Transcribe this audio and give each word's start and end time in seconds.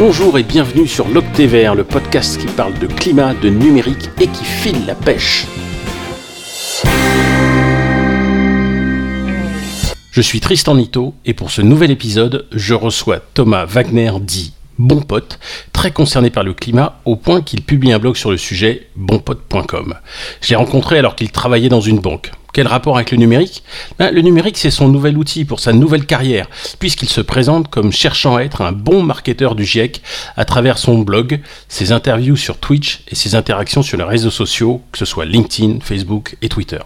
Bonjour 0.00 0.38
et 0.38 0.44
bienvenue 0.44 0.86
sur 0.86 1.08
l'Octévert, 1.08 1.74
le 1.74 1.82
podcast 1.82 2.40
qui 2.40 2.46
parle 2.46 2.78
de 2.78 2.86
climat, 2.86 3.34
de 3.34 3.48
numérique 3.48 4.10
et 4.20 4.28
qui 4.28 4.44
file 4.44 4.86
la 4.86 4.94
pêche. 4.94 5.44
Je 10.12 10.20
suis 10.20 10.38
Tristan 10.38 10.76
Nito 10.76 11.16
et 11.26 11.34
pour 11.34 11.50
ce 11.50 11.62
nouvel 11.62 11.90
épisode, 11.90 12.46
je 12.52 12.74
reçois 12.74 13.18
Thomas 13.34 13.64
Wagner 13.64 14.12
dit 14.20 14.52
bon 14.78 15.00
pote, 15.00 15.40
très 15.72 15.90
concerné 15.90 16.30
par 16.30 16.44
le 16.44 16.54
climat, 16.54 17.00
au 17.04 17.16
point 17.16 17.42
qu'il 17.42 17.62
publie 17.62 17.92
un 17.92 17.98
blog 17.98 18.14
sur 18.14 18.30
le 18.30 18.36
sujet, 18.36 18.86
bonpote.com. 18.94 19.96
Je 20.42 20.50
l'ai 20.50 20.56
rencontré 20.56 20.98
alors 20.98 21.16
qu'il 21.16 21.32
travaillait 21.32 21.68
dans 21.68 21.80
une 21.80 21.98
banque. 21.98 22.30
Quel 22.52 22.66
rapport 22.66 22.96
avec 22.96 23.10
le 23.10 23.18
numérique? 23.18 23.62
Ben, 23.98 24.12
Le 24.12 24.20
numérique, 24.20 24.56
c'est 24.58 24.70
son 24.70 24.88
nouvel 24.88 25.16
outil 25.16 25.44
pour 25.44 25.60
sa 25.60 25.72
nouvelle 25.72 26.06
carrière, 26.06 26.48
puisqu'il 26.78 27.08
se 27.08 27.20
présente 27.20 27.68
comme 27.68 27.92
cherchant 27.92 28.36
à 28.36 28.42
être 28.42 28.62
un 28.62 28.72
bon 28.72 29.02
marketeur 29.02 29.54
du 29.54 29.64
GIEC 29.64 30.02
à 30.36 30.44
travers 30.44 30.78
son 30.78 30.98
blog, 30.98 31.40
ses 31.68 31.92
interviews 31.92 32.36
sur 32.36 32.58
Twitch 32.58 33.02
et 33.08 33.14
ses 33.14 33.34
interactions 33.34 33.82
sur 33.82 33.98
les 33.98 34.04
réseaux 34.04 34.30
sociaux, 34.30 34.82
que 34.92 34.98
ce 34.98 35.04
soit 35.04 35.24
LinkedIn, 35.24 35.80
Facebook 35.82 36.36
et 36.42 36.48
Twitter. 36.48 36.80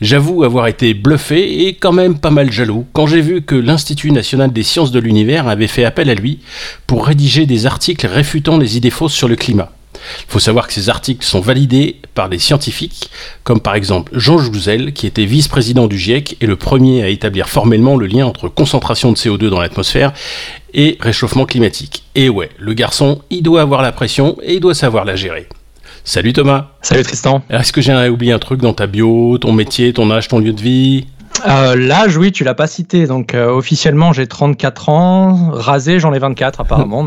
J'avoue 0.00 0.44
avoir 0.44 0.68
été 0.68 0.94
bluffé 0.94 1.66
et 1.66 1.74
quand 1.74 1.92
même 1.92 2.20
pas 2.20 2.30
mal 2.30 2.52
jaloux 2.52 2.86
quand 2.92 3.08
j'ai 3.08 3.20
vu 3.20 3.42
que 3.42 3.56
l'Institut 3.56 4.12
national 4.12 4.52
des 4.52 4.62
sciences 4.62 4.92
de 4.92 5.00
l'univers 5.00 5.48
avait 5.48 5.66
fait 5.66 5.84
appel 5.84 6.08
à 6.08 6.14
lui 6.14 6.38
pour 6.86 7.04
rédiger 7.04 7.46
des 7.46 7.66
articles 7.66 8.06
réfutant 8.06 8.58
les 8.58 8.76
idées 8.76 8.90
fausses 8.90 9.14
sur 9.14 9.26
le 9.26 9.34
climat. 9.34 9.72
Il 10.20 10.32
faut 10.32 10.38
savoir 10.38 10.66
que 10.66 10.72
ces 10.72 10.88
articles 10.88 11.24
sont 11.24 11.40
validés 11.40 11.96
par 12.14 12.28
des 12.28 12.38
scientifiques, 12.38 13.10
comme 13.44 13.60
par 13.60 13.74
exemple 13.74 14.12
Jean 14.16 14.38
Jouzel, 14.38 14.92
qui 14.92 15.06
était 15.06 15.24
vice-président 15.24 15.86
du 15.86 15.98
GIEC 15.98 16.36
et 16.40 16.46
le 16.46 16.56
premier 16.56 17.02
à 17.02 17.08
établir 17.08 17.48
formellement 17.48 17.96
le 17.96 18.06
lien 18.06 18.26
entre 18.26 18.48
concentration 18.48 19.12
de 19.12 19.16
CO2 19.16 19.48
dans 19.48 19.60
l'atmosphère 19.60 20.12
et 20.74 20.96
réchauffement 21.00 21.46
climatique. 21.46 22.04
Et 22.14 22.28
ouais, 22.28 22.50
le 22.58 22.74
garçon, 22.74 23.22
il 23.30 23.42
doit 23.42 23.62
avoir 23.62 23.82
la 23.82 23.92
pression 23.92 24.36
et 24.42 24.54
il 24.54 24.60
doit 24.60 24.74
savoir 24.74 25.04
la 25.04 25.16
gérer. 25.16 25.48
Salut 26.04 26.32
Thomas. 26.32 26.68
Salut 26.80 27.02
Tristan. 27.02 27.42
Est-ce 27.50 27.72
que 27.72 27.80
j'ai 27.80 28.08
oublié 28.08 28.32
un 28.32 28.38
truc 28.38 28.60
dans 28.60 28.72
ta 28.72 28.86
bio, 28.86 29.36
ton 29.38 29.52
métier, 29.52 29.92
ton 29.92 30.10
âge, 30.10 30.28
ton 30.28 30.38
lieu 30.38 30.52
de 30.52 30.60
vie? 30.60 31.06
Euh, 31.46 31.76
L'âge, 31.76 32.16
oui, 32.16 32.32
tu 32.32 32.44
l'as 32.44 32.54
pas 32.54 32.66
cité. 32.66 33.06
Donc 33.06 33.34
euh, 33.34 33.48
officiellement, 33.48 34.12
j'ai 34.12 34.26
34 34.26 34.88
ans. 34.88 35.50
Rasé, 35.52 36.00
j'en 36.00 36.12
ai 36.12 36.18
24 36.18 36.60
apparemment. 36.60 37.06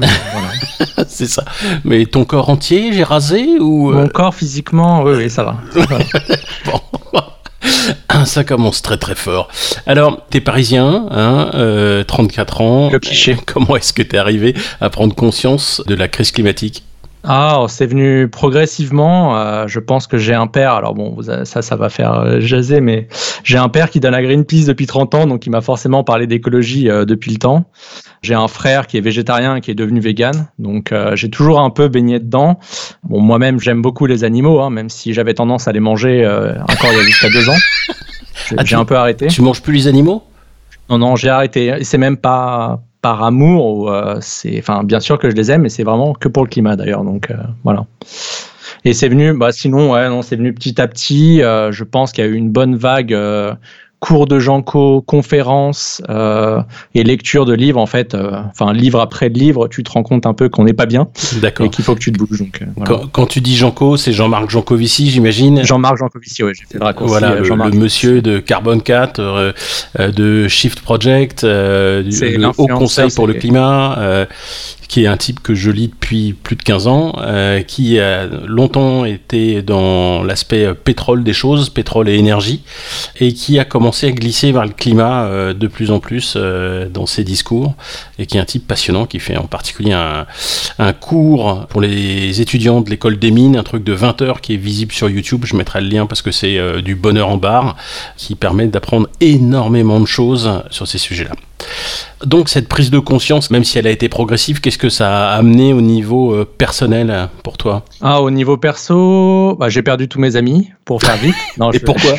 C'est 1.07 1.27
ça. 1.27 1.43
Mais 1.83 2.05
ton 2.05 2.25
corps 2.25 2.49
entier, 2.49 2.93
j'ai 2.93 3.03
rasé 3.03 3.59
ou 3.59 3.91
euh? 3.91 3.95
Mon 3.95 4.07
corps 4.07 4.35
physiquement, 4.35 5.03
oui, 5.03 5.13
oui, 5.15 5.29
ça 5.29 5.43
va. 5.43 5.57
bon. 6.65 6.79
Ça 8.25 8.43
commence 8.43 8.81
très 8.83 8.97
très 8.97 9.15
fort. 9.15 9.47
Alors, 9.87 10.25
t'es 10.29 10.41
parisien, 10.41 11.07
hein, 11.09 12.03
34 12.07 12.61
ans. 12.61 12.89
Le 12.91 12.99
cliché. 12.99 13.35
Comment 13.45 13.75
est-ce 13.75 13.93
que 13.93 14.03
t'es 14.03 14.17
arrivé 14.17 14.55
à 14.79 14.89
prendre 14.89 15.15
conscience 15.15 15.81
de 15.87 15.95
la 15.95 16.07
crise 16.07 16.31
climatique? 16.31 16.83
Ah, 17.23 17.65
c'est 17.67 17.85
venu 17.85 18.27
progressivement. 18.27 19.37
Euh, 19.37 19.67
je 19.67 19.79
pense 19.79 20.07
que 20.07 20.17
j'ai 20.17 20.33
un 20.33 20.47
père. 20.47 20.73
Alors 20.73 20.95
bon, 20.95 21.17
ça, 21.43 21.61
ça 21.61 21.75
va 21.75 21.89
faire 21.89 22.13
euh, 22.13 22.39
jaser, 22.39 22.81
mais 22.81 23.07
j'ai 23.43 23.57
un 23.57 23.69
père 23.69 23.89
qui 23.89 23.99
donne 23.99 24.15
à 24.15 24.23
Greenpeace 24.23 24.65
depuis 24.65 24.87
30 24.87 25.15
ans, 25.15 25.27
donc 25.27 25.45
il 25.45 25.51
m'a 25.51 25.61
forcément 25.61 26.03
parlé 26.03 26.25
d'écologie 26.25 26.89
euh, 26.89 27.05
depuis 27.05 27.31
le 27.31 27.37
temps. 27.37 27.65
J'ai 28.23 28.33
un 28.33 28.47
frère 28.47 28.87
qui 28.87 28.97
est 28.97 29.01
végétarien 29.01 29.57
et 29.57 29.61
qui 29.61 29.71
est 29.71 29.75
devenu 29.75 29.99
vegan, 29.99 30.47
donc 30.59 30.93
j'ai 31.15 31.31
toujours 31.31 31.59
un 31.59 31.71
peu 31.71 31.87
baigné 31.87 32.19
dedans. 32.19 32.59
Bon, 33.03 33.19
moi-même, 33.19 33.59
j'aime 33.59 33.81
beaucoup 33.81 34.05
les 34.05 34.23
animaux, 34.23 34.59
hein, 34.59 34.69
même 34.69 34.89
si 34.89 35.11
j'avais 35.13 35.33
tendance 35.33 35.67
à 35.67 35.71
les 35.71 35.79
manger 35.79 36.27
encore 36.27 36.91
il 36.91 36.97
y 36.97 36.99
a 36.99 37.03
jusqu'à 37.03 37.29
deux 37.29 37.49
ans. 37.49 37.57
Ah, 38.57 38.65
j'ai 38.65 38.75
un 38.75 38.83
peu 38.83 38.97
arrêté. 38.97 39.27
Tu 39.27 39.41
manges 39.41 39.61
plus 39.61 39.73
les 39.73 39.87
animaux? 39.87 40.23
Non, 40.89 40.97
non, 40.97 41.15
j'ai 41.15 41.29
arrêté. 41.29 41.83
C'est 41.83 41.97
même 41.97 42.17
pas 42.17 42.81
par 43.01 43.23
amour. 43.23 43.91
Euh, 43.91 44.17
c'est, 44.21 44.57
enfin, 44.59 44.83
bien 44.83 44.99
sûr 44.99 45.17
que 45.17 45.29
je 45.29 45.35
les 45.35 45.51
aime, 45.51 45.63
mais 45.63 45.69
c'est 45.69 45.83
vraiment 45.83 46.13
que 46.13 46.27
pour 46.27 46.43
le 46.43 46.49
climat 46.49 46.75
d'ailleurs. 46.75 47.03
Donc 47.03 47.31
euh, 47.31 47.35
voilà. 47.63 47.85
Et 48.83 48.93
c'est 48.93 49.09
venu, 49.09 49.33
bah, 49.33 49.51
sinon, 49.51 49.91
ouais, 49.91 50.09
non, 50.09 50.21
c'est 50.21 50.35
venu 50.35 50.53
petit 50.53 50.81
à 50.81 50.87
petit. 50.87 51.41
Euh, 51.41 51.71
je 51.71 51.83
pense 51.83 52.11
qu'il 52.11 52.23
y 52.23 52.27
a 52.27 52.29
eu 52.29 52.35
une 52.35 52.49
bonne 52.49 52.75
vague 52.75 53.15
cours 54.01 54.25
de 54.25 54.39
Janko, 54.39 55.01
conférences 55.05 56.01
euh, 56.09 56.61
et 56.95 57.03
lecture 57.03 57.45
de 57.45 57.53
livres, 57.53 57.79
en 57.79 57.85
fait, 57.85 58.15
euh, 58.15 58.31
enfin 58.49 58.73
livre 58.73 58.99
après 58.99 59.29
livre, 59.29 59.67
tu 59.67 59.83
te 59.83 59.91
rends 59.91 60.01
compte 60.01 60.25
un 60.25 60.33
peu 60.33 60.49
qu'on 60.49 60.63
n'est 60.63 60.73
pas 60.73 60.87
bien 60.87 61.07
D'accord. 61.39 61.67
et 61.67 61.69
qu'il 61.69 61.85
faut 61.85 61.93
que 61.93 61.99
tu 61.99 62.11
te 62.11 62.17
bouges. 62.17 62.39
Donc, 62.39 62.63
euh, 62.63 62.97
quand, 63.11 63.27
tu 63.27 63.41
dis 63.41 63.55
Janko, 63.55 63.97
c'est 63.97 64.11
Jean-Marc 64.11 64.49
Jancovici, 64.49 65.11
j'imagine? 65.11 65.63
Jean-Marc 65.63 65.97
Jancovici, 65.97 66.43
oui, 66.43 66.53
j'ai 66.55 66.65
fait 66.65 66.79
le 66.79 66.83
raccourci. 66.83 67.11
Voilà, 67.11 67.35
le, 67.35 67.77
monsieur 67.77 68.23
de 68.23 68.39
Carbon 68.39 68.79
4, 68.79 69.53
de 69.99 70.47
Shift 70.47 70.81
Project, 70.81 71.45
du 71.45 72.45
Haut 72.57 72.67
Conseil 72.67 73.11
pour 73.11 73.27
le 73.27 73.35
climat, 73.35 74.25
qui 74.91 75.05
est 75.05 75.07
un 75.07 75.15
type 75.15 75.39
que 75.39 75.55
je 75.55 75.71
lis 75.71 75.87
depuis 75.87 76.33
plus 76.33 76.57
de 76.57 76.63
15 76.63 76.87
ans, 76.87 77.13
euh, 77.19 77.61
qui 77.61 77.97
a 77.97 78.25
longtemps 78.25 79.05
été 79.05 79.61
dans 79.61 80.21
l'aspect 80.21 80.65
euh, 80.65 80.73
pétrole 80.73 81.23
des 81.23 81.31
choses, 81.31 81.69
pétrole 81.69 82.09
et 82.09 82.15
énergie, 82.15 82.61
et 83.17 83.33
qui 83.33 83.57
a 83.57 83.63
commencé 83.63 84.07
à 84.07 84.11
glisser 84.11 84.51
vers 84.51 84.65
le 84.65 84.73
climat 84.73 85.23
euh, 85.23 85.53
de 85.53 85.67
plus 85.67 85.91
en 85.91 86.01
plus 86.01 86.35
dans 86.35 87.05
ses 87.05 87.23
discours, 87.23 87.73
et 88.19 88.25
qui 88.25 88.35
est 88.35 88.41
un 88.41 88.45
type 88.45 88.67
passionnant, 88.67 89.05
qui 89.05 89.19
fait 89.19 89.37
en 89.37 89.45
particulier 89.45 89.93
un, 89.93 90.25
un 90.77 90.91
cours 90.91 91.67
pour 91.67 91.79
les 91.79 92.41
étudiants 92.41 92.81
de 92.81 92.89
l'école 92.89 93.17
des 93.17 93.31
mines, 93.31 93.55
un 93.55 93.63
truc 93.63 93.85
de 93.85 93.93
20 93.93 94.21
heures 94.21 94.41
qui 94.41 94.55
est 94.55 94.57
visible 94.57 94.91
sur 94.91 95.09
YouTube, 95.09 95.45
je 95.45 95.55
mettrai 95.55 95.79
le 95.79 95.87
lien 95.87 96.05
parce 96.05 96.21
que 96.21 96.31
c'est 96.31 96.81
du 96.81 96.95
bonheur 96.95 97.29
en 97.29 97.37
barre, 97.37 97.77
qui 98.17 98.35
permet 98.35 98.67
d'apprendre 98.67 99.07
énormément 99.21 100.01
de 100.01 100.05
choses 100.05 100.51
sur 100.69 100.85
ces 100.85 100.97
sujets-là. 100.97 101.31
Donc 102.25 102.49
cette 102.49 102.67
prise 102.67 102.91
de 102.91 102.99
conscience, 102.99 103.49
même 103.49 103.63
si 103.63 103.79
elle 103.79 103.87
a 103.87 103.91
été 103.91 104.09
progressive, 104.09 104.61
qu'est-ce 104.61 104.77
que 104.77 104.89
ça 104.89 105.31
a 105.31 105.35
amené 105.37 105.73
au 105.73 105.81
niveau 105.81 106.33
euh, 106.33 106.45
personnel 106.45 107.29
pour 107.43 107.57
toi? 107.57 107.83
Ah, 108.01 108.21
au 108.21 108.29
niveau 108.29 108.57
perso, 108.57 109.55
bah, 109.59 109.69
j'ai 109.69 109.81
perdu 109.81 110.07
tous 110.07 110.19
mes 110.19 110.35
amis, 110.35 110.69
pour 110.85 111.01
faire 111.01 111.17
vite. 111.17 111.35
Non, 111.57 111.71
Et 111.71 111.79
pourquoi? 111.79 112.13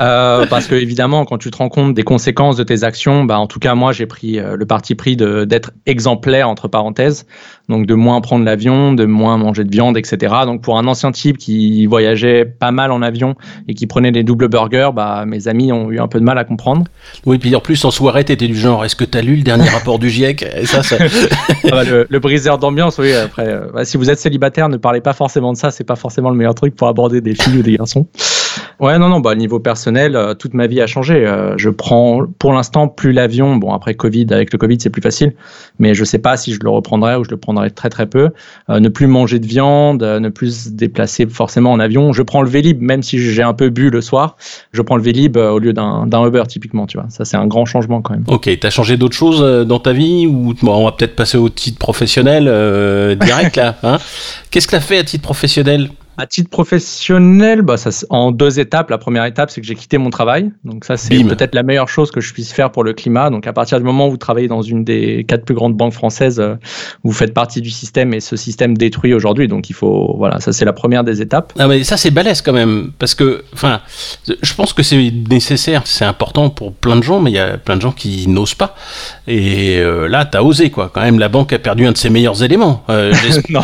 Euh, 0.00 0.46
Parce 0.46 0.66
que 0.66 0.74
évidemment, 0.74 1.24
quand 1.24 1.38
tu 1.38 1.50
te 1.50 1.56
rends 1.56 1.68
compte 1.68 1.94
des 1.94 2.02
conséquences 2.02 2.56
de 2.56 2.64
tes 2.64 2.84
actions, 2.84 3.24
bah, 3.24 3.38
en 3.38 3.46
tout 3.46 3.58
cas 3.58 3.74
moi 3.74 3.92
j'ai 3.92 4.06
pris 4.06 4.38
euh, 4.38 4.56
le 4.56 4.66
parti 4.66 4.94
pris 4.94 5.16
d'être 5.16 5.72
exemplaire 5.86 6.48
entre 6.48 6.68
parenthèses, 6.68 7.26
donc 7.68 7.86
de 7.86 7.94
moins 7.94 8.20
prendre 8.20 8.44
l'avion, 8.44 8.92
de 8.92 9.04
moins 9.04 9.36
manger 9.36 9.64
de 9.64 9.70
viande, 9.70 9.96
etc. 9.96 10.34
Donc 10.44 10.62
pour 10.62 10.78
un 10.78 10.86
ancien 10.86 11.12
type 11.12 11.38
qui 11.38 11.86
voyageait 11.86 12.44
pas 12.44 12.70
mal 12.70 12.92
en 12.92 13.02
avion 13.02 13.34
et 13.68 13.74
qui 13.74 13.86
prenait 13.86 14.12
des 14.12 14.22
doubles 14.22 14.48
burgers, 14.48 14.90
bah, 14.94 15.24
mes 15.26 15.48
amis 15.48 15.72
ont 15.72 15.90
eu 15.90 16.00
un 16.00 16.08
peu 16.08 16.18
de 16.18 16.24
mal 16.24 16.38
à 16.38 16.44
comprendre. 16.44 16.84
Oui, 17.26 17.38
puis 17.38 17.54
en 17.54 17.60
plus 17.60 17.84
en 17.84 17.90
soirée, 17.90 18.24
tu 18.24 18.32
étais 18.32 18.48
du 18.48 18.56
genre, 18.56 18.84
est-ce 18.84 18.96
que 18.96 19.04
tu 19.04 19.18
as 19.18 19.22
lu 19.22 19.36
le 19.36 19.42
dernier 19.42 19.68
rapport 19.68 19.98
du 19.98 20.10
GIEC 20.10 20.44
Et 20.56 20.66
ça, 20.66 20.82
ça... 20.82 20.96
Ah 21.64 21.70
bah, 21.70 21.84
le, 21.84 22.18
briseur 22.18 22.58
d'ambiance, 22.58 22.98
oui. 22.98 23.12
Après, 23.12 23.48
euh, 23.48 23.66
bah, 23.72 23.84
si 23.84 23.96
vous 23.96 24.10
êtes 24.10 24.18
célibataire, 24.18 24.68
ne 24.68 24.76
parlez 24.76 25.00
pas 25.00 25.12
forcément 25.12 25.52
de 25.52 25.58
ça. 25.58 25.70
C'est 25.70 25.84
pas 25.84 25.96
forcément 25.96 26.30
le 26.30 26.36
meilleur 26.36 26.54
truc 26.54 26.74
pour 26.74 26.88
aborder 26.88 27.20
des 27.20 27.34
filles 27.34 27.58
ou 27.58 27.62
des 27.62 27.76
garçons. 27.76 28.06
Ouais, 28.80 28.98
non, 28.98 29.10
non, 29.10 29.20
bah, 29.20 29.34
niveau 29.34 29.60
personnel, 29.60 30.16
euh, 30.16 30.32
toute 30.32 30.54
ma 30.54 30.66
vie 30.66 30.80
a 30.80 30.86
changé. 30.86 31.26
Euh, 31.26 31.54
je 31.58 31.68
prends 31.68 32.22
pour 32.38 32.54
l'instant 32.54 32.88
plus 32.88 33.12
l'avion. 33.12 33.56
Bon, 33.56 33.74
après 33.74 33.94
Covid, 33.94 34.26
avec 34.30 34.52
le 34.52 34.58
Covid, 34.58 34.78
c'est 34.80 34.88
plus 34.88 35.02
facile, 35.02 35.34
mais 35.78 35.94
je 35.94 36.02
sais 36.02 36.18
pas 36.18 36.38
si 36.38 36.54
je 36.54 36.60
le 36.62 36.70
reprendrai 36.70 37.16
ou 37.16 37.24
je 37.24 37.30
le 37.30 37.36
prendrai 37.36 37.70
très 37.70 37.90
très 37.90 38.06
peu. 38.06 38.30
ne 38.68 38.88
plus 38.88 39.06
manger 39.06 39.38
de 39.38 39.46
viande, 39.46 40.02
ne 40.02 40.28
plus 40.30 40.64
se 40.64 40.68
déplacer 40.70 41.26
forcément 41.26 41.72
en 41.72 41.80
avion. 41.80 42.12
Je 42.12 42.22
prends 42.22 42.40
le 42.40 42.48
Vélib, 42.48 42.80
même 42.80 43.02
si 43.02 43.18
j'ai 43.18 43.42
un 43.42 43.52
peu 43.52 43.68
bu 43.68 43.90
le 43.90 44.00
soir. 44.00 44.36
Je 44.72 44.80
prends 44.80 44.96
le 44.96 45.02
Vélib 45.02 45.36
au 45.36 45.58
lieu 45.58 45.74
d'un 45.74 46.26
Uber 46.26 46.44
typiquement, 46.48 46.86
tu 46.86 46.96
vois. 46.96 47.06
Ça, 47.10 47.26
c'est 47.26 47.36
un 47.36 47.46
grand 47.46 47.66
changement 47.66 48.00
quand 48.00 48.14
même. 48.14 48.24
Ok, 48.28 48.48
t'as 48.60 48.70
changé 48.70 48.96
d'autres 48.96 49.16
choses 49.16 49.66
dans 49.66 49.78
ta 49.78 49.92
vie 49.92 50.26
ou 50.26 50.54
on 50.62 50.84
va 50.84 50.92
peut-être 50.92 51.16
passer 51.16 51.36
au 51.36 51.50
titre 51.50 51.78
professionnel 51.78 52.44
direct 53.20 53.56
là. 53.56 53.76
Hein 53.82 53.98
Qu'est-ce 54.50 54.66
que 54.66 54.72
tu 54.72 54.76
as 54.76 54.80
fait 54.80 54.98
à 54.98 55.04
titre 55.04 55.22
professionnel? 55.22 55.90
À 56.20 56.26
titre 56.26 56.50
professionnel, 56.50 57.62
bah, 57.62 57.78
ça, 57.78 57.90
en 58.10 58.30
deux 58.30 58.60
étapes. 58.60 58.90
La 58.90 58.98
première 58.98 59.24
étape, 59.24 59.50
c'est 59.50 59.62
que 59.62 59.66
j'ai 59.66 59.74
quitté 59.74 59.96
mon 59.96 60.10
travail. 60.10 60.50
Donc 60.64 60.84
ça, 60.84 60.98
c'est 60.98 61.24
peut-être 61.24 61.54
la 61.54 61.62
meilleure 61.62 61.88
chose 61.88 62.10
que 62.10 62.20
je 62.20 62.32
puisse 62.34 62.52
faire 62.52 62.70
pour 62.70 62.84
le 62.84 62.92
climat. 62.92 63.30
Donc 63.30 63.46
à 63.46 63.52
partir 63.54 63.78
du 63.78 63.84
moment 63.84 64.06
où 64.06 64.10
vous 64.10 64.16
travaillez 64.18 64.48
dans 64.48 64.60
une 64.60 64.84
des 64.84 65.24
quatre 65.26 65.44
plus 65.46 65.54
grandes 65.54 65.74
banques 65.74 65.94
françaises, 65.94 66.38
euh, 66.38 66.56
vous 67.04 67.12
faites 67.12 67.32
partie 67.32 67.62
du 67.62 67.70
système 67.70 68.12
et 68.12 68.20
ce 68.20 68.36
système 68.36 68.76
détruit 68.76 69.14
aujourd'hui. 69.14 69.48
Donc 69.48 69.70
il 69.70 69.72
faut, 69.72 70.14
voilà, 70.18 70.40
ça 70.40 70.52
c'est 70.52 70.66
la 70.66 70.74
première 70.74 71.04
des 71.04 71.22
étapes. 71.22 71.54
Ah 71.58 71.66
mais 71.68 71.84
ça 71.84 71.96
c'est 71.96 72.10
balèze 72.10 72.42
quand 72.42 72.52
même, 72.52 72.92
parce 72.98 73.14
que, 73.14 73.42
enfin, 73.54 73.80
je 74.42 74.54
pense 74.54 74.74
que 74.74 74.82
c'est 74.82 75.12
nécessaire, 75.30 75.82
c'est 75.86 76.04
important 76.04 76.50
pour 76.50 76.74
plein 76.74 76.96
de 76.96 77.02
gens, 77.02 77.20
mais 77.20 77.30
il 77.30 77.34
y 77.34 77.38
a 77.38 77.56
plein 77.56 77.76
de 77.76 77.80
gens 77.80 77.92
qui 77.92 78.28
n'osent 78.28 78.54
pas. 78.54 78.74
Et 79.26 79.78
euh, 79.78 80.06
là, 80.06 80.26
tu 80.26 80.36
as 80.36 80.44
osé 80.44 80.70
quoi. 80.70 80.90
Quand 80.92 81.00
même, 81.00 81.18
la 81.18 81.28
banque 81.28 81.52
a 81.54 81.58
perdu 81.58 81.86
un 81.86 81.92
de 81.92 81.96
ses 81.96 82.10
meilleurs 82.10 82.42
éléments. 82.42 82.84
Euh, 82.90 83.14
non, 83.48 83.62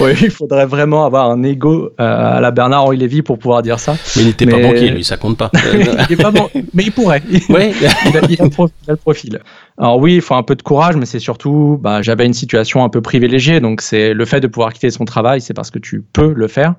oui, 0.00 0.12
il 0.20 0.30
faudrait 0.30 0.66
vraiment 0.66 1.04
avoir 1.04 1.30
un 1.30 1.42
ego 1.44 1.91
à 1.98 2.40
la 2.40 2.50
Bernard-Henri 2.50 2.96
Lévy 2.96 3.22
pour 3.22 3.38
pouvoir 3.38 3.62
dire 3.62 3.80
ça. 3.80 3.96
Mais 4.16 4.22
il 4.22 4.26
n'était 4.26 4.46
pas 4.46 4.58
banquier, 4.58 4.90
lui, 4.90 5.04
ça 5.04 5.16
compte 5.16 5.36
pas. 5.36 5.50
il 6.10 6.16
pas 6.16 6.30
bon... 6.30 6.48
Mais 6.74 6.84
il 6.84 6.92
pourrait. 6.92 7.22
Oui. 7.30 7.40
il, 7.48 8.16
a, 8.16 8.44
le 8.88 8.96
profil. 8.96 9.40
Alors 9.78 9.98
oui, 9.98 10.16
il 10.16 10.20
faut 10.20 10.34
un 10.34 10.42
peu 10.42 10.54
de 10.54 10.62
courage, 10.62 10.96
mais 10.96 11.06
c'est 11.06 11.18
surtout, 11.18 11.78
bah, 11.80 12.02
j'avais 12.02 12.26
une 12.26 12.34
situation 12.34 12.84
un 12.84 12.88
peu 12.88 13.00
privilégiée, 13.00 13.60
donc 13.60 13.80
c'est 13.80 14.14
le 14.14 14.24
fait 14.24 14.40
de 14.40 14.46
pouvoir 14.46 14.72
quitter 14.72 14.90
son 14.90 15.04
travail, 15.04 15.40
c'est 15.40 15.54
parce 15.54 15.70
que 15.70 15.78
tu 15.78 16.02
peux 16.12 16.32
le 16.32 16.48
faire. 16.48 16.74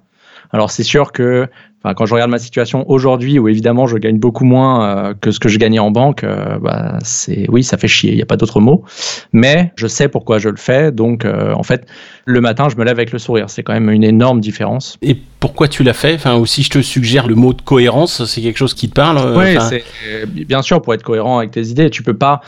Alors 0.53 0.71
c'est 0.71 0.83
sûr 0.83 1.11
que 1.11 1.50
Enfin, 1.83 1.95
quand 1.95 2.05
je 2.05 2.13
regarde 2.13 2.31
ma 2.31 2.39
situation 2.39 2.89
aujourd'hui, 2.89 3.39
où 3.39 3.50
évidemment 3.50 3.88
je 3.88 3.97
gagne 3.97 4.17
beaucoup 4.17 4.45
moins 4.45 4.85
euh, 4.85 5.13
que 5.19 5.31
ce 5.31 5.39
que 5.39 5.50
je 5.50 5.59
gagnais 5.59 5.79
en 5.79 5.91
banque, 5.91 6.23
euh, 6.23 6.57
bah, 6.59 6.97
c'est 7.03 7.45
oui, 7.50 7.61
ça 7.61 7.77
fait 7.77 7.89
chier. 7.89 8.11
Il 8.11 8.15
n'y 8.15 8.21
a 8.21 8.25
pas 8.25 8.38
d'autre 8.38 8.61
mot. 8.61 8.85
Mais 9.33 9.73
je 9.75 9.88
sais 9.88 10.07
pourquoi 10.07 10.39
je 10.39 10.47
le 10.47 10.55
fais. 10.55 10.94
Donc, 10.94 11.25
euh, 11.25 11.53
en 11.53 11.63
fait, 11.63 11.85
le 12.23 12.39
matin, 12.39 12.69
je 12.69 12.77
me 12.77 12.85
lève 12.85 12.97
avec 12.97 13.11
le 13.11 13.19
sourire. 13.19 13.50
C'est 13.50 13.63
quand 13.63 13.73
même 13.73 13.89
une 13.89 14.05
énorme 14.05 14.39
différence. 14.39 14.97
Et 15.01 15.17
pourquoi 15.41 15.67
tu 15.67 15.83
l'as 15.83 15.94
fait? 15.94 16.15
Enfin, 16.15 16.35
aussi, 16.35 16.63
je 16.63 16.69
te 16.69 16.81
suggère 16.81 17.27
le 17.27 17.35
mot 17.35 17.51
de 17.51 17.61
cohérence. 17.61 18.23
C'est 18.23 18.39
quelque 18.39 18.57
chose 18.57 18.73
qui 18.73 18.88
te 18.88 18.94
parle. 18.94 19.38
Oui, 19.38 19.57
c'est 19.67 19.83
bien 20.25 20.61
sûr 20.61 20.81
pour 20.81 20.94
être 20.94 21.03
cohérent 21.03 21.39
avec 21.39 21.51
tes 21.51 21.67
idées. 21.67 21.89
Tu 21.89 22.01
peux 22.01 22.15
pas. 22.15 22.39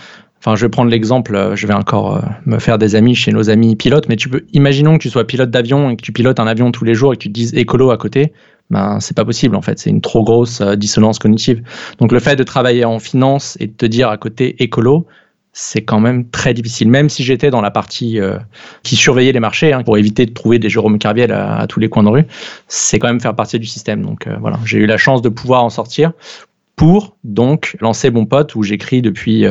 Enfin, 0.45 0.56
je 0.56 0.65
vais 0.65 0.69
prendre 0.69 0.92
l'exemple, 0.92 1.53
je 1.56 1.65
vais 1.65 1.74
encore 1.74 2.21
me 2.45 2.59
faire 2.59 2.77
des 2.77 2.95
amis 2.95 3.15
chez 3.15 3.31
nos 3.31 3.50
amis 3.50 3.75
pilotes, 3.75 4.07
mais 4.07 4.15
tu 4.15 4.30
peux, 4.30 4.45
imaginons 4.53 4.97
que 4.97 5.01
tu 5.01 5.09
sois 5.09 5.25
pilote 5.25 5.50
d'avion 5.50 5.89
et 5.89 5.95
que 5.95 6.03
tu 6.03 6.12
pilotes 6.12 6.39
un 6.39 6.45
avion 6.45 6.71
tous 6.71 6.86
les 6.86 6.94
jours 6.94 7.13
et 7.13 7.18
que 7.18 7.24
tu 7.24 7.30
te 7.30 7.33
dises 7.33 7.56
écolo 7.56 7.89
à 7.89 7.97
côté 7.97 8.31
ben 8.69 9.00
c'est 9.00 9.15
pas 9.15 9.25
possible 9.25 9.56
en 9.56 9.62
fait, 9.62 9.80
c'est 9.80 9.89
une 9.89 10.01
trop 10.01 10.24
grosse 10.24 10.62
euh, 10.62 10.75
dissonance 10.75 11.19
cognitive. 11.19 11.62
Donc 12.00 12.12
le 12.12 12.19
fait 12.19 12.36
de 12.36 12.44
travailler 12.44 12.86
en 12.86 13.00
finance 13.00 13.57
et 13.59 13.68
de 13.68 13.74
te 13.74 13.86
dire 13.86 14.09
à 14.09 14.18
côté 14.18 14.62
écolo, 14.63 15.06
c'est 15.53 15.83
quand 15.83 16.00
même 16.00 16.30
très 16.30 16.53
difficile. 16.53 16.89
Même 16.89 17.09
si 17.09 17.24
j'étais 17.24 17.50
dans 17.50 17.62
la 17.62 17.71
partie 17.71 18.19
euh, 18.19 18.38
qui 18.83 18.95
surveillait 18.95 19.31
les 19.31 19.39
marchés 19.39 19.71
hein, 19.71 19.83
pour 19.83 19.98
éviter 19.98 20.25
de 20.25 20.33
trouver 20.33 20.59
des 20.59 20.69
Jérôme 20.69 20.98
Carviel 21.00 21.31
à, 21.31 21.65
tous 21.68 21.80
les 21.80 21.88
coins 21.88 22.03
de 22.03 22.09
rue, 22.09 22.25
c'est 22.68 23.00
quand 23.00 23.07
même 23.07 23.21
faire 23.21 23.36
partie 23.36 23.59
du 23.59 23.68
système. 23.68 24.01
Donc 24.01 24.27
euh, 24.27 24.36
voilà, 24.41 24.59
j'ai 24.65 24.80
eu 24.80 24.86
la 24.86 24.98
chance 24.98 25.21
de 25.21 25.30
pouvoir 25.30 25.63
en 25.63 25.69
sortir 25.69 26.12
pour 26.75 27.15
donc 27.24 27.77
lancer 27.80 28.09
Bon 28.09 28.25
Pote 28.25 28.56
où 28.56 28.63
j'écris 28.63 29.01
depuis 29.01 29.45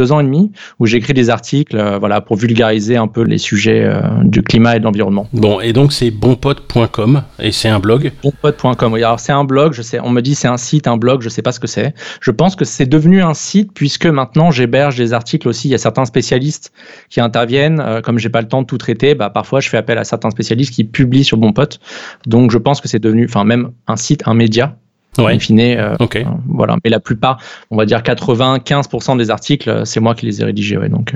deux 0.00 0.12
ans 0.12 0.20
et 0.20 0.24
demi 0.24 0.50
où 0.78 0.86
j'écris 0.86 1.12
des 1.12 1.28
articles 1.28 1.76
euh, 1.76 1.98
voilà, 1.98 2.22
pour 2.22 2.36
vulgariser 2.36 2.96
un 2.96 3.06
peu 3.06 3.22
les 3.22 3.36
sujets 3.36 3.84
euh, 3.84 4.00
du 4.24 4.42
climat 4.42 4.76
et 4.76 4.78
de 4.78 4.84
l'environnement. 4.84 5.28
Bon, 5.34 5.60
et 5.60 5.74
donc 5.74 5.92
c'est 5.92 6.10
bonpote.com 6.10 7.22
et 7.38 7.52
c'est 7.52 7.68
un 7.68 7.80
blog? 7.80 8.10
Bonpote.com, 8.22 8.94
oui. 8.94 9.04
Alors 9.04 9.20
c'est 9.20 9.32
un 9.32 9.44
blog, 9.44 9.74
je 9.74 9.82
sais, 9.82 10.00
on 10.00 10.08
me 10.08 10.22
dit 10.22 10.34
c'est 10.34 10.48
un 10.48 10.56
site, 10.56 10.86
un 10.86 10.96
blog, 10.96 11.20
je 11.20 11.28
sais 11.28 11.42
pas 11.42 11.52
ce 11.52 11.60
que 11.60 11.66
c'est. 11.66 11.92
Je 12.22 12.30
pense 12.30 12.56
que 12.56 12.64
c'est 12.64 12.86
devenu 12.86 13.20
un 13.20 13.34
site 13.34 13.72
puisque 13.74 14.06
maintenant 14.06 14.50
j'héberge 14.50 14.96
des 14.96 15.12
articles 15.12 15.46
aussi. 15.46 15.68
Il 15.68 15.72
y 15.72 15.74
a 15.74 15.78
certains 15.78 16.06
spécialistes 16.06 16.72
qui 17.10 17.20
interviennent. 17.20 17.80
Euh, 17.80 18.00
comme 18.00 18.18
j'ai 18.18 18.30
pas 18.30 18.40
le 18.40 18.48
temps 18.48 18.62
de 18.62 18.66
tout 18.66 18.78
traiter, 18.78 19.14
bah, 19.14 19.28
parfois 19.28 19.60
je 19.60 19.68
fais 19.68 19.76
appel 19.76 19.98
à 19.98 20.04
certains 20.04 20.30
spécialistes 20.30 20.72
qui 20.72 20.84
publient 20.84 21.24
sur 21.24 21.36
Bonpote. 21.36 21.78
Donc 22.26 22.50
je 22.50 22.58
pense 22.58 22.80
que 22.80 22.88
c'est 22.88 22.98
devenu, 22.98 23.26
enfin 23.26 23.44
même 23.44 23.72
un 23.86 23.96
site, 23.96 24.22
un 24.24 24.34
média 24.34 24.76
Ouais. 25.18 25.38
Euh, 25.50 25.96
euh, 26.00 26.24
voilà. 26.46 26.76
Mais 26.84 26.90
la 26.90 27.00
plupart, 27.00 27.38
on 27.70 27.76
va 27.76 27.84
dire 27.84 28.00
95% 28.00 29.18
des 29.18 29.30
articles, 29.30 29.68
euh, 29.68 29.84
c'est 29.84 30.00
moi 30.00 30.14
qui 30.14 30.26
les 30.26 30.40
ai 30.40 30.44
rédigés. 30.44 30.76
Ouais, 30.76 30.88
donc, 30.88 31.14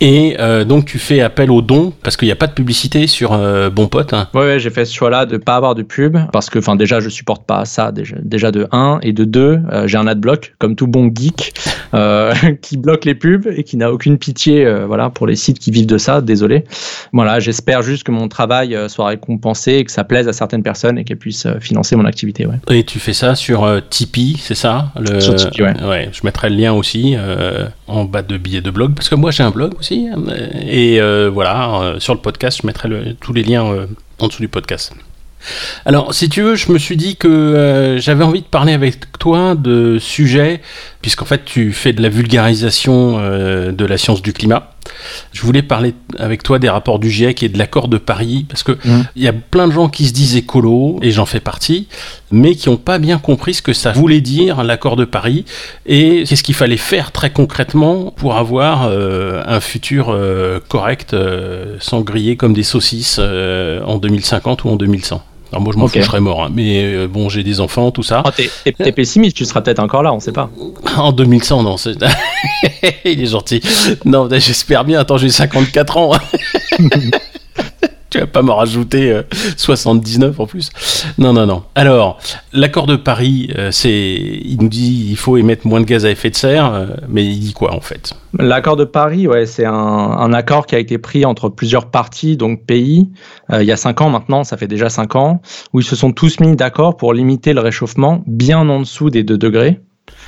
Et 0.00 0.36
donc 0.66 0.84
tu 0.84 0.98
fais 0.98 1.20
appel 1.20 1.50
aux 1.50 1.62
dons 1.62 1.92
parce 2.02 2.16
qu'il 2.16 2.26
n'y 2.26 2.32
a 2.32 2.36
pas 2.36 2.46
de 2.46 2.52
publicité 2.52 3.06
sur 3.06 3.38
Bon 3.70 3.88
Pote. 3.88 4.12
Hein. 4.12 4.28
Ouais, 4.34 4.58
j'ai 4.58 4.70
fait 4.70 4.84
ce 4.84 4.94
choix-là 4.94 5.26
de 5.26 5.36
pas 5.36 5.56
avoir 5.56 5.74
de 5.74 5.82
pub 5.82 6.18
parce 6.32 6.50
que, 6.50 6.58
enfin, 6.58 6.76
déjà, 6.76 7.00
je 7.00 7.08
supporte 7.08 7.46
pas 7.46 7.64
ça. 7.64 7.92
Déjà, 7.92 8.16
déjà 8.22 8.50
de 8.50 8.68
1 8.72 9.00
et 9.02 9.12
de 9.12 9.24
2, 9.24 9.60
j'ai 9.86 9.98
un 9.98 10.06
adblock 10.06 10.54
comme 10.58 10.76
tout 10.76 10.86
bon 10.86 11.10
geek 11.12 11.54
qui 12.62 12.76
bloque 12.76 13.04
les 13.04 13.14
pubs 13.14 13.46
et 13.46 13.64
qui 13.64 13.76
n'a 13.76 13.92
aucune 13.92 14.18
pitié, 14.18 14.70
voilà, 14.86 15.10
pour 15.10 15.26
les 15.26 15.36
sites 15.36 15.58
qui 15.58 15.70
vivent 15.70 15.86
de 15.86 15.98
ça. 15.98 16.20
Désolé. 16.20 16.64
Voilà, 17.12 17.40
j'espère 17.40 17.82
juste 17.82 18.04
que 18.04 18.12
mon 18.12 18.28
travail 18.28 18.76
soit 18.88 19.06
récompensé 19.06 19.72
et 19.72 19.84
que 19.84 19.92
ça 19.92 20.04
plaise 20.04 20.28
à 20.28 20.32
certaines 20.32 20.62
personnes 20.62 20.98
et 20.98 21.04
qu'elles 21.04 21.18
puissent 21.18 21.48
financer 21.60 21.96
mon 21.96 22.04
activité. 22.04 22.46
Ouais. 22.46 22.56
Et 22.70 22.84
tu 22.84 22.98
fais 22.98 23.12
ça 23.12 23.21
sur 23.34 23.64
euh, 23.64 23.80
Tipeee, 23.88 24.36
c'est 24.38 24.54
ça? 24.54 24.92
Le... 24.98 25.20
Sur 25.20 25.36
Tipeee, 25.36 25.62
ouais. 25.62 26.10
Je 26.12 26.20
mettrai 26.24 26.50
le 26.50 26.56
lien 26.56 26.72
aussi 26.72 27.14
euh, 27.16 27.68
en 27.86 28.04
bas 28.04 28.22
de 28.22 28.36
billet 28.36 28.60
de 28.60 28.70
blog, 28.70 28.94
parce 28.94 29.08
que 29.08 29.14
moi 29.14 29.30
j'ai 29.30 29.42
un 29.42 29.50
blog 29.50 29.74
aussi. 29.78 30.08
Hein, 30.12 30.22
et 30.66 31.00
euh, 31.00 31.30
voilà, 31.32 31.94
sur 31.98 32.14
le 32.14 32.20
podcast, 32.20 32.60
je 32.62 32.66
mettrai 32.66 32.88
tous 33.20 33.32
les 33.32 33.42
liens 33.42 33.86
en 34.18 34.28
dessous 34.28 34.42
du 34.42 34.48
podcast. 34.48 34.92
Alors, 35.84 36.14
si 36.14 36.28
tu 36.28 36.42
veux, 36.42 36.54
je 36.54 36.70
me 36.72 36.78
suis 36.78 36.96
dit 36.96 37.16
que 37.16 37.28
euh, 37.28 37.98
j'avais 37.98 38.24
envie 38.24 38.42
de 38.42 38.46
parler 38.46 38.72
avec 38.72 39.18
toi 39.18 39.54
de 39.54 39.98
sujets, 39.98 40.60
puisqu'en 41.00 41.24
fait, 41.24 41.44
tu 41.44 41.72
fais 41.72 41.92
de 41.92 42.02
la 42.02 42.08
vulgarisation 42.08 43.16
euh, 43.18 43.72
de 43.72 43.84
la 43.84 43.98
science 43.98 44.22
du 44.22 44.32
climat. 44.32 44.71
Je 45.32 45.42
voulais 45.42 45.62
parler 45.62 45.94
avec 46.18 46.42
toi 46.42 46.58
des 46.58 46.68
rapports 46.68 46.98
du 46.98 47.10
GIEC 47.10 47.42
et 47.42 47.48
de 47.48 47.58
l'accord 47.58 47.88
de 47.88 47.98
Paris, 47.98 48.46
parce 48.48 48.62
que 48.62 48.72
mmh. 48.72 49.04
il 49.16 49.22
y 49.22 49.28
a 49.28 49.32
plein 49.32 49.68
de 49.68 49.72
gens 49.72 49.88
qui 49.88 50.06
se 50.06 50.12
disent 50.12 50.36
écolo, 50.36 50.98
et 51.02 51.10
j'en 51.10 51.26
fais 51.26 51.40
partie, 51.40 51.88
mais 52.30 52.54
qui 52.54 52.68
n'ont 52.68 52.76
pas 52.76 52.98
bien 52.98 53.18
compris 53.18 53.54
ce 53.54 53.62
que 53.62 53.72
ça 53.72 53.92
voulait 53.92 54.20
dire, 54.20 54.62
l'accord 54.62 54.96
de 54.96 55.04
Paris, 55.04 55.44
et 55.86 56.24
qu'est-ce 56.24 56.42
qu'il 56.42 56.54
fallait 56.54 56.76
faire 56.76 57.12
très 57.12 57.30
concrètement 57.30 58.12
pour 58.16 58.36
avoir 58.36 58.84
euh, 58.84 59.42
un 59.46 59.60
futur 59.60 60.16
correct, 60.68 61.16
sans 61.80 62.00
griller 62.00 62.36
comme 62.36 62.52
des 62.52 62.62
saucisses 62.62 63.18
en 63.18 63.98
2050 63.98 64.64
ou 64.64 64.68
en 64.68 64.76
2100. 64.76 65.22
Alors 65.52 65.60
moi 65.60 65.72
je 65.74 65.78
m'en 65.78 65.84
okay. 65.84 65.98
fous, 65.98 66.04
je 66.04 66.08
serais 66.08 66.20
mort, 66.20 66.44
hein. 66.44 66.50
mais 66.52 66.82
euh, 66.82 67.06
bon 67.06 67.28
j'ai 67.28 67.42
des 67.42 67.60
enfants, 67.60 67.90
tout 67.90 68.02
ça. 68.02 68.22
Oh, 68.24 68.30
t'es, 68.34 68.92
pessimiste, 68.92 69.36
tu 69.36 69.44
seras 69.44 69.60
peut-être 69.60 69.80
encore 69.80 70.02
là, 70.02 70.12
on 70.14 70.18
sait 70.18 70.32
pas. 70.32 70.50
En 70.96 71.12
2100, 71.12 71.62
non, 71.62 71.76
il 73.04 73.22
est 73.22 73.26
gentil. 73.26 73.60
Non, 74.04 74.28
j'espère 74.30 74.84
bien, 74.84 75.00
attends 75.00 75.18
j'ai 75.18 75.28
54 75.28 75.96
ans. 75.98 76.12
tu 78.12 78.18
vas 78.18 78.26
pas 78.26 78.42
me 78.42 78.50
rajouter 78.50 79.22
79 79.56 80.38
euh, 80.38 80.42
en 80.42 80.46
plus. 80.46 80.70
Non, 81.16 81.32
non, 81.32 81.46
non. 81.46 81.62
Alors, 81.74 82.18
l'accord 82.52 82.86
de 82.86 82.96
Paris, 82.96 83.50
euh, 83.56 83.70
c'est, 83.70 83.90
il 83.90 84.58
nous 84.60 84.68
dit 84.68 85.08
il 85.08 85.16
faut 85.16 85.38
émettre 85.38 85.66
moins 85.66 85.80
de 85.80 85.86
gaz 85.86 86.04
à 86.04 86.10
effet 86.10 86.28
de 86.28 86.36
serre, 86.36 86.74
euh, 86.74 86.86
mais 87.08 87.24
il 87.24 87.40
dit 87.40 87.54
quoi 87.54 87.74
en 87.74 87.80
fait? 87.80 88.12
L'accord 88.38 88.76
de 88.76 88.84
Paris, 88.84 89.26
ouais, 89.26 89.46
c'est 89.46 89.64
un, 89.64 89.72
un, 89.72 90.32
accord 90.34 90.66
qui 90.66 90.74
a 90.74 90.78
été 90.78 90.98
pris 90.98 91.24
entre 91.24 91.48
plusieurs 91.48 91.90
parties, 91.90 92.36
donc 92.36 92.64
pays, 92.66 93.10
il 93.50 93.64
y 93.64 93.72
a 93.72 93.76
cinq 93.76 94.00
ans 94.00 94.08
maintenant, 94.08 94.44
ça 94.44 94.56
fait 94.56 94.66
déjà 94.66 94.88
cinq 94.88 95.16
ans, 95.16 95.42
où 95.72 95.80
ils 95.80 95.86
se 95.86 95.96
sont 95.96 96.12
tous 96.12 96.40
mis 96.40 96.56
d'accord 96.56 96.96
pour 96.96 97.12
limiter 97.12 97.52
le 97.52 97.60
réchauffement 97.60 98.22
bien 98.26 98.68
en 98.68 98.80
dessous 98.80 99.10
des 99.10 99.22
2 99.22 99.36
degrés. 99.36 99.80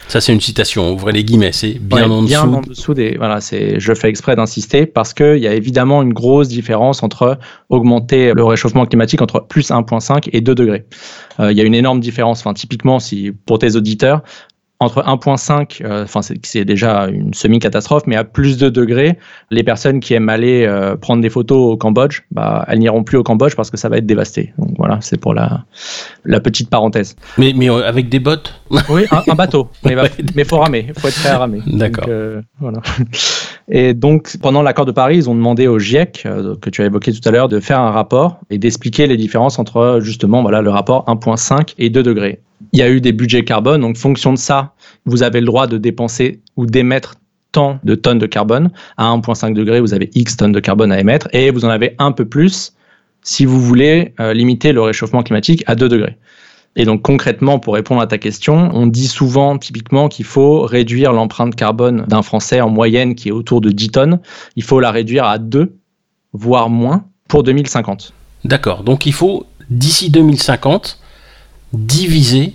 Ça, 0.08 0.20
c'est 0.20 0.32
une 0.32 0.40
citation, 0.40 0.92
ouvrez 0.92 1.12
les 1.12 1.24
guillemets, 1.24 1.52
c'est 1.52 1.78
bien, 1.80 2.10
en, 2.10 2.22
bien 2.22 2.44
dessous. 2.46 2.56
en 2.56 2.60
dessous. 2.60 2.94
des. 2.94 3.16
Voilà, 3.16 3.40
c'est, 3.40 3.80
je 3.80 3.94
fais 3.94 4.08
exprès 4.08 4.36
d'insister 4.36 4.86
parce 4.86 5.14
qu'il 5.14 5.38
y 5.38 5.48
a 5.48 5.54
évidemment 5.54 6.02
une 6.02 6.12
grosse 6.12 6.48
différence 6.48 7.02
entre 7.02 7.38
augmenter 7.68 8.32
le 8.34 8.44
réchauffement 8.44 8.86
climatique 8.86 9.22
entre 9.22 9.40
plus 9.40 9.70
1,5 9.70 10.28
et 10.32 10.40
2 10.40 10.54
degrés. 10.54 10.84
Euh, 11.40 11.52
il 11.52 11.58
y 11.58 11.60
a 11.60 11.64
une 11.64 11.74
énorme 11.74 12.00
différence. 12.00 12.40
Enfin, 12.40 12.54
typiquement, 12.54 12.98
si 12.98 13.32
pour 13.46 13.58
tes 13.58 13.76
auditeurs, 13.76 14.22
entre 14.80 15.02
1.5, 15.02 15.84
euh, 15.84 16.02
enfin 16.02 16.20
c'est 16.20 16.64
déjà 16.64 17.06
une 17.06 17.32
semi-catastrophe, 17.32 18.02
mais 18.06 18.16
à 18.16 18.24
plus 18.24 18.58
de 18.58 18.68
degrés, 18.68 19.18
les 19.50 19.62
personnes 19.62 20.00
qui 20.00 20.14
aiment 20.14 20.28
aller 20.28 20.66
euh, 20.66 20.96
prendre 20.96 21.22
des 21.22 21.30
photos 21.30 21.74
au 21.74 21.76
Cambodge, 21.76 22.22
bah, 22.32 22.64
elles 22.68 22.80
n'iront 22.80 23.04
plus 23.04 23.16
au 23.16 23.22
Cambodge 23.22 23.54
parce 23.54 23.70
que 23.70 23.76
ça 23.76 23.88
va 23.88 23.98
être 23.98 24.06
dévasté. 24.06 24.52
Donc 24.58 24.74
voilà, 24.76 24.98
c'est 25.00 25.16
pour 25.16 25.32
la, 25.32 25.64
la 26.24 26.40
petite 26.40 26.70
parenthèse. 26.70 27.14
Mais, 27.38 27.52
mais 27.54 27.70
euh, 27.70 27.86
avec 27.86 28.08
des 28.08 28.18
bottes 28.18 28.60
Oui, 28.88 29.06
un, 29.10 29.34
bateau. 29.34 29.68
Mais 29.84 29.94
il 30.36 30.44
faut 30.44 30.58
ramer, 30.58 30.86
il 30.88 31.00
faut 31.00 31.06
être 31.06 31.20
prêt 31.20 31.30
à 31.30 31.38
ramer. 31.38 31.60
D'accord. 31.66 32.08
voilà. 32.58 32.80
Et 33.68 33.94
donc, 33.94 34.36
pendant 34.42 34.62
l'accord 34.62 34.86
de 34.86 34.92
Paris, 34.92 35.16
ils 35.18 35.30
ont 35.30 35.34
demandé 35.34 35.68
au 35.68 35.78
GIEC, 35.78 36.26
que 36.60 36.70
tu 36.70 36.82
as 36.82 36.86
évoqué 36.86 37.12
tout 37.12 37.26
à 37.26 37.30
l'heure, 37.30 37.48
de 37.48 37.60
faire 37.60 37.80
un 37.80 37.92
rapport 37.92 38.40
et 38.50 38.58
d'expliquer 38.58 39.06
les 39.06 39.16
différences 39.16 39.58
entre 39.58 40.00
justement 40.02 40.42
voilà, 40.42 40.60
le 40.60 40.70
rapport 40.70 41.04
1.5 41.06 41.74
et 41.78 41.90
2 41.90 42.02
degrés 42.02 42.40
il 42.74 42.78
y 42.78 42.82
a 42.82 42.90
eu 42.90 43.00
des 43.00 43.12
budgets 43.12 43.44
carbone. 43.44 43.80
Donc, 43.80 43.96
fonction 43.96 44.32
de 44.32 44.38
ça, 44.38 44.74
vous 45.06 45.22
avez 45.22 45.38
le 45.38 45.46
droit 45.46 45.68
de 45.68 45.78
dépenser 45.78 46.40
ou 46.56 46.66
d'émettre 46.66 47.14
tant 47.52 47.78
de 47.84 47.94
tonnes 47.94 48.18
de 48.18 48.26
carbone. 48.26 48.72
À 48.96 49.04
1,5 49.04 49.54
degré, 49.54 49.80
vous 49.80 49.94
avez 49.94 50.10
X 50.14 50.36
tonnes 50.36 50.50
de 50.50 50.58
carbone 50.58 50.90
à 50.90 50.98
émettre 50.98 51.28
et 51.32 51.52
vous 51.52 51.64
en 51.64 51.68
avez 51.68 51.94
un 51.98 52.10
peu 52.10 52.24
plus 52.24 52.74
si 53.22 53.44
vous 53.44 53.60
voulez 53.60 54.12
euh, 54.18 54.34
limiter 54.34 54.72
le 54.72 54.82
réchauffement 54.82 55.22
climatique 55.22 55.62
à 55.68 55.76
2 55.76 55.88
degrés. 55.88 56.18
Et 56.74 56.84
donc 56.84 57.02
concrètement, 57.02 57.60
pour 57.60 57.74
répondre 57.74 58.00
à 58.00 58.08
ta 58.08 58.18
question, 58.18 58.70
on 58.74 58.88
dit 58.88 59.06
souvent 59.06 59.56
typiquement 59.56 60.08
qu'il 60.08 60.24
faut 60.24 60.62
réduire 60.62 61.12
l'empreinte 61.12 61.54
carbone 61.54 62.04
d'un 62.08 62.22
Français 62.22 62.60
en 62.60 62.70
moyenne 62.70 63.14
qui 63.14 63.28
est 63.28 63.32
autour 63.32 63.60
de 63.60 63.70
10 63.70 63.90
tonnes. 63.90 64.20
Il 64.56 64.64
faut 64.64 64.80
la 64.80 64.90
réduire 64.90 65.24
à 65.24 65.38
2, 65.38 65.76
voire 66.32 66.68
moins, 66.68 67.04
pour 67.28 67.44
2050. 67.44 68.12
D'accord, 68.44 68.82
donc 68.82 69.06
il 69.06 69.12
faut, 69.12 69.46
d'ici 69.70 70.10
2050, 70.10 70.98
diviser 71.72 72.52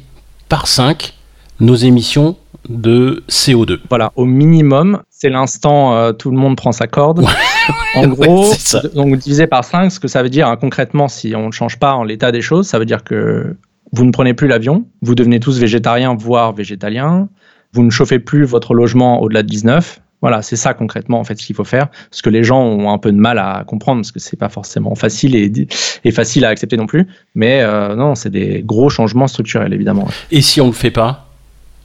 par 0.50 0.68
5 0.68 1.13
nos 1.60 1.75
émissions 1.75 2.38
de 2.68 3.24
CO2. 3.29 3.79
Voilà, 3.89 4.12
au 4.15 4.25
minimum, 4.25 5.01
c'est 5.10 5.29
l'instant 5.29 5.96
euh, 5.96 6.12
tout 6.12 6.32
le 6.32 6.38
monde 6.38 6.56
prend 6.58 6.72
sa 6.72 6.88
corde. 6.88 7.25
en 7.96 8.08
gros, 8.08 8.51
donc 8.96 9.18
divisé 9.18 9.48
par 9.48 9.63
5, 9.63 9.91
ce 9.91 10.00
que 10.00 10.08
ça 10.08 10.24
veut 10.24 10.29
dire 10.29 10.48
hein, 10.48 10.58
concrètement, 10.58 11.08
si 11.08 11.36
on 11.36 11.48
ne 11.48 11.51
change 11.51 11.77
pas 11.77 11.94
en 11.94 12.03
l'état 12.03 12.32
des 12.32 12.41
choses, 12.41 12.68
ça 12.68 12.79
veut 12.79 12.86
dire 12.86 13.03
que 13.03 13.56
vous 13.91 14.06
ne 14.06 14.12
prenez 14.12 14.34
plus 14.34 14.48
l'avion, 14.48 14.86
vous 15.01 15.15
devenez 15.15 15.39
tous 15.39 15.60
végétariens, 15.60 16.15
voire 16.15 16.53
végétaliens, 16.53 17.27
vous 17.74 17.84
ne 17.84 17.89
chauffez 17.89 18.20
plus 18.20 18.44
votre 18.44 18.74
logement 18.74 19.22
au-delà 19.22 19.44
de 19.44 19.48
19, 19.48 20.01
voilà, 20.22 20.42
c'est 20.42 20.56
ça 20.56 20.74
concrètement 20.74 21.20
en 21.20 21.24
fait 21.24 21.40
ce 21.40 21.46
qu'il 21.46 21.56
faut 21.56 21.64
faire, 21.64 21.88
ce 22.12 22.22
que 22.22 22.30
les 22.30 22.44
gens 22.44 22.62
ont 22.62 22.92
un 22.92 22.98
peu 22.98 23.12
de 23.12 23.18
mal 23.18 23.38
à 23.38 23.64
comprendre 23.66 24.02
parce 24.02 24.12
que 24.12 24.20
c'est 24.20 24.38
pas 24.38 24.50
forcément 24.50 24.96
facile 24.96 25.36
et, 25.36 26.12
facile 26.12 26.46
à 26.46 26.50
accepter 26.50 26.78
non 26.78 26.88
plus. 26.88 27.08
Mais 27.36 27.62
euh, 27.62 27.96
non, 27.96 28.16
c'est 28.16 28.30
des 28.30 28.62
gros 28.66 28.90
changements 28.90 29.28
structurels 29.28 29.74
évidemment. 29.74 30.08
Et 30.32 30.42
si 30.42 30.60
on 30.60 30.68
le 30.68 30.74
fait 30.74 30.92
pas, 30.92 31.28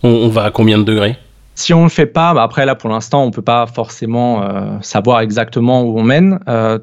on, 0.03 0.29
va 0.29 0.45
à 0.45 0.51
combien 0.51 0.79
de 0.79 0.85
degrés? 0.85 1.17
Si 1.55 1.73
on 1.73 1.85
le 1.85 1.89
fait 1.89 2.07
pas, 2.07 2.35
bah 2.35 2.43
après 2.43 2.67
là 2.67 2.75
pour 2.75 2.91
l'instant 2.91 3.25
on 3.25 3.31
peut 3.31 3.43
pas 3.43 3.67
forcément 3.67 4.43
euh, 4.43 4.77
savoir 4.81 5.21
exactement 5.21 5.83
où 5.83 5.99
on 5.99 6.03
mène. 6.03 6.41
Euh, 6.49 6.79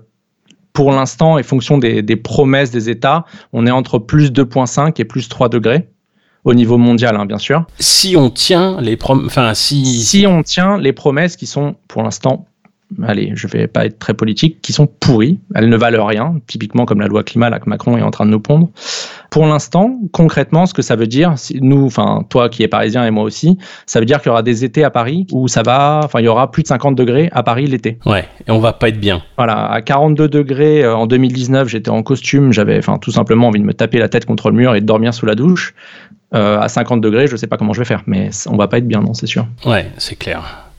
pour 0.73 0.93
l'instant, 0.93 1.37
et 1.37 1.43
fonction 1.43 1.77
des, 1.77 2.01
des, 2.01 2.15
promesses 2.15 2.71
des 2.71 2.89
États, 2.89 3.25
on 3.51 3.67
est 3.67 3.71
entre 3.71 3.99
plus 3.99 4.31
2,5 4.31 5.01
et 5.01 5.03
plus 5.03 5.27
3 5.27 5.49
degrés 5.49 5.89
au 6.43 6.53
niveau 6.53 6.77
mondial, 6.77 7.15
hein, 7.15 7.25
bien 7.25 7.37
sûr. 7.37 7.65
Si 7.79 8.15
on 8.17 8.29
tient 8.29 8.79
les 8.81 8.97
enfin 9.03 9.53
si 9.53 9.85
si 10.03 10.25
on 10.27 10.43
tient 10.43 10.77
les 10.77 10.93
promesses 10.93 11.35
qui 11.35 11.45
sont 11.45 11.75
pour 11.87 12.03
l'instant 12.03 12.45
allez, 13.07 13.31
je 13.35 13.47
vais 13.47 13.67
pas 13.67 13.85
être 13.85 13.99
très 13.99 14.13
politique, 14.13 14.61
qui 14.61 14.73
sont 14.73 14.87
pourries. 14.87 15.39
Elles 15.55 15.69
ne 15.69 15.77
valent 15.77 16.05
rien, 16.05 16.35
typiquement 16.47 16.85
comme 16.85 16.99
la 16.99 17.07
loi 17.07 17.23
climat 17.23 17.49
là, 17.49 17.59
que 17.59 17.69
Macron 17.69 17.97
est 17.97 18.01
en 18.01 18.11
train 18.11 18.25
de 18.25 18.31
nous 18.31 18.39
pondre. 18.39 18.69
Pour 19.29 19.45
l'instant, 19.45 19.99
concrètement, 20.11 20.65
ce 20.65 20.73
que 20.73 20.81
ça 20.81 20.95
veut 20.95 21.07
dire, 21.07 21.35
nous, 21.61 21.85
enfin 21.85 22.25
toi 22.29 22.49
qui 22.49 22.63
es 22.63 22.67
parisien 22.67 23.05
et 23.05 23.11
moi 23.11 23.23
aussi, 23.23 23.57
ça 23.85 23.99
veut 23.99 24.05
dire 24.05 24.19
qu'il 24.19 24.27
y 24.27 24.31
aura 24.31 24.43
des 24.43 24.65
étés 24.65 24.83
à 24.83 24.89
Paris 24.89 25.25
où 25.31 25.47
ça 25.47 25.61
va, 25.63 26.01
enfin 26.03 26.19
il 26.19 26.25
y 26.25 26.27
aura 26.27 26.51
plus 26.51 26.63
de 26.63 26.67
50 26.67 26.95
degrés 26.95 27.29
à 27.31 27.43
Paris 27.43 27.67
l'été. 27.67 27.97
Ouais, 28.05 28.27
et 28.47 28.51
on 28.51 28.59
va 28.59 28.73
pas 28.73 28.89
être 28.89 28.99
bien. 28.99 29.21
Voilà, 29.37 29.71
à 29.71 29.81
42 29.81 30.27
degrés 30.27 30.83
euh, 30.83 30.95
en 30.95 31.07
2019, 31.07 31.67
j'étais 31.67 31.89
en 31.89 32.03
costume, 32.03 32.51
j'avais, 32.51 32.77
enfin 32.77 32.97
tout 32.97 33.11
simplement 33.11 33.47
envie 33.47 33.59
de 33.59 33.65
me 33.65 33.73
taper 33.73 33.99
la 33.99 34.09
tête 34.09 34.25
contre 34.25 34.49
le 34.49 34.57
mur 34.57 34.75
et 34.75 34.81
de 34.81 34.85
dormir 34.85 35.13
sous 35.13 35.25
la 35.25 35.35
douche. 35.35 35.73
Euh, 36.33 36.59
à 36.59 36.69
50 36.69 37.01
degrés, 37.01 37.27
je 37.27 37.35
sais 37.35 37.47
pas 37.47 37.57
comment 37.57 37.73
je 37.73 37.79
vais 37.79 37.85
faire, 37.85 38.03
mais 38.07 38.29
on 38.47 38.55
va 38.55 38.69
pas 38.69 38.77
être 38.77 38.87
bien, 38.87 39.01
non, 39.01 39.13
c'est 39.13 39.27
sûr. 39.27 39.47
Ouais, 39.65 39.91
c'est 39.97 40.17
clair. 40.17 40.70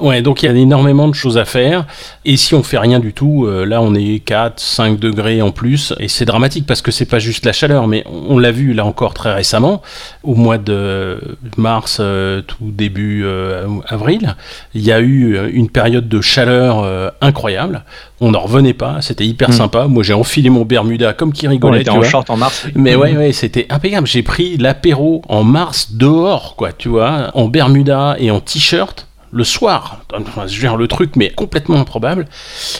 Ouais, 0.00 0.22
donc 0.22 0.42
il 0.42 0.46
y 0.46 0.48
a 0.48 0.52
énormément 0.52 1.08
de 1.08 1.14
choses 1.14 1.38
à 1.38 1.44
faire. 1.44 1.86
Et 2.24 2.36
si 2.36 2.54
on 2.54 2.62
fait 2.62 2.78
rien 2.78 3.00
du 3.00 3.12
tout, 3.12 3.46
euh, 3.46 3.64
là 3.64 3.82
on 3.82 3.94
est 3.94 4.20
4, 4.20 4.60
5 4.60 4.98
degrés 4.98 5.42
en 5.42 5.50
plus. 5.50 5.94
Et 5.98 6.08
c'est 6.08 6.24
dramatique 6.24 6.66
parce 6.66 6.82
que 6.82 6.90
c'est 6.90 7.04
pas 7.04 7.18
juste 7.18 7.44
la 7.44 7.52
chaleur, 7.52 7.88
mais 7.88 8.04
on 8.06 8.38
l'a 8.38 8.52
vu 8.52 8.72
là 8.72 8.84
encore 8.84 9.14
très 9.14 9.34
récemment, 9.34 9.82
au 10.22 10.34
mois 10.34 10.58
de 10.58 11.18
mars, 11.56 11.98
euh, 12.00 12.42
tout 12.42 12.56
début 12.70 13.24
euh, 13.24 13.66
avril, 13.88 14.36
il 14.74 14.82
y 14.82 14.92
a 14.92 15.00
eu 15.00 15.50
une 15.52 15.68
période 15.68 16.08
de 16.08 16.20
chaleur 16.20 17.12
incroyable. 17.20 17.84
On 18.20 18.32
n'en 18.32 18.40
revenait 18.40 18.74
pas, 18.74 19.00
c'était 19.00 19.26
hyper 19.26 19.50
mm. 19.50 19.52
sympa. 19.52 19.86
Moi 19.86 20.02
j'ai 20.02 20.14
enfilé 20.14 20.50
mon 20.50 20.64
Bermuda 20.64 21.12
comme 21.12 21.32
qui 21.32 21.48
rigolait. 21.48 21.78
On 21.78 21.80
était 21.80 21.90
en 21.90 22.02
short 22.02 22.30
en 22.30 22.36
mars. 22.36 22.66
Mais 22.74 22.96
ouais, 22.96 23.16
ouais, 23.16 23.32
c'était 23.32 23.66
impeccable. 23.70 24.06
J'ai 24.06 24.22
pris 24.22 24.56
l'apéro 24.56 25.22
en 25.28 25.44
mars 25.44 25.92
dehors, 25.92 26.54
quoi, 26.56 26.72
tu 26.72 26.88
vois, 26.88 27.30
en 27.34 27.48
Bermuda 27.48 28.16
et 28.18 28.30
en 28.30 28.40
t-shirt 28.40 29.07
le 29.30 29.44
soir, 29.44 30.00
enfin, 30.14 30.46
je 30.46 30.54
veux 30.54 30.60
dire, 30.60 30.76
le 30.76 30.88
truc, 30.88 31.16
mais 31.16 31.30
complètement 31.30 31.76
improbable, 31.80 32.26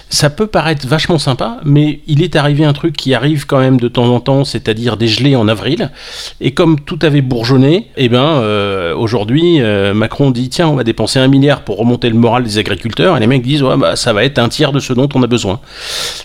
ça 0.09 0.31
peut 0.31 0.47
paraître 0.47 0.87
vachement 0.87 1.19
sympa, 1.19 1.59
mais 1.65 2.01
il 2.07 2.23
est 2.23 2.37
arrivé 2.37 2.65
un 2.65 2.73
truc 2.73 2.97
qui 2.97 3.15
arrive 3.15 3.47
quand 3.47 3.59
même 3.59 3.79
de 3.79 3.89
temps 3.89 4.15
en 4.15 4.21
temps, 4.21 4.45
c'est-à-dire 4.45 4.97
des 4.97 5.09
gelées 5.09 5.37
en 5.37 5.49
avril, 5.49 5.91
et 6.41 6.53
comme 6.53 6.81
tout 6.81 6.99
avait 7.03 7.21
bourgeonné, 7.21 7.89
eh 7.97 8.09
ben, 8.09 8.23
euh, 8.23 8.95
aujourd'hui, 8.95 9.61
euh, 9.61 9.93
Macron 9.93 10.31
dit, 10.31 10.49
tiens, 10.49 10.69
on 10.69 10.75
va 10.75 10.85
dépenser 10.85 11.19
un 11.19 11.29
milliard 11.29 11.63
pour 11.63 11.77
remonter 11.77 12.09
le 12.09 12.17
moral 12.17 12.45
des 12.45 12.59
agriculteurs, 12.59 13.17
et 13.17 13.21
les 13.21 13.27
mecs 13.27 13.43
disent, 13.43 13.63
ouais, 13.63 13.77
bah, 13.77 13.97
ça 13.97 14.13
va 14.13 14.25
être 14.25 14.39
un 14.39 14.49
tiers 14.49 14.73
de 14.73 14.81
ce 14.81 14.93
dont 14.93 15.09
on 15.15 15.23
a 15.23 15.27
besoin. 15.27 15.61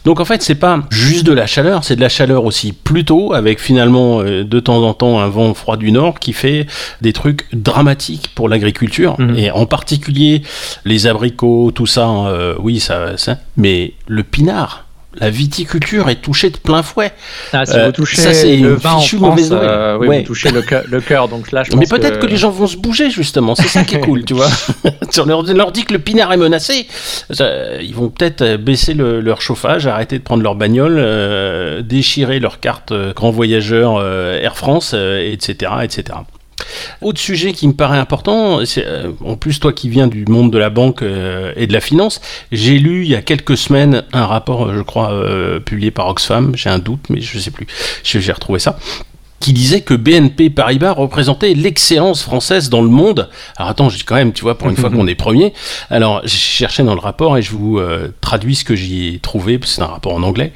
Donc 0.06 0.20
en 0.20 0.25
fait, 0.25 0.42
c'est 0.42 0.56
pas 0.56 0.80
juste 0.89 1.25
de 1.25 1.34
la 1.34 1.48
chaleur, 1.48 1.84
c'est 1.84 1.96
de 1.96 2.01
la 2.01 2.10
chaleur 2.10 2.46
aussi 2.46 2.72
plutôt, 2.72 3.34
avec 3.34 3.60
finalement, 3.60 4.22
euh, 4.22 4.44
de 4.44 4.60
temps 4.60 4.84
en 4.84 4.94
temps, 4.94 5.20
un 5.20 5.27
vent 5.27 5.53
froid 5.53 5.75
du 5.75 5.92
nord 5.92 6.20
qui 6.20 6.32
fait 6.32 6.65
des 7.01 7.12
trucs 7.12 7.46
dramatiques 7.53 8.30
pour 8.36 8.48
l'agriculture, 8.48 9.20
mmh. 9.20 9.36
et 9.38 9.51
en 9.51 9.65
particulier 9.65 10.12
les 10.86 11.08
abricots, 11.08 11.72
tout 11.74 11.86
ça, 11.86 12.10
euh, 12.10 12.55
oui, 12.60 12.79
ça, 12.79 13.17
ça, 13.17 13.38
mais 13.58 13.93
le 14.08 14.24
pinard, 14.24 14.86
la 15.15 15.29
viticulture 15.29 16.10
est 16.10 16.22
touchée 16.22 16.50
de 16.50 16.58
plein 16.58 16.82
fouet. 16.82 17.12
Ah, 17.51 17.67
si 17.67 17.74
vous 17.74 17.77
euh, 17.77 17.91
touchez 17.91 18.20
ça, 18.20 18.34
c'est 18.34 18.58
le 18.58 18.74
vin 18.74 18.93
en 18.93 19.00
France, 19.00 19.50
euh, 19.51 19.98
oui, 20.00 20.20
vous 20.20 20.24
touchez 20.24 20.50
le 20.51 20.62
cœur, 21.01 21.27
donc 21.27 21.51
là, 21.51 21.63
je 21.63 21.72
pense 21.72 21.79
Mais 21.79 21.86
peut-être 21.86 22.20
que... 22.20 22.25
les 22.25 22.38
gens 22.38 22.50
vont 22.50 22.65
se 22.65 22.77
bouger, 22.77 23.12
justement, 23.12 23.53
c'est 23.53 23.67
ça 23.67 23.84
qui 23.84 23.96
est 23.96 24.00
cool, 24.00 24.25
tu 24.25 24.34
vois. 24.34 24.50
on 25.20 25.25
leur, 25.25 25.72
dit 25.72 25.86
que 25.86 25.93
le 25.93 26.00
pinard 26.00 26.34
est 26.34 26.38
menacé, 26.38 26.88
ils 27.29 27.93
vont 27.93 28.10
peut-être 28.10 28.58
baisser 28.58 28.93
leur 28.96 29.41
chauffage, 29.41 29.86
arrêter 29.88 30.17
de 30.17 30.24
prendre 30.24 30.43
leur 30.43 30.55
bagnole, 30.55 31.84
déchirer 31.84 32.39
leur 32.39 32.60
carte 32.60 32.93
grand 33.15 33.32
voyageur 33.32 34.03
Air 34.03 34.55
France, 34.55 34.93
etc., 34.93 35.72
etc. 35.84 36.17
Autre 37.01 37.20
sujet 37.20 37.53
qui 37.53 37.68
me 37.68 37.74
paraît 37.74 37.98
important, 37.98 38.60
euh, 38.77 39.12
en 39.25 39.36
plus 39.36 39.60
toi 39.60 39.74
qui 39.74 39.89
viens 39.89 40.08
du 40.08 40.25
monde 40.25 40.51
de 40.51 40.58
la 40.58 40.70
banque 40.70 41.01
euh, 41.01 41.53
et 41.56 41.68
de 41.68 41.74
la 41.74 41.82
finance, 41.82 42.22
j'ai 42.51 42.80
lu 42.80 43.03
il 43.03 43.10
y 43.10 43.15
a 43.15 43.22
quelques 43.22 43.58
semaines 43.58 44.03
un 44.13 44.25
rapport, 44.25 44.74
je 44.74 44.82
crois, 44.82 45.12
euh, 45.12 45.60
publié 45.60 45.92
par 45.92 46.08
Oxfam, 46.08 46.56
j'ai 46.56 46.70
un 46.70 46.80
doute, 46.80 47.06
mais 47.10 47.22
je 47.22 47.38
sais 47.39 47.51
plus, 47.51 47.68
j'ai 48.03 48.32
retrouvé 48.32 48.60
ça, 48.60 48.77
qui 49.43 49.51
disait 49.51 49.81
que 49.81 49.93
BNP 49.93 50.50
Paribas 50.50 50.93
représentait 50.93 51.53
l'excellence 51.53 52.23
française 52.23 52.69
dans 52.69 52.81
le 52.81 52.88
monde. 52.88 53.27
Alors 53.57 53.71
attends, 53.71 53.89
je 53.89 53.97
dis 53.97 54.05
quand 54.05 54.15
même, 54.15 54.31
tu 54.31 54.43
vois, 54.43 54.57
pour 54.57 54.69
une 54.69 54.77
fois 54.77 54.89
qu'on 54.89 55.05
est 55.05 55.15
premier. 55.15 55.51
Alors, 55.89 56.21
j'ai 56.23 56.38
cherché 56.38 56.81
dans 56.81 56.93
le 56.93 57.01
rapport 57.01 57.38
et 57.38 57.41
je 57.41 57.51
vous 57.51 57.77
euh, 57.77 58.13
traduis 58.21 58.55
ce 58.55 58.63
que 58.63 58.73
j'y 58.73 59.15
ai 59.15 59.19
trouvé, 59.19 59.59
c'est 59.65 59.81
un 59.81 59.88
rapport 59.88 60.13
en 60.13 60.23
anglais. 60.23 60.53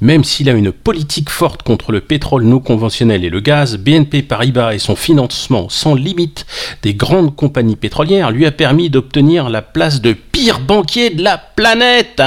Même 0.00 0.22
s'il 0.22 0.48
a 0.48 0.52
une 0.52 0.70
politique 0.70 1.30
forte 1.30 1.64
contre 1.64 1.90
le 1.90 2.00
pétrole 2.00 2.44
non 2.44 2.60
conventionnel 2.60 3.24
et 3.24 3.28
le 3.28 3.40
gaz, 3.40 3.76
BNP 3.76 4.22
Paribas 4.22 4.72
et 4.72 4.78
son 4.78 4.94
financement 4.94 5.68
sans 5.68 5.96
limite 5.96 6.46
des 6.82 6.94
grandes 6.94 7.34
compagnies 7.34 7.74
pétrolières 7.74 8.30
lui 8.30 8.46
a 8.46 8.52
permis 8.52 8.88
d'obtenir 8.88 9.50
la 9.50 9.62
place 9.62 10.00
de 10.00 10.12
pire 10.12 10.60
banquier 10.60 11.10
de 11.10 11.24
la 11.24 11.38
planète 11.38 12.22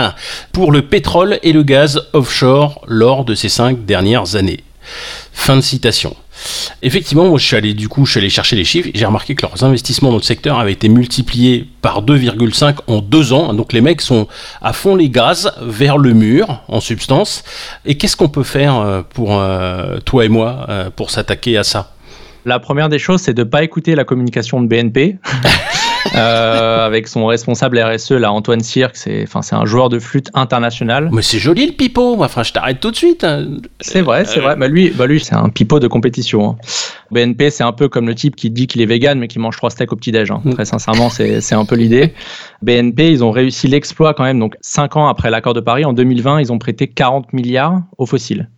pour 0.51 0.73
le 0.73 0.81
pétrole 0.81 1.39
et 1.41 1.53
le 1.53 1.63
gaz 1.63 2.01
offshore 2.11 2.81
lors 2.85 3.23
de 3.23 3.33
ces 3.33 3.47
cinq 3.47 3.85
dernières 3.85 4.35
années. 4.35 4.59
Fin 5.33 5.55
de 5.55 5.61
citation. 5.61 6.15
Effectivement, 6.81 7.27
moi 7.27 7.37
je 7.37 7.45
suis 7.45 7.55
allé 7.55 7.73
du 7.73 7.87
coup, 7.87 8.05
je 8.05 8.11
suis 8.11 8.19
allé 8.19 8.29
chercher 8.29 8.55
les 8.55 8.63
chiffres, 8.63 8.89
j'ai 8.93 9.05
remarqué 9.05 9.35
que 9.35 9.43
leurs 9.43 9.63
investissements 9.63 10.09
dans 10.09 10.17
le 10.17 10.23
secteur 10.23 10.59
avaient 10.59 10.71
été 10.71 10.89
multipliés 10.89 11.67
par 11.81 12.03
2,5 12.03 12.77
en 12.87 13.01
deux 13.01 13.33
ans. 13.33 13.53
Donc 13.53 13.73
les 13.73 13.81
mecs 13.81 14.01
sont 14.01 14.27
à 14.61 14.73
fond 14.73 14.95
les 14.95 15.09
gaz 15.09 15.53
vers 15.61 15.97
le 15.97 16.13
mur 16.13 16.63
en 16.67 16.79
substance. 16.79 17.43
Et 17.85 17.95
qu'est-ce 17.97 18.15
qu'on 18.15 18.29
peut 18.29 18.43
faire 18.43 18.77
euh, 18.77 19.01
pour 19.07 19.39
euh, 19.39 19.99
toi 19.99 20.25
et 20.25 20.29
moi 20.29 20.65
euh, 20.69 20.89
pour 20.89 21.11
s'attaquer 21.11 21.57
à 21.57 21.63
ça? 21.63 21.93
La 22.43 22.59
première 22.59 22.89
des 22.89 22.97
choses, 22.97 23.21
c'est 23.21 23.35
de 23.35 23.43
ne 23.43 23.49
pas 23.49 23.63
écouter 23.63 23.93
la 23.93 24.03
communication 24.03 24.61
de 24.61 24.67
BNP. 24.67 25.17
Euh, 26.15 26.85
avec 26.85 27.07
son 27.07 27.25
responsable 27.25 27.79
RSE, 27.79 28.11
là, 28.11 28.31
Antoine 28.31 28.61
Cirque, 28.61 28.95
c'est, 28.95 29.23
enfin, 29.23 29.41
c'est 29.41 29.55
un 29.55 29.65
joueur 29.65 29.89
de 29.89 29.99
flûte 29.99 30.29
international. 30.33 31.09
Mais 31.11 31.21
c'est 31.21 31.39
joli 31.39 31.65
le 31.67 31.73
pipeau, 31.73 32.21
enfin, 32.21 32.43
je 32.43 32.51
t'arrête 32.53 32.79
tout 32.79 32.91
de 32.91 32.95
suite. 32.95 33.23
Hein. 33.23 33.57
C'est 33.79 34.01
vrai, 34.01 34.25
c'est 34.25 34.39
vrai. 34.39 34.55
Bah, 34.55 34.67
lui, 34.67 34.89
bah, 34.89 35.07
lui, 35.07 35.19
c'est 35.19 35.35
un 35.35 35.49
pipeau 35.49 35.79
de 35.79 35.87
compétition. 35.87 36.51
Hein. 36.51 36.55
BNP, 37.11 37.49
c'est 37.49 37.63
un 37.63 37.71
peu 37.71 37.89
comme 37.89 38.07
le 38.07 38.15
type 38.15 38.35
qui 38.35 38.49
dit 38.49 38.67
qu'il 38.67 38.81
est 38.81 38.85
vegan, 38.85 39.19
mais 39.19 39.27
qui 39.27 39.39
mange 39.39 39.55
trois 39.57 39.69
steaks 39.69 39.91
au 39.91 39.95
petit-déj. 39.95 40.31
Hein. 40.31 40.41
Mm. 40.43 40.53
Très 40.53 40.65
sincèrement, 40.65 41.09
c'est, 41.09 41.41
c'est 41.41 41.55
un 41.55 41.65
peu 41.65 41.75
l'idée. 41.75 42.13
BNP, 42.61 43.11
ils 43.11 43.23
ont 43.23 43.31
réussi 43.31 43.67
l'exploit 43.67 44.13
quand 44.13 44.23
même. 44.23 44.39
Donc, 44.39 44.55
cinq 44.61 44.95
ans 44.97 45.07
après 45.07 45.29
l'accord 45.29 45.53
de 45.53 45.61
Paris, 45.61 45.85
en 45.85 45.93
2020, 45.93 46.41
ils 46.41 46.51
ont 46.51 46.59
prêté 46.59 46.87
40 46.87 47.33
milliards 47.33 47.81
aux 47.97 48.05
fossiles. 48.05 48.49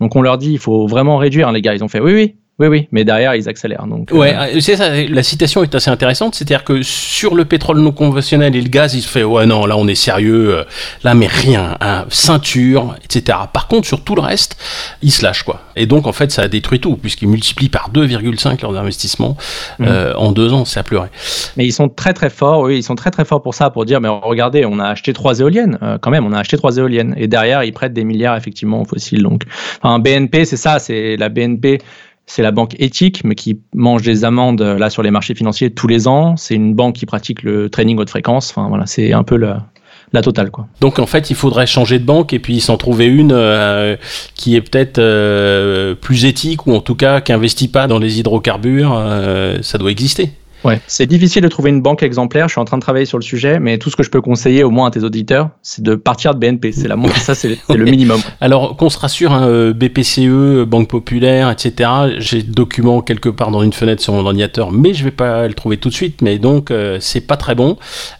Donc, 0.00 0.16
on 0.16 0.22
leur 0.22 0.38
dit, 0.38 0.52
il 0.52 0.58
faut 0.58 0.86
vraiment 0.86 1.16
réduire, 1.16 1.52
les 1.52 1.62
gars. 1.62 1.74
Ils 1.74 1.84
ont 1.84 1.88
fait, 1.88 2.00
oui, 2.00 2.12
oui, 2.12 2.36
oui, 2.62 2.68
oui, 2.68 2.88
mais 2.92 3.04
derrière, 3.04 3.34
ils 3.34 3.48
accélèrent. 3.48 3.86
Donc, 3.88 4.10
ouais, 4.12 4.36
euh, 4.36 4.60
c'est 4.60 4.76
ça, 4.76 4.90
la 4.90 5.22
citation 5.24 5.64
est 5.64 5.74
assez 5.74 5.90
intéressante. 5.90 6.36
C'est-à-dire 6.36 6.62
que 6.62 6.82
sur 6.82 7.34
le 7.34 7.44
pétrole 7.44 7.80
non 7.80 7.90
conventionnel 7.90 8.54
et 8.54 8.60
le 8.60 8.68
gaz, 8.68 8.94
il 8.94 9.02
se 9.02 9.08
fait, 9.08 9.24
ouais, 9.24 9.46
non, 9.46 9.66
là, 9.66 9.76
on 9.76 9.88
est 9.88 9.96
sérieux, 9.96 10.58
euh, 10.58 10.64
là, 11.02 11.14
mais 11.14 11.26
rien, 11.26 11.76
hein, 11.80 12.04
ceinture, 12.08 12.94
etc. 13.04 13.36
Par 13.52 13.66
contre, 13.66 13.88
sur 13.88 14.04
tout 14.04 14.14
le 14.14 14.20
reste, 14.20 14.56
ils 15.02 15.10
se 15.10 15.24
lâchent, 15.24 15.42
quoi. 15.42 15.62
Et 15.74 15.86
donc, 15.86 16.06
en 16.06 16.12
fait, 16.12 16.30
ça 16.30 16.42
a 16.42 16.48
détruit 16.48 16.78
tout, 16.78 16.96
puisqu'ils 16.96 17.28
multiplient 17.28 17.68
par 17.68 17.90
2,5 17.90 18.62
leurs 18.62 18.76
investissements 18.76 19.36
mmh. 19.80 19.84
euh, 19.84 20.14
en 20.14 20.30
deux 20.30 20.52
ans, 20.52 20.64
c'est 20.64 20.78
à 20.78 20.84
pleurer. 20.84 21.08
Mais 21.56 21.66
ils 21.66 21.72
sont 21.72 21.88
très, 21.88 22.12
très 22.12 22.30
forts, 22.30 22.60
oui, 22.60 22.78
ils 22.78 22.84
sont 22.84 22.94
très, 22.94 23.10
très 23.10 23.24
forts 23.24 23.42
pour 23.42 23.54
ça, 23.54 23.70
pour 23.70 23.84
dire, 23.86 24.00
mais 24.00 24.08
regardez, 24.08 24.64
on 24.64 24.78
a 24.78 24.86
acheté 24.86 25.12
trois 25.12 25.40
éoliennes, 25.40 25.78
quand 26.00 26.10
même, 26.12 26.24
on 26.24 26.32
a 26.32 26.38
acheté 26.38 26.56
trois 26.56 26.76
éoliennes. 26.76 27.14
Et 27.16 27.26
derrière, 27.26 27.64
ils 27.64 27.72
prêtent 27.72 27.92
des 27.92 28.04
milliards, 28.04 28.36
effectivement, 28.36 28.82
aux 28.82 28.84
fossiles. 28.84 29.24
Donc, 29.24 29.42
enfin, 29.82 29.98
BNP, 29.98 30.44
c'est 30.44 30.56
ça, 30.56 30.78
c'est 30.78 31.16
la 31.16 31.28
BNP 31.28 31.80
c'est 32.32 32.42
la 32.42 32.50
banque 32.50 32.76
éthique, 32.78 33.24
mais 33.24 33.34
qui 33.34 33.60
mange 33.74 34.00
des 34.00 34.24
amendes 34.24 34.62
là 34.62 34.88
sur 34.88 35.02
les 35.02 35.10
marchés 35.10 35.34
financiers 35.34 35.70
tous 35.70 35.86
les 35.86 36.08
ans. 36.08 36.34
C'est 36.38 36.54
une 36.54 36.72
banque 36.72 36.94
qui 36.94 37.04
pratique 37.04 37.42
le 37.42 37.68
trading 37.68 37.98
haute 37.98 38.08
fréquence. 38.08 38.50
Enfin 38.50 38.68
voilà, 38.68 38.86
c'est 38.86 39.12
un 39.12 39.22
peu 39.22 39.36
la 39.36 40.22
totale 40.22 40.50
quoi. 40.50 40.66
Donc 40.80 40.98
en 40.98 41.04
fait, 41.04 41.28
il 41.28 41.36
faudrait 41.36 41.66
changer 41.66 41.98
de 41.98 42.04
banque 42.04 42.32
et 42.32 42.38
puis 42.38 42.62
s'en 42.62 42.78
trouver 42.78 43.04
une 43.04 43.32
euh, 43.32 43.96
qui 44.34 44.56
est 44.56 44.62
peut-être 44.62 44.98
euh, 44.98 45.94
plus 45.94 46.24
éthique 46.24 46.66
ou 46.66 46.72
en 46.72 46.80
tout 46.80 46.94
cas 46.94 47.20
qui 47.20 47.34
investit 47.34 47.68
pas 47.68 47.86
dans 47.86 47.98
les 47.98 48.18
hydrocarbures. 48.18 48.94
Euh, 48.96 49.58
ça 49.60 49.76
doit 49.76 49.90
exister. 49.90 50.32
Ouais, 50.64 50.80
c'est 50.86 51.06
difficile 51.06 51.42
de 51.42 51.48
trouver 51.48 51.70
une 51.70 51.82
banque 51.82 52.02
exemplaire. 52.02 52.48
Je 52.48 52.52
suis 52.52 52.60
en 52.60 52.64
train 52.64 52.78
de 52.78 52.82
travailler 52.82 53.06
sur 53.06 53.18
le 53.18 53.22
sujet, 53.22 53.58
mais 53.58 53.78
tout 53.78 53.90
ce 53.90 53.96
que 53.96 54.02
je 54.02 54.10
peux 54.10 54.20
conseiller 54.20 54.64
au 54.64 54.70
moins 54.70 54.88
à 54.88 54.90
tes 54.90 55.02
auditeurs, 55.02 55.50
c'est 55.62 55.82
de 55.82 55.94
partir 55.94 56.34
de 56.34 56.40
BNP. 56.40 56.72
C'est 56.72 56.88
la 56.88 56.96
ça, 57.16 57.34
c'est 57.34 57.58
le 57.68 57.84
minimum. 57.90 58.20
Alors 58.40 58.76
qu'on 58.76 58.90
se 58.90 58.98
rassure, 58.98 59.32
hein, 59.32 59.48
euh, 59.48 59.72
BPCE, 59.72 60.64
Banque 60.66 60.88
Populaire, 60.88 61.50
etc. 61.50 61.90
J'ai 62.18 62.38
le 62.38 62.52
document 62.52 63.00
quelque 63.00 63.28
part 63.28 63.50
dans 63.50 63.62
une 63.62 63.72
fenêtre 63.72 64.02
sur 64.02 64.12
mon 64.12 64.24
ordinateur, 64.24 64.72
mais 64.72 64.94
je 64.94 65.04
vais 65.04 65.10
pas 65.10 65.48
le 65.48 65.54
trouver 65.54 65.76
tout 65.76 65.88
de 65.88 65.94
suite. 65.94 66.22
Mais 66.22 66.38
donc 66.38 66.70
euh, 66.70 66.98
c'est 67.00 67.20
pas 67.20 67.36
très 67.36 67.54
bon 67.54 67.76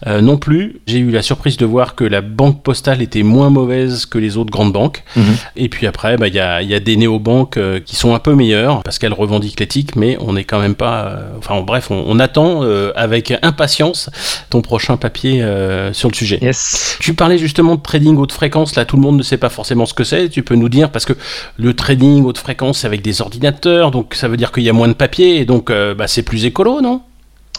euh, 0.07 0.21
non 0.21 0.37
plus. 0.37 0.81
J'ai 0.87 0.99
eu 0.99 1.11
la 1.11 1.21
surprise 1.21 1.57
de 1.57 1.65
voir 1.65 1.95
que 1.95 2.03
la 2.03 2.21
Banque 2.21 2.63
Postale 2.63 3.01
était 3.01 3.23
moins 3.23 3.49
mauvaise 3.49 4.05
que 4.05 4.17
les 4.17 4.37
autres 4.37 4.51
grandes 4.51 4.73
banques. 4.73 5.03
Mhm. 5.15 5.23
Et 5.55 5.69
puis 5.69 5.87
après, 5.87 6.17
bah, 6.17 6.27
il 6.27 6.35
y, 6.35 6.39
a, 6.39 6.61
y, 6.61 6.73
a, 6.73 6.79
des 6.79 6.97
néobanques 6.97 7.59
qui 7.85 7.95
sont 7.95 8.13
un 8.13 8.19
peu 8.19 8.35
meilleures 8.35 8.83
parce 8.83 8.99
qu'elles 8.99 9.13
revendiquent 9.13 9.59
l'éthique, 9.59 9.95
mais 9.95 10.17
on 10.19 10.33
n'est 10.33 10.43
quand 10.43 10.59
même 10.59 10.75
pas. 10.75 11.19
enfin 11.37 11.61
bref, 11.61 11.89
on, 11.91 12.03
on 12.07 12.19
a 12.19 12.27
j'attends 12.33 12.63
avec 12.95 13.33
impatience 13.41 14.09
ton 14.49 14.61
prochain 14.61 14.97
papier 14.97 15.45
sur 15.91 16.09
le 16.09 16.15
sujet. 16.15 16.39
Yes. 16.41 16.97
Tu 16.99 17.13
parlais 17.13 17.37
justement 17.37 17.75
de 17.75 17.81
trading 17.81 18.17
haute 18.17 18.31
fréquence. 18.31 18.75
Là, 18.75 18.85
tout 18.85 18.95
le 18.95 19.01
monde 19.01 19.17
ne 19.17 19.23
sait 19.23 19.37
pas 19.37 19.49
forcément 19.49 19.85
ce 19.85 19.93
que 19.93 20.03
c'est. 20.03 20.29
Tu 20.29 20.41
peux 20.41 20.55
nous 20.55 20.69
dire 20.69 20.89
parce 20.89 21.05
que 21.05 21.13
le 21.57 21.73
trading 21.73 22.23
haute 22.23 22.37
fréquence, 22.37 22.79
c'est 22.79 22.87
avec 22.87 23.01
des 23.01 23.21
ordinateurs, 23.21 23.91
donc 23.91 24.15
ça 24.15 24.27
veut 24.27 24.37
dire 24.37 24.51
qu'il 24.51 24.63
y 24.63 24.69
a 24.69 24.73
moins 24.73 24.87
de 24.87 24.93
papier 24.93 25.37
et 25.37 25.45
donc 25.45 25.71
bah, 25.71 26.07
c'est 26.07 26.23
plus 26.23 26.45
écolo, 26.45 26.81
non? 26.81 27.01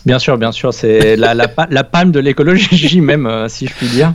Bien 0.07 0.19
sûr, 0.19 0.37
bien 0.37 0.53
sûr, 0.53 0.73
c'est 0.75 1.17
la, 1.17 1.35
la, 1.35 1.47
la, 1.71 1.85
palme 1.85 2.13
de 2.13 2.21
l'écologie 2.21 3.01
même, 3.01 3.27
euh, 3.27 3.49
si 3.49 3.67
je 3.67 3.75
puis 3.75 3.87
dire. 3.89 4.15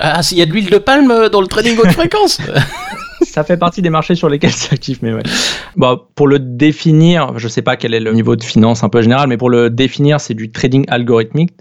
Ah, 0.00 0.20
il 0.30 0.38
y 0.38 0.42
a 0.42 0.46
de 0.46 0.52
l'huile 0.52 0.70
de 0.70 0.78
palme 0.78 1.10
euh, 1.10 1.28
dans 1.28 1.40
le 1.40 1.46
trading 1.46 1.76
haute 1.78 1.92
fréquence? 1.92 2.38
Ça 3.36 3.44
fait 3.44 3.58
partie 3.58 3.82
des 3.82 3.90
marchés 3.90 4.14
sur 4.14 4.30
lesquels 4.30 4.50
c'est 4.54 4.72
actif, 4.72 5.00
mais 5.02 5.12
ouais. 5.12 5.22
Pour 6.14 6.26
le 6.26 6.38
définir, 6.38 7.38
je 7.38 7.48
sais 7.48 7.60
pas 7.60 7.76
quel 7.76 7.92
est 7.92 8.00
le 8.00 8.14
niveau 8.14 8.34
de 8.34 8.42
finance 8.42 8.82
un 8.82 8.88
peu 8.88 9.02
général, 9.02 9.28
mais 9.28 9.36
pour 9.36 9.50
le 9.50 9.68
définir, 9.68 10.22
c'est 10.22 10.32
du 10.32 10.50
trading 10.50 10.86
algorithmique. 10.88 11.52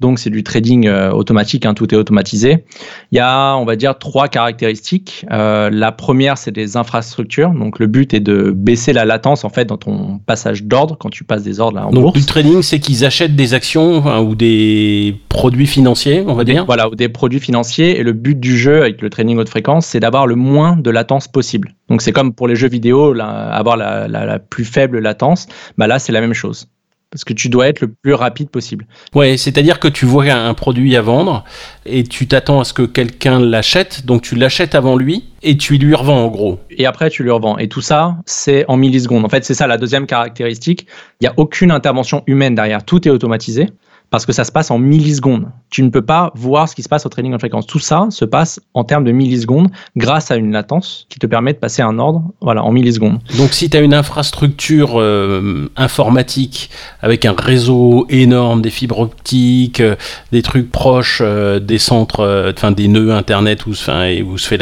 Donc 0.00 0.18
c'est 0.18 0.30
du 0.30 0.42
trading 0.42 0.86
euh, 0.86 1.10
automatique, 1.10 1.66
hein, 1.66 1.74
tout 1.74 1.94
est 1.94 1.96
automatisé. 1.96 2.64
Il 3.12 3.16
y 3.16 3.20
a, 3.20 3.54
on 3.56 3.64
va 3.64 3.76
dire, 3.76 3.98
trois 3.98 4.28
caractéristiques. 4.28 5.26
Euh, 5.30 5.70
la 5.70 5.92
première, 5.92 6.38
c'est 6.38 6.52
des 6.52 6.76
infrastructures. 6.76 7.50
Donc 7.50 7.78
le 7.78 7.86
but 7.86 8.14
est 8.14 8.20
de 8.20 8.50
baisser 8.50 8.92
la 8.92 9.04
latence 9.04 9.44
en 9.44 9.50
fait 9.50 9.66
dans 9.66 9.76
ton 9.76 10.18
passage 10.18 10.64
d'ordre 10.64 10.96
quand 10.98 11.10
tu 11.10 11.24
passes 11.24 11.42
des 11.42 11.60
ordres 11.60 11.76
là, 11.76 11.86
en 11.86 11.90
Donc 11.90 12.14
du 12.14 12.24
trading, 12.24 12.62
c'est 12.62 12.78
qu'ils 12.78 13.04
achètent 13.04 13.36
des 13.36 13.54
actions 13.54 14.20
ou 14.20 14.34
des 14.34 15.16
produits 15.28 15.66
financiers, 15.66 16.24
on 16.26 16.34
va 16.34 16.44
dire. 16.44 16.64
Voilà, 16.64 16.88
ou 16.88 16.94
des 16.94 17.08
produits 17.08 17.40
financiers. 17.40 17.98
Et 17.98 18.02
le 18.02 18.12
but 18.12 18.38
du 18.38 18.56
jeu 18.56 18.82
avec 18.82 19.02
le 19.02 19.10
trading 19.10 19.38
haute 19.38 19.48
fréquence, 19.48 19.86
c'est 19.86 20.00
d'avoir 20.00 20.26
le 20.26 20.34
moins 20.34 20.76
de 20.76 20.90
latence 20.90 21.28
possible. 21.28 21.74
Donc 21.88 22.02
c'est 22.02 22.12
comme 22.12 22.32
pour 22.32 22.48
les 22.48 22.56
jeux 22.56 22.68
vidéo, 22.68 23.14
avoir 23.20 23.76
la, 23.76 24.08
la, 24.08 24.38
plus 24.38 24.64
faible 24.64 24.98
latence. 24.98 25.46
Bah 25.76 25.86
là, 25.86 25.98
c'est 25.98 26.12
la 26.12 26.20
même 26.20 26.34
chose 26.34 26.68
parce 27.10 27.24
que 27.24 27.32
tu 27.32 27.48
dois 27.48 27.68
être 27.68 27.80
le 27.80 27.88
plus 27.88 28.14
rapide 28.14 28.50
possible. 28.50 28.86
Ouais, 29.14 29.36
c'est-à-dire 29.36 29.80
que 29.80 29.88
tu 29.88 30.06
vois 30.06 30.30
un 30.30 30.54
produit 30.54 30.96
à 30.96 31.02
vendre 31.02 31.44
et 31.84 32.04
tu 32.04 32.28
t'attends 32.28 32.60
à 32.60 32.64
ce 32.64 32.72
que 32.72 32.82
quelqu'un 32.82 33.40
l'achète, 33.40 34.06
donc 34.06 34.22
tu 34.22 34.36
l'achètes 34.36 34.74
avant 34.74 34.96
lui 34.96 35.24
et 35.42 35.56
tu 35.56 35.76
lui 35.76 35.94
revends 35.94 36.24
en 36.24 36.28
gros. 36.28 36.60
Et 36.70 36.86
après 36.86 37.10
tu 37.10 37.22
lui 37.24 37.30
revends. 37.30 37.58
Et 37.58 37.68
tout 37.68 37.80
ça, 37.80 38.16
c'est 38.26 38.64
en 38.68 38.76
millisecondes. 38.76 39.24
En 39.24 39.28
fait, 39.28 39.44
c'est 39.44 39.54
ça 39.54 39.66
la 39.66 39.76
deuxième 39.76 40.06
caractéristique. 40.06 40.86
Il 41.20 41.24
n'y 41.24 41.28
a 41.28 41.34
aucune 41.36 41.72
intervention 41.72 42.22
humaine 42.26 42.54
derrière. 42.54 42.84
Tout 42.84 43.06
est 43.08 43.10
automatisé 43.10 43.70
parce 44.10 44.26
que 44.26 44.32
ça 44.32 44.44
se 44.44 44.52
passe 44.52 44.70
en 44.70 44.78
millisecondes. 44.78 45.46
Tu 45.70 45.84
ne 45.84 45.88
peux 45.88 46.02
pas 46.02 46.32
voir 46.34 46.68
ce 46.68 46.74
qui 46.74 46.82
se 46.82 46.88
passe 46.88 47.06
au 47.06 47.08
trading 47.08 47.32
en 47.32 47.38
fréquence. 47.38 47.66
Tout 47.66 47.78
ça 47.78 48.08
se 48.10 48.24
passe 48.24 48.60
en 48.74 48.82
termes 48.82 49.04
de 49.04 49.12
millisecondes 49.12 49.68
grâce 49.96 50.32
à 50.32 50.36
une 50.36 50.50
latence 50.50 51.06
qui 51.08 51.20
te 51.20 51.26
permet 51.26 51.52
de 51.52 51.58
passer 51.58 51.80
un 51.82 51.98
ordre 51.98 52.24
voilà, 52.40 52.64
en 52.64 52.72
millisecondes. 52.72 53.20
Donc 53.38 53.52
si 53.52 53.70
tu 53.70 53.76
as 53.76 53.80
une 53.80 53.94
infrastructure 53.94 55.00
euh, 55.00 55.70
informatique 55.76 56.70
avec 57.02 57.24
un 57.24 57.34
réseau 57.38 58.06
énorme, 58.08 58.62
des 58.62 58.70
fibres 58.70 58.98
optiques, 58.98 59.80
euh, 59.80 59.94
des 60.32 60.42
trucs 60.42 60.72
proches 60.72 61.22
euh, 61.24 61.60
des 61.60 61.78
centres, 61.78 62.52
enfin 62.56 62.72
des 62.72 62.88
nœuds 62.88 63.12
internet 63.12 63.66
où, 63.66 63.74
se 63.74 64.48
fait 64.48 64.58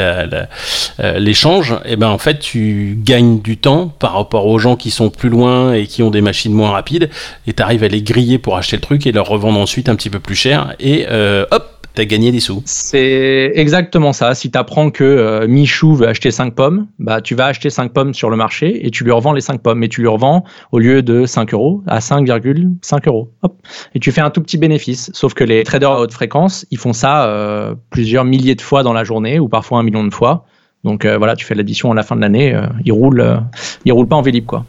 l'échange, 1.18 1.74
eh 1.86 1.96
ben 1.96 2.08
en 2.08 2.18
fait 2.18 2.38
tu 2.38 2.98
gagnes 3.02 3.40
du 3.40 3.56
temps 3.56 3.88
par 3.88 4.12
rapport 4.12 4.46
aux 4.46 4.58
gens 4.58 4.76
qui 4.76 4.90
sont 4.90 5.08
plus 5.08 5.30
loin 5.30 5.72
et 5.72 5.86
qui 5.86 6.02
ont 6.02 6.10
des 6.10 6.20
machines 6.20 6.52
moins 6.52 6.70
rapides 6.70 7.08
et 7.46 7.52
tu 7.54 7.62
arrives 7.62 7.84
à 7.84 7.88
les 7.88 8.02
griller 8.02 8.38
pour 8.38 8.56
acheter 8.56 8.76
le 8.76 8.82
truc 8.82 9.06
et 9.06 9.12
leur 9.12 9.37
revendre 9.38 9.60
ensuite 9.60 9.88
un 9.88 9.96
petit 9.96 10.10
peu 10.10 10.18
plus 10.18 10.34
cher 10.34 10.74
et 10.80 11.06
euh, 11.08 11.46
hop, 11.50 11.86
t'as 11.94 12.04
gagné 12.04 12.32
des 12.32 12.40
sous. 12.40 12.62
C'est 12.64 13.52
exactement 13.54 14.12
ça. 14.12 14.34
Si 14.34 14.50
tu 14.50 14.58
apprends 14.58 14.90
que 14.90 15.04
euh, 15.04 15.46
Michou 15.46 15.94
veut 15.94 16.08
acheter 16.08 16.30
5 16.30 16.54
pommes, 16.54 16.86
bah, 16.98 17.20
tu 17.20 17.34
vas 17.34 17.46
acheter 17.46 17.70
5 17.70 17.92
pommes 17.92 18.14
sur 18.14 18.30
le 18.30 18.36
marché 18.36 18.86
et 18.86 18.90
tu 18.90 19.04
lui 19.04 19.12
revends 19.12 19.32
les 19.32 19.40
5 19.40 19.62
pommes. 19.62 19.82
Et 19.82 19.88
tu 19.88 20.00
lui 20.00 20.08
revends 20.08 20.44
au 20.72 20.78
lieu 20.78 21.02
de 21.02 21.24
5 21.24 21.54
euros 21.54 21.82
à 21.86 22.00
5,5 22.00 23.08
euros. 23.08 23.30
Hop. 23.42 23.56
Et 23.94 24.00
tu 24.00 24.12
fais 24.12 24.20
un 24.20 24.30
tout 24.30 24.40
petit 24.40 24.58
bénéfice. 24.58 25.10
Sauf 25.14 25.34
que 25.34 25.44
les 25.44 25.62
traders 25.64 25.92
à 25.92 26.00
haute 26.00 26.12
fréquence, 26.12 26.66
ils 26.70 26.78
font 26.78 26.92
ça 26.92 27.26
euh, 27.26 27.74
plusieurs 27.90 28.24
milliers 28.24 28.54
de 28.54 28.62
fois 28.62 28.82
dans 28.82 28.92
la 28.92 29.04
journée 29.04 29.38
ou 29.38 29.48
parfois 29.48 29.78
un 29.78 29.82
million 29.82 30.04
de 30.04 30.12
fois. 30.12 30.44
Donc 30.84 31.04
voilà, 31.04 31.34
tu 31.34 31.44
fais 31.44 31.56
l'addition 31.56 31.90
à 31.90 31.94
la 31.94 32.04
fin 32.04 32.14
de 32.14 32.20
l'année, 32.20 32.56
ils 32.84 32.92
roulent, 32.92 33.42
ils 33.84 33.92
roulent 33.92 34.06
pas 34.06 34.14
en 34.14 34.22
vélib 34.22 34.46
quoi. 34.46 34.64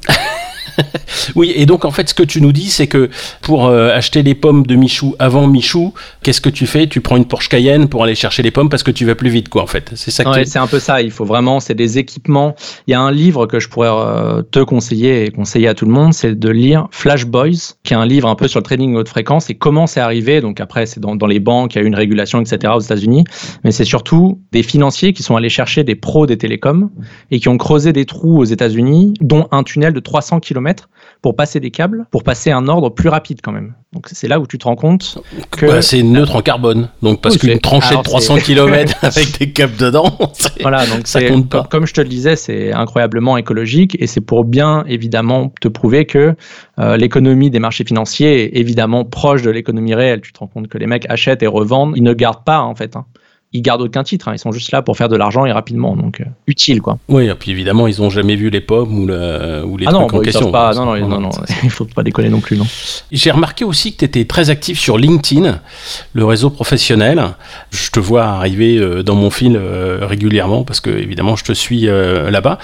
oui, 1.36 1.54
et 1.56 1.66
donc 1.66 1.86
en 1.86 1.92
fait, 1.92 2.10
ce 2.10 2.14
que 2.14 2.24
tu 2.24 2.42
nous 2.42 2.52
dis, 2.52 2.70
c'est 2.70 2.88
que 2.88 3.10
pour 3.42 3.68
euh, 3.68 3.92
acheter 3.94 4.24
les 4.24 4.36
pommes 4.36 4.66
de 4.66 4.76
Michou 4.76 5.16
avant 5.20 5.48
Michou, 5.48 5.94
qu'est-ce 6.24 6.42
que 6.42 6.50
tu 6.50 6.68
fais? 6.68 6.88
Tu 6.88 7.02
prends 7.02 7.18
une 7.18 7.26
Porsche 7.26 7.50
Cayenne 7.50 7.88
pour 7.88 8.04
aller 8.04 8.16
chercher 8.16 8.44
les 8.44 8.52
pommes 8.52 8.70
parce 8.70 8.84
que 8.84 8.92
tu 8.92 9.06
vas 9.06 9.16
plus 9.16 9.30
vite, 9.30 9.50
quoi, 9.50 9.64
en 9.64 9.68
fait. 9.68 9.92
C'est 9.96 10.12
ça. 10.12 10.30
Ouais, 10.30 10.46
c'est 10.46 10.60
un 10.60 10.68
peu 10.68 10.80
ça. 10.80 11.02
Il 11.02 11.12
faut 11.12 11.26
vraiment, 11.26 11.60
c'est 11.60 11.76
des 11.76 11.98
équipements. 11.98 12.56
Il 12.88 12.92
y 12.92 12.94
a 12.94 13.02
un 13.02 13.12
livre 13.12 13.46
que 13.46 13.60
je 13.60 13.70
pourrais 13.70 13.90
euh, 13.92 14.42
te 14.42 14.60
conseiller 14.60 15.26
et 15.26 15.32
conseiller 15.32 15.68
à 15.68 15.74
tout 15.74 15.86
le 15.86 15.92
monde, 15.92 16.14
c'est 16.14 16.38
de 16.38 16.50
lire 16.50 16.88
Flash 16.92 17.26
Boys, 17.26 17.76
qui 17.84 17.94
est 17.94 17.98
un 17.98 18.06
livre 18.06 18.28
un 18.28 18.36
peu 18.36 18.48
sur 18.48 18.60
le 18.60 18.64
trading 18.64 18.96
haute 18.96 19.10
fréquence 19.10 19.50
et 19.50 19.56
comment 19.56 19.88
c'est 19.88 20.00
arrivé. 20.00 20.42
Donc 20.42 20.60
après, 20.60 20.86
c'est 20.86 21.00
dans, 21.00 21.16
dans 21.16 21.28
les 21.28 21.40
banques, 21.40 21.76
il 21.76 21.80
y 21.80 21.82
a 21.82 21.84
eu 21.84 21.88
une 21.88 21.96
régulation, 21.96 22.42
etc. 22.42 22.74
aux 22.76 22.80
États-Unis, 22.80 23.24
mais 23.64 23.72
c'est 23.72 23.86
surtout 23.86 24.42
des 24.52 24.64
financiers 24.64 25.14
qui 25.14 25.24
sont 25.24 25.36
allés 25.36 25.50
chercher 25.50 25.84
des 25.84 25.96
pros 25.96 26.26
des 26.26 26.38
télécoms 26.38 26.90
et 27.32 27.40
qui 27.40 27.50
ont 27.50 27.58
creusé 27.58 27.94
des 27.94 28.06
trous 28.06 28.40
aux 28.40 28.46
États-Unis, 28.46 29.14
dont 29.22 29.48
un 29.52 29.64
tunnel 29.64 29.94
de 29.94 30.00
300 30.00 30.40
km 30.40 30.69
pour 31.22 31.36
passer 31.36 31.60
des 31.60 31.72
câbles, 31.72 32.06
pour 32.12 32.24
passer 32.24 32.52
un 32.52 32.68
ordre 32.68 32.90
plus 32.90 33.10
rapide 33.10 33.40
quand 33.44 33.52
même. 33.52 33.74
Donc 33.94 34.08
c'est 34.12 34.28
là 34.28 34.40
où 34.40 34.48
tu 34.48 34.58
te 34.58 34.66
rends 34.66 34.76
compte 34.76 35.18
que 35.52 35.66
bah, 35.66 35.82
c'est 35.82 36.04
neutre 36.04 36.36
en 36.36 36.42
carbone. 36.42 36.90
Donc 37.02 37.22
parce 37.22 37.38
qu'une 37.38 37.60
tranchée 37.60 37.96
de 37.96 38.02
300 38.02 38.38
km 38.38 38.96
avec 39.02 39.40
des 39.40 39.52
câbles 39.52 39.78
dedans, 39.78 40.18
voilà, 40.62 40.86
donc 40.86 41.08
ça 41.08 41.22
compte 41.24 41.50
pas. 41.50 41.68
Comme 41.70 41.86
je 41.86 41.94
te 41.94 42.02
le 42.02 42.08
disais, 42.08 42.36
c'est 42.36 42.72
incroyablement 42.72 43.38
écologique 43.38 43.98
et 44.00 44.08
c'est 44.08 44.22
pour 44.22 44.46
bien 44.46 44.84
évidemment 44.88 45.52
te 45.62 45.68
prouver 45.68 46.06
que 46.06 46.36
euh, 46.80 46.98
l'économie 46.98 47.50
des 47.50 47.60
marchés 47.60 47.84
financiers 47.84 48.44
est 48.44 48.58
évidemment 48.60 49.06
proche 49.06 49.42
de 49.42 49.50
l'économie 49.50 49.96
réelle. 49.96 50.22
Tu 50.22 50.32
te 50.32 50.40
rends 50.40 50.48
compte 50.48 50.68
que 50.68 50.78
les 50.78 50.88
mecs 50.88 51.10
achètent 51.10 51.44
et 51.44 51.48
revendent, 51.48 51.94
ils 51.96 52.04
ne 52.04 52.14
gardent 52.14 52.44
pas 52.44 52.62
en 52.62 52.76
fait. 52.76 52.96
Hein 52.96 53.06
ils 53.52 53.64
gardent 53.64 53.82
aucun 53.82 54.04
titre, 54.04 54.28
hein. 54.28 54.34
ils 54.36 54.40
sont 54.40 54.52
juste 54.52 54.72
là 54.72 54.84
pour 54.84 54.96
faire 54.96 55.10
de 55.10 55.16
l'argent 55.16 55.44
et 55.46 55.52
rapidement, 55.52 55.96
donc 55.96 56.22
euh, 56.22 56.26
utile 56.46 56.84
quoi. 56.84 57.00
Oui, 57.08 57.26
et 57.26 57.34
puis 57.34 57.50
évidemment, 57.50 57.88
ils 57.88 58.00
n'ont 58.00 58.12
jamais 58.12 58.36
vu 58.36 58.52
les 58.52 58.62
pommes 58.62 59.00
ou, 59.00 59.08
le, 59.08 59.64
ou 59.66 59.76
les 59.76 59.88
ah 59.88 59.92
trucs 59.92 60.12
non, 60.12 60.20
en 60.20 60.22
question. 60.22 60.52
Pas, 60.52 60.74
non, 60.76 60.86
non, 60.86 61.08
non, 61.08 61.20
non, 61.20 61.30
il 61.64 61.72
faut 61.72 61.86
pas 61.86 62.04
déconner 62.04 62.30
non 62.30 62.42
plus, 62.42 62.58
non. 62.58 62.68
J'ai 63.12 63.32
remarqué 63.32 63.66
aussi 63.66 63.94
que 63.94 64.00
tu 64.00 64.06
étais 64.06 64.26
très 64.26 64.52
actif 64.52 64.80
sur 64.80 65.00
LinkedIn, 65.00 65.62
le 66.14 66.26
réseau 66.26 66.52
professionnel. 66.52 67.24
Je 67.72 67.90
te 67.90 68.00
vois 68.00 68.26
arriver 68.26 68.78
euh, 68.78 69.02
dans 69.02 69.16
mon 69.16 69.32
fil 69.32 69.56
euh, 69.56 70.06
régulièrement 70.06 70.64
parce 70.64 70.80
que 70.80 70.92
évidemment, 70.92 71.36
je 71.36 71.44
te 71.44 71.54
suis 71.54 71.88
là-bas. 71.88 72.60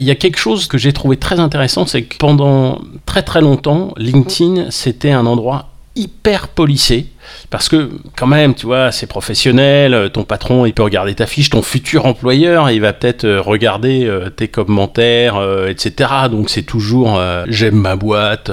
Il 0.00 0.06
y 0.06 0.10
a 0.10 0.14
quelque 0.14 0.38
chose 0.38 0.66
que 0.66 0.78
j'ai 0.78 0.92
trouvé 0.92 1.18
très 1.18 1.38
intéressant, 1.38 1.84
c'est 1.84 2.02
que 2.02 2.16
pendant 2.16 2.80
très 3.04 3.22
très 3.22 3.42
longtemps, 3.42 3.92
LinkedIn, 3.98 4.70
c'était 4.70 5.10
un 5.10 5.26
endroit 5.26 5.70
hyper 5.96 6.48
policé 6.48 7.08
parce 7.50 7.68
que 7.68 7.90
quand 8.16 8.26
même, 8.26 8.54
tu 8.54 8.66
vois, 8.66 8.92
c'est 8.92 9.06
professionnel, 9.06 9.94
euh, 9.94 10.08
ton 10.08 10.24
patron, 10.24 10.66
il 10.66 10.72
peut 10.72 10.82
regarder 10.82 11.14
ta 11.14 11.26
fiche, 11.26 11.50
ton 11.50 11.62
futur 11.62 12.06
employeur, 12.06 12.70
il 12.70 12.80
va 12.80 12.92
peut-être 12.92 13.24
euh, 13.24 13.40
regarder 13.40 14.04
euh, 14.04 14.30
tes 14.30 14.48
commentaires, 14.48 15.40
etc. 15.68 16.10
Donc 16.30 16.50
c'est 16.50 16.62
toujours 16.62 17.20
j'aime 17.48 17.76
ma 17.76 17.96
boîte, 17.96 18.50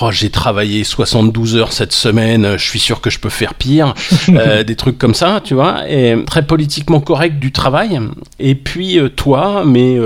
oh, 0.00 0.10
j'ai 0.10 0.30
travaillé 0.30 0.84
72 0.84 1.56
heures 1.56 1.72
cette 1.72 1.92
semaine, 1.92 2.56
je 2.56 2.64
suis 2.64 2.78
sûr 2.78 3.00
que 3.00 3.10
je 3.10 3.18
peux 3.18 3.28
faire 3.28 3.54
pire, 3.54 3.94
des 4.66 4.76
trucs 4.76 4.98
comme 4.98 5.14
ça, 5.14 5.40
tu 5.42 5.54
vois, 5.54 5.88
et 5.88 6.16
très 6.26 6.42
politiquement 6.42 7.00
correct 7.00 7.38
du 7.38 7.52
travail. 7.52 8.00
Et 8.38 8.54
puis 8.54 8.98
toi, 9.16 9.64
mais 9.66 9.98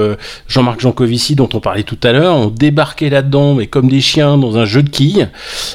Jean-Marc 0.49 0.81
Jancovici, 0.81 1.35
dont 1.35 1.49
on 1.55 1.61
parlait 1.61 1.83
tout 1.83 1.99
à 2.03 2.13
l'heure, 2.13 2.37
ont 2.37 2.49
débarqué 2.49 3.11
là-dedans, 3.11 3.55
mais 3.55 3.67
comme 3.67 3.89
des 3.89 4.01
chiens 4.01 4.39
dans 4.39 4.59
un 4.59 4.65
jeu 4.65 4.83
de 4.83 4.91
quilles, 4.91 5.29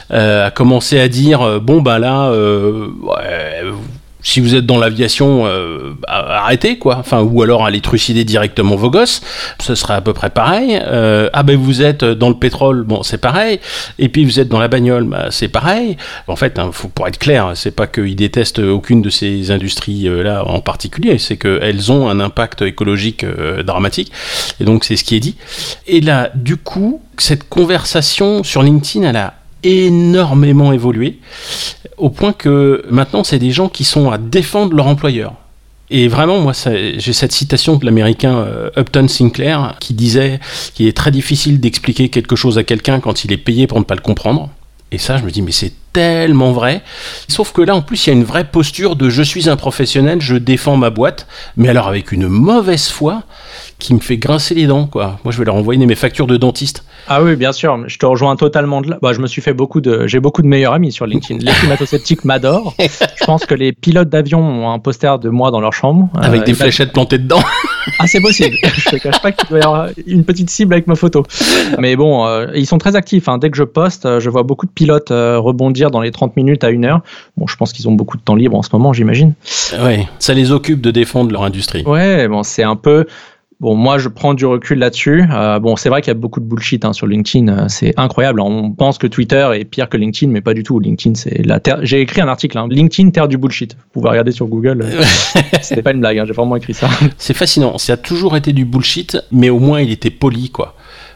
a 0.09 0.51
commencé 0.51 0.99
à 0.99 1.07
dire 1.07 1.61
bon 1.61 1.81
bah 1.81 1.99
là, 2.03 2.29
euh, 2.29 2.87
si 4.21 4.39
vous 4.39 4.55
êtes 4.55 4.65
dans 4.65 4.77
l'aviation, 4.77 5.45
euh, 5.45 5.95
arrêtez 6.07 6.77
quoi. 6.77 6.97
Enfin, 6.97 7.21
ou 7.21 7.41
alors 7.41 7.65
allez 7.65 7.81
trucider 7.81 8.23
directement 8.23 8.75
vos 8.75 8.89
gosses. 8.89 9.21
Ce 9.59 9.75
serait 9.75 9.95
à 9.95 10.01
peu 10.01 10.13
près 10.13 10.29
pareil. 10.29 10.79
Euh, 10.81 11.29
ah 11.33 11.43
ben 11.43 11.57
vous 11.57 11.81
êtes 11.81 12.05
dans 12.05 12.29
le 12.29 12.35
pétrole, 12.35 12.83
bon 12.83 13.03
c'est 13.03 13.17
pareil. 13.17 13.59
Et 13.99 14.09
puis 14.09 14.23
vous 14.23 14.39
êtes 14.39 14.47
dans 14.47 14.59
la 14.59 14.67
bagnole, 14.67 15.05
bah, 15.05 15.27
c'est 15.31 15.47
pareil. 15.47 15.97
En 16.27 16.35
fait, 16.35 16.59
hein, 16.59 16.69
faut, 16.71 16.87
pour 16.87 17.07
être 17.07 17.19
clair, 17.19 17.51
c'est 17.55 17.75
pas 17.75 17.87
qu'ils 17.87 18.15
détestent 18.15 18.59
aucune 18.59 19.01
de 19.01 19.09
ces 19.09 19.51
industries 19.51 20.03
là 20.23 20.45
en 20.45 20.61
particulier, 20.61 21.17
c'est 21.17 21.37
qu'elles 21.37 21.91
ont 21.91 22.09
un 22.09 22.19
impact 22.19 22.61
écologique 22.61 23.25
dramatique. 23.65 24.11
Et 24.59 24.63
donc 24.63 24.83
c'est 24.83 24.95
ce 24.95 25.03
qui 25.03 25.15
est 25.15 25.21
dit. 25.21 25.35
Et 25.87 26.01
là, 26.01 26.29
du 26.35 26.57
coup, 26.57 27.01
cette 27.17 27.47
conversation 27.49 28.43
sur 28.43 28.63
LinkedIn, 28.63 29.07
elle 29.09 29.17
a 29.17 29.33
énormément 29.63 30.71
évolué, 30.71 31.19
au 31.97 32.09
point 32.09 32.33
que 32.33 32.83
maintenant, 32.89 33.23
c'est 33.23 33.39
des 33.39 33.51
gens 33.51 33.69
qui 33.69 33.83
sont 33.83 34.11
à 34.11 34.17
défendre 34.17 34.75
leur 34.75 34.87
employeur. 34.87 35.33
Et 35.89 36.07
vraiment, 36.07 36.39
moi, 36.39 36.53
j'ai 36.53 37.13
cette 37.13 37.33
citation 37.33 37.75
de 37.75 37.85
l'américain 37.85 38.37
euh, 38.37 38.69
Upton 38.77 39.07
Sinclair 39.07 39.75
qui 39.79 39.93
disait 39.93 40.39
qu'il 40.73 40.87
est 40.87 40.97
très 40.97 41.11
difficile 41.11 41.59
d'expliquer 41.59 42.09
quelque 42.09 42.35
chose 42.35 42.57
à 42.57 42.63
quelqu'un 42.63 42.99
quand 42.99 43.25
il 43.25 43.31
est 43.31 43.37
payé 43.37 43.67
pour 43.67 43.77
ne 43.79 43.83
pas 43.83 43.95
le 43.95 44.01
comprendre. 44.01 44.49
Et 44.91 44.97
ça, 44.97 45.17
je 45.17 45.23
me 45.23 45.29
dis, 45.29 45.41
mais 45.41 45.51
c'est 45.51 45.73
tellement 45.93 46.51
vrai. 46.51 46.81
Sauf 47.27 47.53
que 47.53 47.61
là, 47.61 47.75
en 47.75 47.81
plus, 47.81 48.05
il 48.05 48.09
y 48.09 48.13
a 48.13 48.15
une 48.15 48.23
vraie 48.23 48.43
posture 48.43 48.95
de 48.95 49.09
je 49.09 49.21
suis 49.21 49.49
un 49.49 49.55
professionnel, 49.55 50.19
je 50.21 50.35
défends 50.35 50.75
ma 50.75 50.89
boîte, 50.89 51.27
mais 51.55 51.69
alors 51.69 51.87
avec 51.87 52.11
une 52.11 52.27
mauvaise 52.27 52.89
foi 52.89 53.23
qui 53.79 53.93
me 53.93 53.99
fait 53.99 54.17
grincer 54.17 54.55
les 54.55 54.65
dents, 54.65 54.87
quoi. 54.87 55.19
Moi, 55.23 55.31
je 55.31 55.37
vais 55.37 55.45
leur 55.45 55.55
envoyer 55.55 55.85
mes 55.85 55.95
factures 55.95 56.27
de 56.27 56.37
dentiste. 56.37 56.83
Ah 57.07 57.21
oui, 57.21 57.35
bien 57.35 57.51
sûr, 57.51 57.83
je 57.87 57.97
te 57.97 58.05
rejoins 58.05 58.35
totalement 58.35 58.81
de 58.81 58.91
là. 58.91 58.97
Bah, 59.01 59.13
je 59.13 59.19
me 59.19 59.27
suis 59.27 59.41
fait 59.41 59.53
beaucoup 59.53 59.81
de, 59.81 60.07
j'ai 60.07 60.19
beaucoup 60.19 60.41
de 60.41 60.47
meilleurs 60.47 60.73
amis 60.73 60.91
sur 60.91 61.05
LinkedIn. 61.05 61.39
Les 61.43 61.51
climato-sceptiques 61.51 62.23
m'adorent. 62.25 62.73
Je 62.79 63.25
pense 63.25 63.45
que 63.45 63.55
les 63.55 63.73
pilotes 63.73 64.09
d'avion 64.09 64.39
ont 64.39 64.71
un 64.71 64.79
poster 64.79 65.19
de 65.19 65.29
moi 65.29 65.51
dans 65.51 65.59
leur 65.59 65.73
chambre. 65.73 66.09
Avec 66.15 66.41
euh, 66.41 66.45
des 66.45 66.53
fléchettes 66.53 66.93
plantées 66.93 67.17
dedans. 67.17 67.41
Ah, 67.99 68.07
c'est 68.07 68.21
possible. 68.21 68.55
je 68.63 68.89
te 68.89 68.95
cache 68.97 69.21
pas 69.21 69.31
qu'il 69.31 69.49
doit 69.49 69.59
y 69.59 69.63
avoir 69.63 69.89
une 70.05 70.23
petite 70.23 70.49
cible 70.49 70.73
avec 70.73 70.87
ma 70.87 70.95
photo. 70.95 71.23
Mais 71.79 71.95
bon, 71.95 72.25
euh, 72.25 72.47
ils 72.55 72.65
sont 72.65 72.77
très 72.77 72.95
actifs. 72.95 73.27
Hein. 73.27 73.37
Dès 73.37 73.49
que 73.49 73.57
je 73.57 73.63
poste, 73.63 74.05
euh, 74.05 74.19
je 74.19 74.29
vois 74.29 74.43
beaucoup 74.43 74.65
de 74.65 74.71
pilotes 74.71 75.09
rebondir 75.09 75.91
dans 75.91 76.01
les 76.01 76.11
30 76.11 76.35
minutes 76.35 76.63
à 76.63 76.69
une 76.69 76.85
heure. 76.85 77.01
Bon, 77.37 77.47
je 77.47 77.55
pense 77.55 77.73
qu'ils 77.73 77.87
ont 77.87 77.93
beaucoup 77.93 78.17
de 78.17 78.23
temps 78.23 78.35
libre 78.35 78.57
en 78.57 78.63
ce 78.63 78.69
moment, 78.73 78.93
j'imagine. 78.93 79.33
Ouais, 79.81 80.07
ça 80.19 80.33
les 80.33 80.51
occupe 80.51 80.81
de 80.81 80.91
défendre 80.91 81.31
leur 81.31 81.43
industrie. 81.43 81.83
Ouais, 81.83 82.27
bon, 82.27 82.43
c'est 82.43 82.63
un 82.63 82.75
peu 82.75 83.05
Bon, 83.59 83.75
moi, 83.75 83.97
je 83.97 84.09
prends 84.09 84.33
du 84.33 84.45
recul 84.45 84.79
là-dessus. 84.79 85.25
Euh, 85.31 85.59
bon, 85.59 85.75
c'est 85.75 85.89
vrai 85.89 86.01
qu'il 86.01 86.09
y 86.09 86.11
a 86.11 86.19
beaucoup 86.19 86.39
de 86.39 86.45
bullshit 86.45 86.83
hein, 86.85 86.93
sur 86.93 87.07
LinkedIn. 87.07 87.47
Euh, 87.47 87.65
c'est 87.67 87.93
incroyable. 87.97 88.41
On 88.41 88.71
pense 88.71 88.97
que 88.97 89.07
Twitter 89.07 89.49
est 89.53 89.65
pire 89.65 89.89
que 89.89 89.97
LinkedIn, 89.97 90.31
mais 90.31 90.41
pas 90.41 90.53
du 90.53 90.63
tout. 90.63 90.79
LinkedIn, 90.79 91.15
c'est 91.15 91.45
la 91.45 91.59
terre. 91.59 91.79
J'ai 91.83 92.01
écrit 92.01 92.21
un 92.21 92.27
article. 92.27 92.57
Hein. 92.57 92.67
LinkedIn, 92.69 93.11
terre 93.11 93.27
du 93.27 93.37
bullshit. 93.37 93.75
Vous 93.75 94.01
pouvez 94.01 94.09
regarder 94.09 94.31
sur 94.31 94.47
Google. 94.47 94.85
C'était 95.61 95.81
pas 95.81 95.91
une 95.91 95.99
blague. 95.99 96.19
Hein. 96.19 96.25
J'ai 96.25 96.33
vraiment 96.33 96.55
écrit 96.55 96.73
ça. 96.73 96.89
C'est 97.17 97.33
fascinant. 97.33 97.77
Ça 97.77 97.93
a 97.93 97.97
toujours 97.97 98.35
été 98.35 98.53
du 98.53 98.65
bullshit, 98.65 99.17
mais 99.31 99.49
au 99.49 99.59
moins 99.59 99.81
il 99.81 99.91
était 99.91 100.09
poli, 100.09 100.49
quoi. 100.49 100.75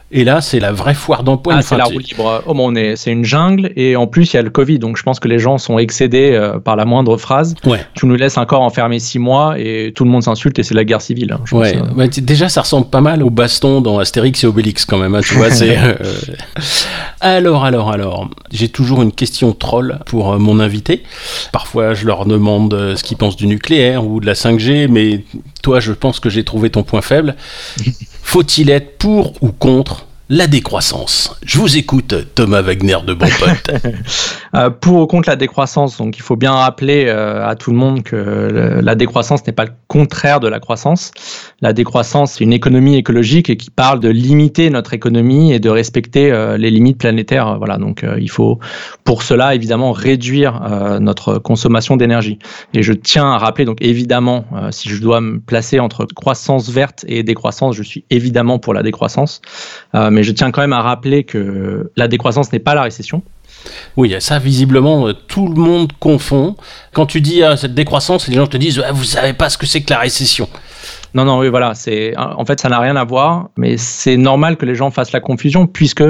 Et 0.09 0.23
là, 0.23 0.39
c'est 0.39 0.61
la 0.61 0.71
vraie 0.71 0.93
foire 0.93 1.23
d'empoigne. 1.23 1.57
Ah, 1.59 1.61
c'est 1.61 1.75
la 1.75 1.83
roue 1.83 1.99
libre. 1.99 2.41
Oh, 2.45 2.53
bon, 2.53 2.71
on 2.71 2.75
est, 2.75 2.95
c'est 2.95 3.11
une 3.11 3.25
jungle 3.25 3.73
et 3.75 3.97
en 3.97 4.07
plus 4.07 4.31
il 4.31 4.37
y 4.37 4.39
a 4.39 4.41
le 4.41 4.49
Covid, 4.49 4.79
donc 4.79 4.95
je 4.95 5.03
pense 5.03 5.19
que 5.19 5.27
les 5.27 5.37
gens 5.37 5.57
sont 5.57 5.77
excédés 5.77 6.31
euh, 6.31 6.59
par 6.59 6.77
la 6.77 6.85
moindre 6.85 7.17
phrase. 7.17 7.55
Ouais. 7.65 7.85
Tu 7.93 8.05
nous 8.05 8.15
laisses 8.15 8.37
encore 8.37 8.61
enfermer 8.61 8.99
six 8.99 9.19
mois 9.19 9.59
et 9.59 9.91
tout 9.93 10.05
le 10.05 10.09
monde 10.09 10.23
s'insulte 10.23 10.59
et 10.59 10.63
c'est 10.63 10.75
la 10.75 10.85
guerre 10.85 11.01
civile. 11.01 11.33
Hein, 11.33 11.41
ouais. 11.51 11.77
ouais. 11.97 12.07
déjà, 12.07 12.47
ça 12.47 12.61
ressemble 12.61 12.87
pas 12.87 13.01
mal 13.01 13.21
au 13.21 13.29
baston 13.29 13.81
dans 13.81 13.99
Astérix 13.99 14.45
et 14.45 14.47
Obélix 14.47 14.85
quand 14.85 14.97
même. 14.97 15.13
Hein, 15.13 15.21
tu 15.21 15.35
vois, 15.35 15.49
c'est. 15.49 15.77
Euh, 15.87 16.03
alors, 17.19 17.65
alors, 17.65 17.91
alors, 17.91 18.29
j'ai 18.51 18.69
toujours 18.69 19.01
une 19.01 19.11
question 19.11 19.51
troll 19.53 19.99
pour 20.05 20.33
euh, 20.33 20.37
mon 20.37 20.59
invité. 20.59 21.03
Parfois, 21.51 21.93
je 21.93 22.05
leur 22.05 22.25
demande 22.25 22.95
ce 22.95 23.03
qu'ils 23.03 23.17
pensent 23.17 23.35
du 23.35 23.47
nucléaire 23.47 24.05
ou 24.05 24.19
de 24.19 24.25
la 24.25 24.33
5G, 24.33 24.87
mais 24.87 25.23
toi, 25.63 25.79
je 25.79 25.93
pense 25.93 26.19
que 26.19 26.29
j'ai 26.29 26.43
trouvé 26.43 26.69
ton 26.69 26.83
point 26.83 27.01
faible. 27.01 27.35
Faut-il 28.21 28.69
être 28.69 28.97
pour 28.97 29.33
ou 29.41 29.51
contre 29.51 30.06
la 30.29 30.47
décroissance. 30.47 31.37
Je 31.45 31.57
vous 31.57 31.77
écoute, 31.77 32.13
Thomas 32.35 32.61
Wagner 32.61 32.97
de 33.05 33.13
Bon. 33.13 33.27
Euh, 34.55 34.69
pour 34.69 35.01
ou 35.01 35.07
contre 35.07 35.27
la 35.27 35.35
décroissance, 35.35 35.97
donc 35.97 36.17
il 36.17 36.21
faut 36.21 36.37
bien 36.37 36.53
rappeler 36.53 37.05
euh, 37.07 37.45
à 37.45 37.55
tout 37.55 37.69
le 37.69 37.77
monde 37.77 38.01
que 38.01 38.79
la 38.81 38.95
décroissance 38.95 39.45
n'est 39.45 39.51
pas 39.51 39.65
le 39.65 39.71
contraire 39.89 40.39
de 40.39 40.47
la 40.47 40.61
croissance. 40.61 41.11
La 41.59 41.73
décroissance, 41.73 42.33
c'est 42.33 42.45
une 42.45 42.53
économie 42.53 42.95
écologique 42.95 43.49
et 43.49 43.57
qui 43.57 43.69
parle 43.69 43.99
de 43.99 44.07
limiter 44.07 44.69
notre 44.69 44.93
économie 44.93 45.51
et 45.51 45.59
de 45.59 45.69
respecter 45.69 46.31
euh, 46.31 46.55
les 46.57 46.71
limites 46.71 46.97
planétaires. 46.97 47.57
Voilà, 47.57 47.77
donc 47.77 48.05
il 48.17 48.29
faut 48.29 48.57
pour 49.03 49.21
cela 49.21 49.53
évidemment 49.53 49.91
réduire 49.91 50.61
notre 51.01 51.39
consommation 51.39 51.97
d'énergie. 51.97 52.39
Et 52.73 52.83
je 52.83 52.93
tiens 52.93 53.29
à 53.29 53.37
rappeler, 53.37 53.65
donc 53.65 53.77
évidemment, 53.81 54.45
si 54.71 54.87
je 54.89 55.01
dois 55.01 55.19
me 55.19 55.39
placer 55.39 55.79
entre 55.79 56.05
croissance 56.05 56.69
verte 56.69 57.03
et 57.07 57.21
décroissance, 57.21 57.75
je 57.75 57.83
suis 57.83 58.05
évidemment 58.09 58.59
pour 58.59 58.73
la 58.73 58.81
décroissance 58.81 59.41
mais 60.17 60.23
je 60.23 60.31
tiens 60.31 60.49
quand 60.49 60.61
même 60.61 60.73
à 60.73 60.81
rappeler 60.81 61.25
que 61.25 61.91
la 61.95 62.07
décroissance 62.07 62.51
n'est 62.51 62.57
pas 62.57 62.73
la 62.73 62.81
récession. 62.81 63.21
Oui, 63.97 64.15
ça, 64.17 64.39
visiblement, 64.39 65.07
euh, 65.07 65.13
tout 65.13 65.47
le 65.47 65.53
monde 65.53 65.91
confond. 65.99 66.55
Quand 66.91 67.05
tu 67.05 67.21
dis 67.21 67.43
ah, 67.43 67.55
cette 67.55 67.75
décroissance, 67.75 68.27
les 68.27 68.33
gens 68.33 68.47
te 68.47 68.57
disent 68.57 68.83
Vous 68.93 69.03
savez 69.03 69.33
pas 69.33 69.51
ce 69.51 69.59
que 69.59 69.67
c'est 69.67 69.81
que 69.81 69.93
la 69.93 69.99
récession. 69.99 70.49
Non, 71.13 71.23
non, 71.23 71.37
oui, 71.37 71.49
voilà. 71.49 71.75
C'est 71.75 72.17
en 72.17 72.43
fait, 72.45 72.59
ça 72.59 72.67
n'a 72.67 72.79
rien 72.79 72.95
à 72.95 73.03
voir, 73.03 73.49
mais 73.57 73.77
c'est 73.77 74.17
normal 74.17 74.57
que 74.57 74.65
les 74.65 74.73
gens 74.73 74.89
fassent 74.89 75.11
la 75.11 75.19
confusion 75.19 75.67
puisque 75.67 76.03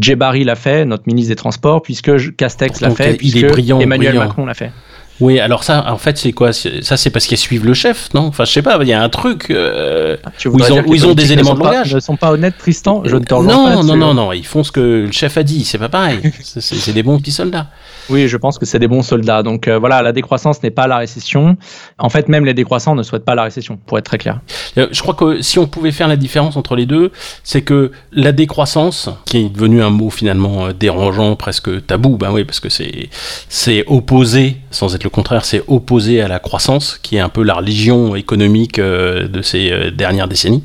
Djebari 0.00 0.44
l'a 0.44 0.56
fait, 0.56 0.86
notre 0.86 1.04
ministre 1.06 1.28
des 1.28 1.36
Transports, 1.36 1.82
puisque 1.82 2.34
Castex 2.36 2.80
l'a 2.80 2.90
fait, 2.90 3.14
puisque 3.18 3.44
Emmanuel 3.68 4.14
Macron 4.14 4.46
l'a 4.46 4.54
fait. 4.54 4.72
Oui, 5.20 5.38
alors 5.38 5.62
ça, 5.62 5.92
en 5.92 5.98
fait, 5.98 6.18
c'est 6.18 6.32
quoi? 6.32 6.52
Ça, 6.52 6.96
c'est 6.96 7.10
parce 7.10 7.26
qu'ils 7.26 7.38
suivent 7.38 7.64
le 7.64 7.74
chef, 7.74 8.12
non? 8.14 8.22
Enfin, 8.22 8.44
je 8.44 8.52
sais 8.52 8.62
pas, 8.62 8.78
il 8.80 8.88
y 8.88 8.92
a 8.92 9.00
un 9.00 9.08
truc 9.08 9.46
euh, 9.50 10.16
ah, 10.24 10.30
où 10.46 10.58
ils 10.58 10.72
ont, 10.72 10.82
où 10.86 10.94
ils 10.94 11.06
ont 11.06 11.14
des 11.14 11.32
éléments 11.32 11.54
de 11.54 11.60
langage. 11.60 11.92
Ils 11.92 11.94
ne 11.96 12.00
sont 12.00 12.16
pas 12.16 12.32
honnêtes, 12.32 12.58
Tristan 12.58 13.02
Je 13.04 13.16
ne 13.16 13.24
t'en 13.24 13.42
Non, 13.42 13.82
non, 13.84 13.96
non, 13.96 14.14
non, 14.14 14.32
ils 14.32 14.44
font 14.44 14.64
ce 14.64 14.72
que 14.72 15.04
le 15.06 15.12
chef 15.12 15.36
a 15.36 15.44
dit, 15.44 15.64
c'est 15.64 15.78
pas 15.78 15.88
pareil. 15.88 16.18
c'est 16.42 16.92
des 16.92 17.02
bons 17.04 17.18
petits 17.18 17.32
soldats. 17.32 17.68
Oui, 18.10 18.26
je 18.28 18.36
pense 18.36 18.58
que 18.58 18.66
c'est 18.66 18.80
des 18.80 18.88
bons 18.88 19.02
soldats. 19.02 19.42
Donc 19.42 19.68
euh, 19.68 19.78
voilà, 19.78 20.02
la 20.02 20.12
décroissance 20.12 20.62
n'est 20.62 20.72
pas 20.72 20.88
la 20.88 20.98
récession. 20.98 21.56
En 21.98 22.08
fait, 22.08 22.28
même 22.28 22.44
les 22.44 22.54
décroissants 22.54 22.96
ne 22.96 23.02
souhaitent 23.02 23.24
pas 23.24 23.36
la 23.36 23.44
récession, 23.44 23.78
pour 23.86 23.98
être 23.98 24.04
très 24.04 24.18
clair. 24.18 24.40
Euh, 24.78 24.88
je 24.90 25.00
crois 25.00 25.14
que 25.14 25.42
si 25.42 25.60
on 25.60 25.66
pouvait 25.66 25.92
faire 25.92 26.08
la 26.08 26.16
différence 26.16 26.56
entre 26.56 26.74
les 26.74 26.86
deux, 26.86 27.12
c'est 27.44 27.62
que 27.62 27.92
la 28.12 28.32
décroissance, 28.32 29.08
qui 29.26 29.38
est 29.38 29.48
devenu 29.48 29.80
un 29.80 29.90
mot 29.90 30.10
finalement 30.10 30.72
dérangeant, 30.72 31.36
presque 31.36 31.86
tabou, 31.86 32.16
ben 32.16 32.32
oui, 32.32 32.44
parce 32.44 32.58
que 32.58 32.68
c'est 32.68 33.08
c'est 33.48 33.84
opposé, 33.86 34.56
sans 34.72 34.94
être 34.94 35.03
le 35.04 35.10
contraire, 35.10 35.44
c'est 35.44 35.62
opposé 35.68 36.22
à 36.22 36.28
la 36.28 36.38
croissance, 36.38 36.98
qui 37.02 37.16
est 37.16 37.20
un 37.20 37.28
peu 37.28 37.42
la 37.42 37.54
religion 37.54 38.16
économique 38.16 38.78
euh, 38.78 39.28
de 39.28 39.42
ces 39.42 39.70
euh, 39.70 39.90
dernières 39.90 40.28
décennies. 40.28 40.64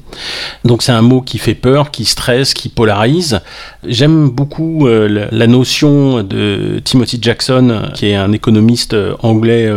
Donc 0.63 0.81
c'est 0.81 0.93
un 0.93 1.01
mot 1.01 1.21
qui 1.21 1.37
fait 1.37 1.55
peur, 1.55 1.91
qui 1.91 2.05
stresse, 2.05 2.53
qui 2.53 2.69
polarise. 2.69 3.41
J'aime 3.85 4.29
beaucoup 4.29 4.87
euh, 4.87 5.27
la 5.29 5.47
notion 5.47 6.23
de 6.23 6.81
Timothy 6.83 7.19
Jackson, 7.21 7.89
qui 7.93 8.07
est 8.07 8.15
un 8.15 8.31
économiste 8.31 8.95
anglais 9.21 9.69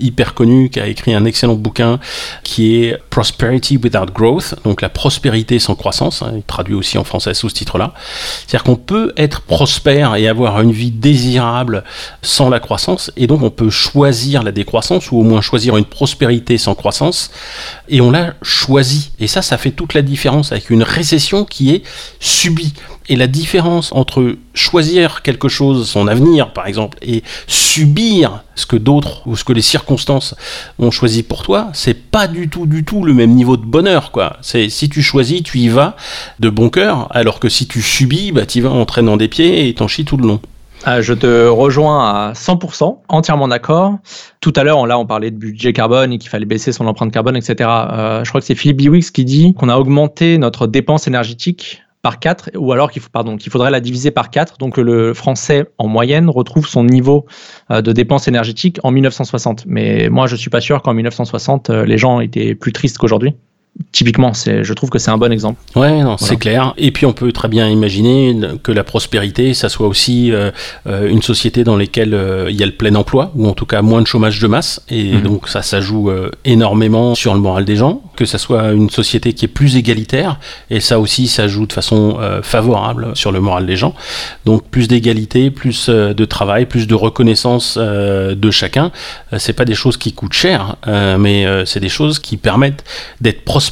hyper 0.00 0.32
connu, 0.32 0.70
qui 0.70 0.80
a 0.80 0.86
écrit 0.86 1.12
un 1.12 1.26
excellent 1.26 1.54
bouquin 1.54 1.98
qui 2.42 2.84
est 2.84 2.96
Prosperity 3.10 3.76
Without 3.76 4.12
Growth, 4.14 4.54
donc 4.64 4.80
la 4.80 4.88
prospérité 4.88 5.58
sans 5.58 5.74
croissance. 5.74 6.22
Hein, 6.22 6.32
il 6.36 6.42
traduit 6.42 6.74
aussi 6.74 6.96
en 6.96 7.04
français 7.04 7.34
sous 7.34 7.50
ce 7.50 7.54
titre-là. 7.54 7.92
C'est-à-dire 8.46 8.64
qu'on 8.64 8.76
peut 8.76 9.12
être 9.18 9.42
prospère 9.42 10.14
et 10.16 10.26
avoir 10.26 10.62
une 10.62 10.72
vie 10.72 10.90
désirable 10.90 11.84
sans 12.22 12.48
la 12.48 12.60
croissance, 12.60 13.10
et 13.18 13.26
donc 13.26 13.42
on 13.42 13.50
peut 13.50 13.68
choisir 13.68 14.05
la 14.44 14.52
décroissance 14.52 15.10
ou 15.10 15.18
au 15.18 15.22
moins 15.22 15.40
choisir 15.40 15.76
une 15.76 15.84
prospérité 15.84 16.58
sans 16.58 16.74
croissance 16.74 17.30
et 17.88 18.00
on 18.00 18.10
l'a 18.10 18.34
choisi. 18.42 19.10
Et 19.18 19.26
ça 19.26 19.42
ça 19.42 19.58
fait 19.58 19.72
toute 19.72 19.94
la 19.94 20.02
différence 20.02 20.52
avec 20.52 20.70
une 20.70 20.82
récession 20.82 21.44
qui 21.44 21.70
est 21.70 21.82
subie. 22.20 22.74
Et 23.08 23.16
la 23.16 23.28
différence 23.28 23.92
entre 23.92 24.36
choisir 24.54 25.22
quelque 25.22 25.48
chose 25.48 25.88
son 25.88 26.08
avenir 26.08 26.52
par 26.52 26.66
exemple 26.66 26.98
et 27.02 27.22
subir 27.46 28.42
ce 28.54 28.66
que 28.66 28.76
d'autres 28.76 29.22
ou 29.26 29.36
ce 29.36 29.44
que 29.44 29.52
les 29.52 29.62
circonstances 29.62 30.34
ont 30.78 30.90
choisi 30.90 31.22
pour 31.22 31.42
toi 31.42 31.70
c'est 31.72 31.94
pas 31.94 32.26
du 32.26 32.48
tout 32.48 32.66
du 32.66 32.84
tout 32.84 33.04
le 33.04 33.14
même 33.14 33.34
niveau 33.34 33.56
de 33.56 33.64
bonheur 33.64 34.10
quoi. 34.10 34.38
C'est 34.42 34.68
si 34.68 34.88
tu 34.88 35.02
choisis 35.02 35.42
tu 35.42 35.58
y 35.58 35.68
vas 35.68 35.96
de 36.40 36.50
bon 36.50 36.68
cœur 36.68 37.08
alors 37.10 37.38
que 37.38 37.48
si 37.48 37.66
tu 37.66 37.82
subis 37.82 38.32
bah 38.32 38.46
tu 38.46 38.60
vas 38.60 38.70
en 38.70 38.86
traînant 38.86 39.16
des 39.16 39.28
pieds 39.28 39.68
et 39.68 39.74
t'en 39.74 39.88
chies 39.88 40.04
tout 40.04 40.16
le 40.16 40.26
long 40.26 40.40
je 40.86 41.12
te 41.14 41.48
rejoins 41.48 42.28
à 42.28 42.32
100%, 42.32 42.98
entièrement 43.08 43.48
d'accord. 43.48 43.98
Tout 44.40 44.52
à 44.54 44.62
l'heure, 44.62 44.86
là, 44.86 44.98
on 44.98 45.06
parlait 45.06 45.30
de 45.30 45.36
budget 45.36 45.72
carbone 45.72 46.12
et 46.12 46.18
qu'il 46.18 46.30
fallait 46.30 46.46
baisser 46.46 46.72
son 46.72 46.86
empreinte 46.86 47.12
carbone, 47.12 47.36
etc. 47.36 47.68
Euh, 47.68 48.24
je 48.24 48.28
crois 48.28 48.40
que 48.40 48.46
c'est 48.46 48.54
Philippe 48.54 48.76
Biwix 48.76 49.10
qui 49.10 49.24
dit 49.24 49.54
qu'on 49.54 49.68
a 49.68 49.76
augmenté 49.76 50.38
notre 50.38 50.66
dépense 50.66 51.08
énergétique 51.08 51.82
par 52.02 52.20
4, 52.20 52.50
ou 52.54 52.70
alors 52.72 52.92
qu'il 52.92 53.02
faudrait 53.02 53.72
la 53.72 53.80
diviser 53.80 54.12
par 54.12 54.30
4, 54.30 54.58
donc 54.58 54.76
le 54.76 55.12
français 55.12 55.66
en 55.76 55.88
moyenne 55.88 56.30
retrouve 56.30 56.68
son 56.68 56.84
niveau 56.84 57.26
euh, 57.72 57.82
de 57.82 57.90
dépense 57.90 58.28
énergétique 58.28 58.78
en 58.84 58.92
1960. 58.92 59.64
Mais 59.66 60.08
moi, 60.08 60.28
je 60.28 60.36
suis 60.36 60.50
pas 60.50 60.60
sûr 60.60 60.82
qu'en 60.82 60.94
1960, 60.94 61.70
euh, 61.70 61.84
les 61.84 61.98
gens 61.98 62.20
étaient 62.20 62.54
plus 62.54 62.72
tristes 62.72 62.98
qu'aujourd'hui 62.98 63.34
typiquement, 63.92 64.32
c'est, 64.32 64.64
je 64.64 64.72
trouve 64.72 64.90
que 64.90 64.98
c'est 64.98 65.10
un 65.10 65.18
bon 65.18 65.32
exemple. 65.32 65.60
Ouais, 65.74 66.02
non, 66.02 66.16
c'est 66.16 66.36
clair. 66.36 66.74
Et 66.76 66.90
puis 66.90 67.06
on 67.06 67.12
peut 67.12 67.32
très 67.32 67.48
bien 67.48 67.68
imaginer 67.68 68.36
que 68.62 68.72
la 68.72 68.84
prospérité, 68.84 69.54
ça 69.54 69.68
soit 69.68 69.86
aussi 69.86 70.32
euh, 70.32 70.50
euh, 70.86 71.08
une 71.08 71.22
société 71.22 71.64
dans 71.64 71.76
laquelle 71.76 72.14
euh, 72.14 72.50
il 72.50 72.56
y 72.56 72.62
a 72.62 72.66
le 72.66 72.72
plein 72.72 72.94
emploi, 72.94 73.32
ou 73.34 73.46
en 73.46 73.52
tout 73.52 73.66
cas 73.66 73.82
moins 73.82 74.00
de 74.00 74.06
chômage 74.06 74.40
de 74.40 74.46
masse. 74.46 74.82
Et 74.88 75.12
mhm. 75.12 75.22
donc 75.22 75.48
ça, 75.48 75.62
ça 75.62 75.80
joue 75.80 76.10
énormément 76.44 77.14
sur 77.14 77.34
le 77.34 77.40
moral 77.40 77.64
des 77.64 77.76
gens. 77.76 78.02
Que 78.16 78.24
ça 78.24 78.38
soit 78.38 78.72
une 78.72 78.90
société 78.90 79.34
qui 79.34 79.44
est 79.44 79.48
plus 79.48 79.76
égalitaire, 79.76 80.38
et 80.70 80.80
ça 80.80 80.98
aussi, 80.98 81.26
ça 81.26 81.48
joue 81.48 81.66
de 81.66 81.72
façon 81.72 82.18
favorable 82.42 83.10
sur 83.14 83.32
le 83.32 83.40
moral 83.40 83.66
des 83.66 83.76
gens. 83.76 83.94
Donc 84.44 84.68
plus 84.68 84.88
d'égalité, 84.88 85.50
plus 85.50 85.88
de 85.88 86.24
travail, 86.24 86.66
plus 86.66 86.86
de 86.86 86.94
reconnaissance 86.94 87.76
de 87.76 88.50
chacun. 88.50 88.90
c'est 89.36 89.52
pas 89.52 89.64
des 89.64 89.74
choses 89.74 89.96
qui 89.96 90.12
coûtent 90.12 90.32
cher, 90.32 90.76
mais 90.86 91.46
c'est 91.66 91.80
des 91.80 91.88
choses 91.88 92.18
qui 92.18 92.36
permettent 92.36 92.84
d'être 93.20 93.44
prospère 93.44 93.65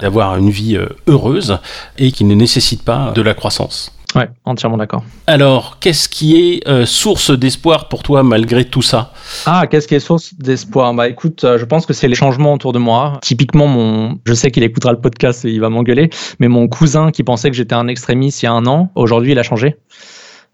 d'avoir 0.00 0.36
une 0.36 0.50
vie 0.50 0.76
euh, 0.76 0.88
heureuse 1.06 1.58
et 1.98 2.12
qui 2.12 2.24
ne 2.24 2.34
nécessite 2.34 2.82
pas 2.82 3.12
de 3.14 3.22
la 3.22 3.34
croissance. 3.34 3.94
Ouais, 4.14 4.28
entièrement 4.44 4.78
d'accord. 4.78 5.04
Alors, 5.26 5.78
qu'est-ce 5.80 6.08
qui 6.08 6.36
est 6.36 6.66
euh, 6.66 6.86
source 6.86 7.30
d'espoir 7.30 7.88
pour 7.88 8.02
toi 8.02 8.22
malgré 8.22 8.64
tout 8.64 8.80
ça? 8.80 9.12
Ah, 9.44 9.66
qu'est-ce 9.66 9.86
qui 9.86 9.94
est 9.94 10.00
source 10.00 10.34
d'espoir? 10.34 10.94
Bah 10.94 11.08
écoute, 11.08 11.44
euh, 11.44 11.58
je 11.58 11.64
pense 11.66 11.84
que 11.84 11.92
c'est 11.92 12.08
les 12.08 12.14
changements 12.14 12.54
autour 12.54 12.72
de 12.72 12.78
moi. 12.78 13.18
Typiquement, 13.20 13.66
mon, 13.66 14.18
je 14.24 14.32
sais 14.32 14.50
qu'il 14.50 14.62
écoutera 14.62 14.92
le 14.92 15.00
podcast 15.00 15.44
et 15.44 15.50
il 15.50 15.60
va 15.60 15.68
m'engueuler, 15.68 16.08
mais 16.38 16.48
mon 16.48 16.68
cousin 16.68 17.10
qui 17.10 17.22
pensait 17.22 17.50
que 17.50 17.56
j'étais 17.56 17.74
un 17.74 17.86
extrémiste 17.86 18.42
il 18.42 18.46
y 18.46 18.48
a 18.48 18.52
un 18.52 18.66
an, 18.66 18.90
aujourd'hui 18.94 19.32
il 19.32 19.38
a 19.38 19.42
changé. 19.42 19.76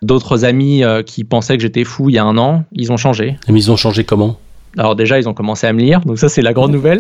D'autres 0.02 0.44
amis 0.44 0.82
qui 1.06 1.24
pensaient 1.24 1.56
que 1.56 1.62
j'étais 1.62 1.84
fou 1.84 2.10
il 2.10 2.16
y 2.16 2.18
a 2.18 2.24
un 2.24 2.36
an, 2.36 2.64
ils 2.72 2.92
ont 2.92 2.98
changé. 2.98 3.38
Mais 3.48 3.60
ils 3.60 3.70
ont 3.70 3.76
changé 3.76 4.04
comment? 4.04 4.36
Alors 4.76 4.96
déjà, 4.96 5.18
ils 5.18 5.28
ont 5.28 5.34
commencé 5.34 5.66
à 5.66 5.72
me 5.72 5.80
lire, 5.80 6.00
donc 6.00 6.18
ça 6.18 6.28
c'est 6.28 6.42
la 6.42 6.52
grande 6.52 6.72
nouvelle. 6.72 6.98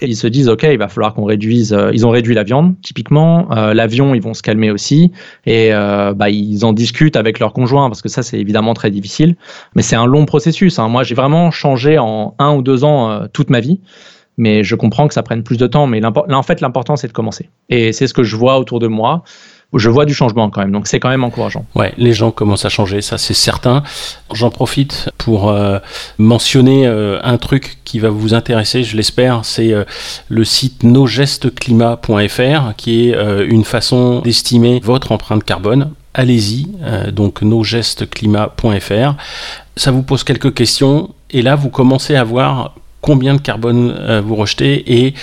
et 0.00 0.06
ils 0.06 0.16
se 0.16 0.26
disent, 0.26 0.48
ok, 0.48 0.66
il 0.70 0.78
va 0.78 0.88
falloir 0.88 1.14
qu'on 1.14 1.24
réduise. 1.24 1.72
Euh, 1.72 1.90
ils 1.92 2.06
ont 2.06 2.10
réduit 2.10 2.34
la 2.34 2.42
viande, 2.42 2.74
typiquement. 2.82 3.50
Euh, 3.52 3.74
l'avion, 3.74 4.14
ils 4.14 4.22
vont 4.22 4.34
se 4.34 4.42
calmer 4.42 4.70
aussi. 4.70 5.12
Et 5.46 5.72
euh, 5.72 6.14
bah, 6.14 6.30
ils 6.30 6.64
en 6.64 6.72
discutent 6.72 7.16
avec 7.16 7.38
leur 7.38 7.52
conjoint 7.52 7.88
parce 7.88 8.02
que 8.02 8.08
ça 8.08 8.22
c'est 8.22 8.38
évidemment 8.38 8.74
très 8.74 8.90
difficile. 8.90 9.36
Mais 9.74 9.82
c'est 9.82 9.96
un 9.96 10.06
long 10.06 10.26
processus. 10.26 10.78
Hein. 10.78 10.88
Moi, 10.88 11.02
j'ai 11.02 11.14
vraiment 11.14 11.50
changé 11.50 11.98
en 11.98 12.34
un 12.38 12.54
ou 12.54 12.62
deux 12.62 12.84
ans 12.84 13.26
toute 13.32 13.50
ma 13.50 13.60
vie. 13.60 13.80
Mais 14.36 14.64
je 14.64 14.74
comprends 14.74 15.06
que 15.06 15.12
ça 15.12 15.22
prenne 15.22 15.42
plus 15.42 15.58
de 15.58 15.66
temps. 15.66 15.86
Mais 15.86 16.00
là, 16.00 16.12
en 16.14 16.42
fait, 16.42 16.60
l'important 16.60 16.96
c'est 16.96 17.08
de 17.08 17.12
commencer. 17.12 17.50
Et 17.68 17.92
c'est 17.92 18.06
ce 18.06 18.14
que 18.14 18.22
je 18.22 18.36
vois 18.36 18.58
autour 18.58 18.78
de 18.78 18.86
moi 18.86 19.22
je 19.74 19.88
vois 19.88 20.04
du 20.04 20.14
changement 20.14 20.50
quand 20.50 20.60
même. 20.60 20.72
Donc 20.72 20.86
c'est 20.88 20.98
quand 21.00 21.08
même 21.08 21.24
encourageant. 21.24 21.64
Ouais, 21.74 21.92
les 21.96 22.12
gens 22.12 22.30
commencent 22.30 22.64
à 22.64 22.68
changer, 22.68 23.02
ça 23.02 23.18
c'est 23.18 23.34
certain. 23.34 23.82
J'en 24.32 24.50
profite 24.50 25.10
pour 25.18 25.50
euh, 25.50 25.78
mentionner 26.18 26.86
euh, 26.86 27.20
un 27.22 27.38
truc 27.38 27.78
qui 27.84 27.98
va 28.00 28.10
vous 28.10 28.34
intéresser, 28.34 28.82
je 28.82 28.96
l'espère. 28.96 29.44
C'est 29.44 29.72
euh, 29.72 29.84
le 30.28 30.44
site 30.44 30.82
nosgestesclimat.fr 30.82 32.74
qui 32.76 33.10
est 33.10 33.14
une 33.44 33.64
façon 33.64 34.20
d'estimer 34.20 34.80
votre 34.82 35.12
empreinte 35.12 35.44
carbone. 35.44 35.92
Allez-y, 36.12 36.66
donc 37.12 37.42
nosgestesclimat.fr. 37.42 39.14
Ça 39.76 39.90
vous 39.92 40.02
pose 40.02 40.24
quelques 40.24 40.52
questions 40.54 41.10
et 41.30 41.42
là 41.42 41.54
vous 41.54 41.68
commencez 41.70 42.16
à 42.16 42.24
voir 42.24 42.74
combien 43.00 43.34
de 43.34 43.40
carbone 43.40 44.20
vous 44.20 44.34
rejetez 44.34 45.04
et 45.04 45.14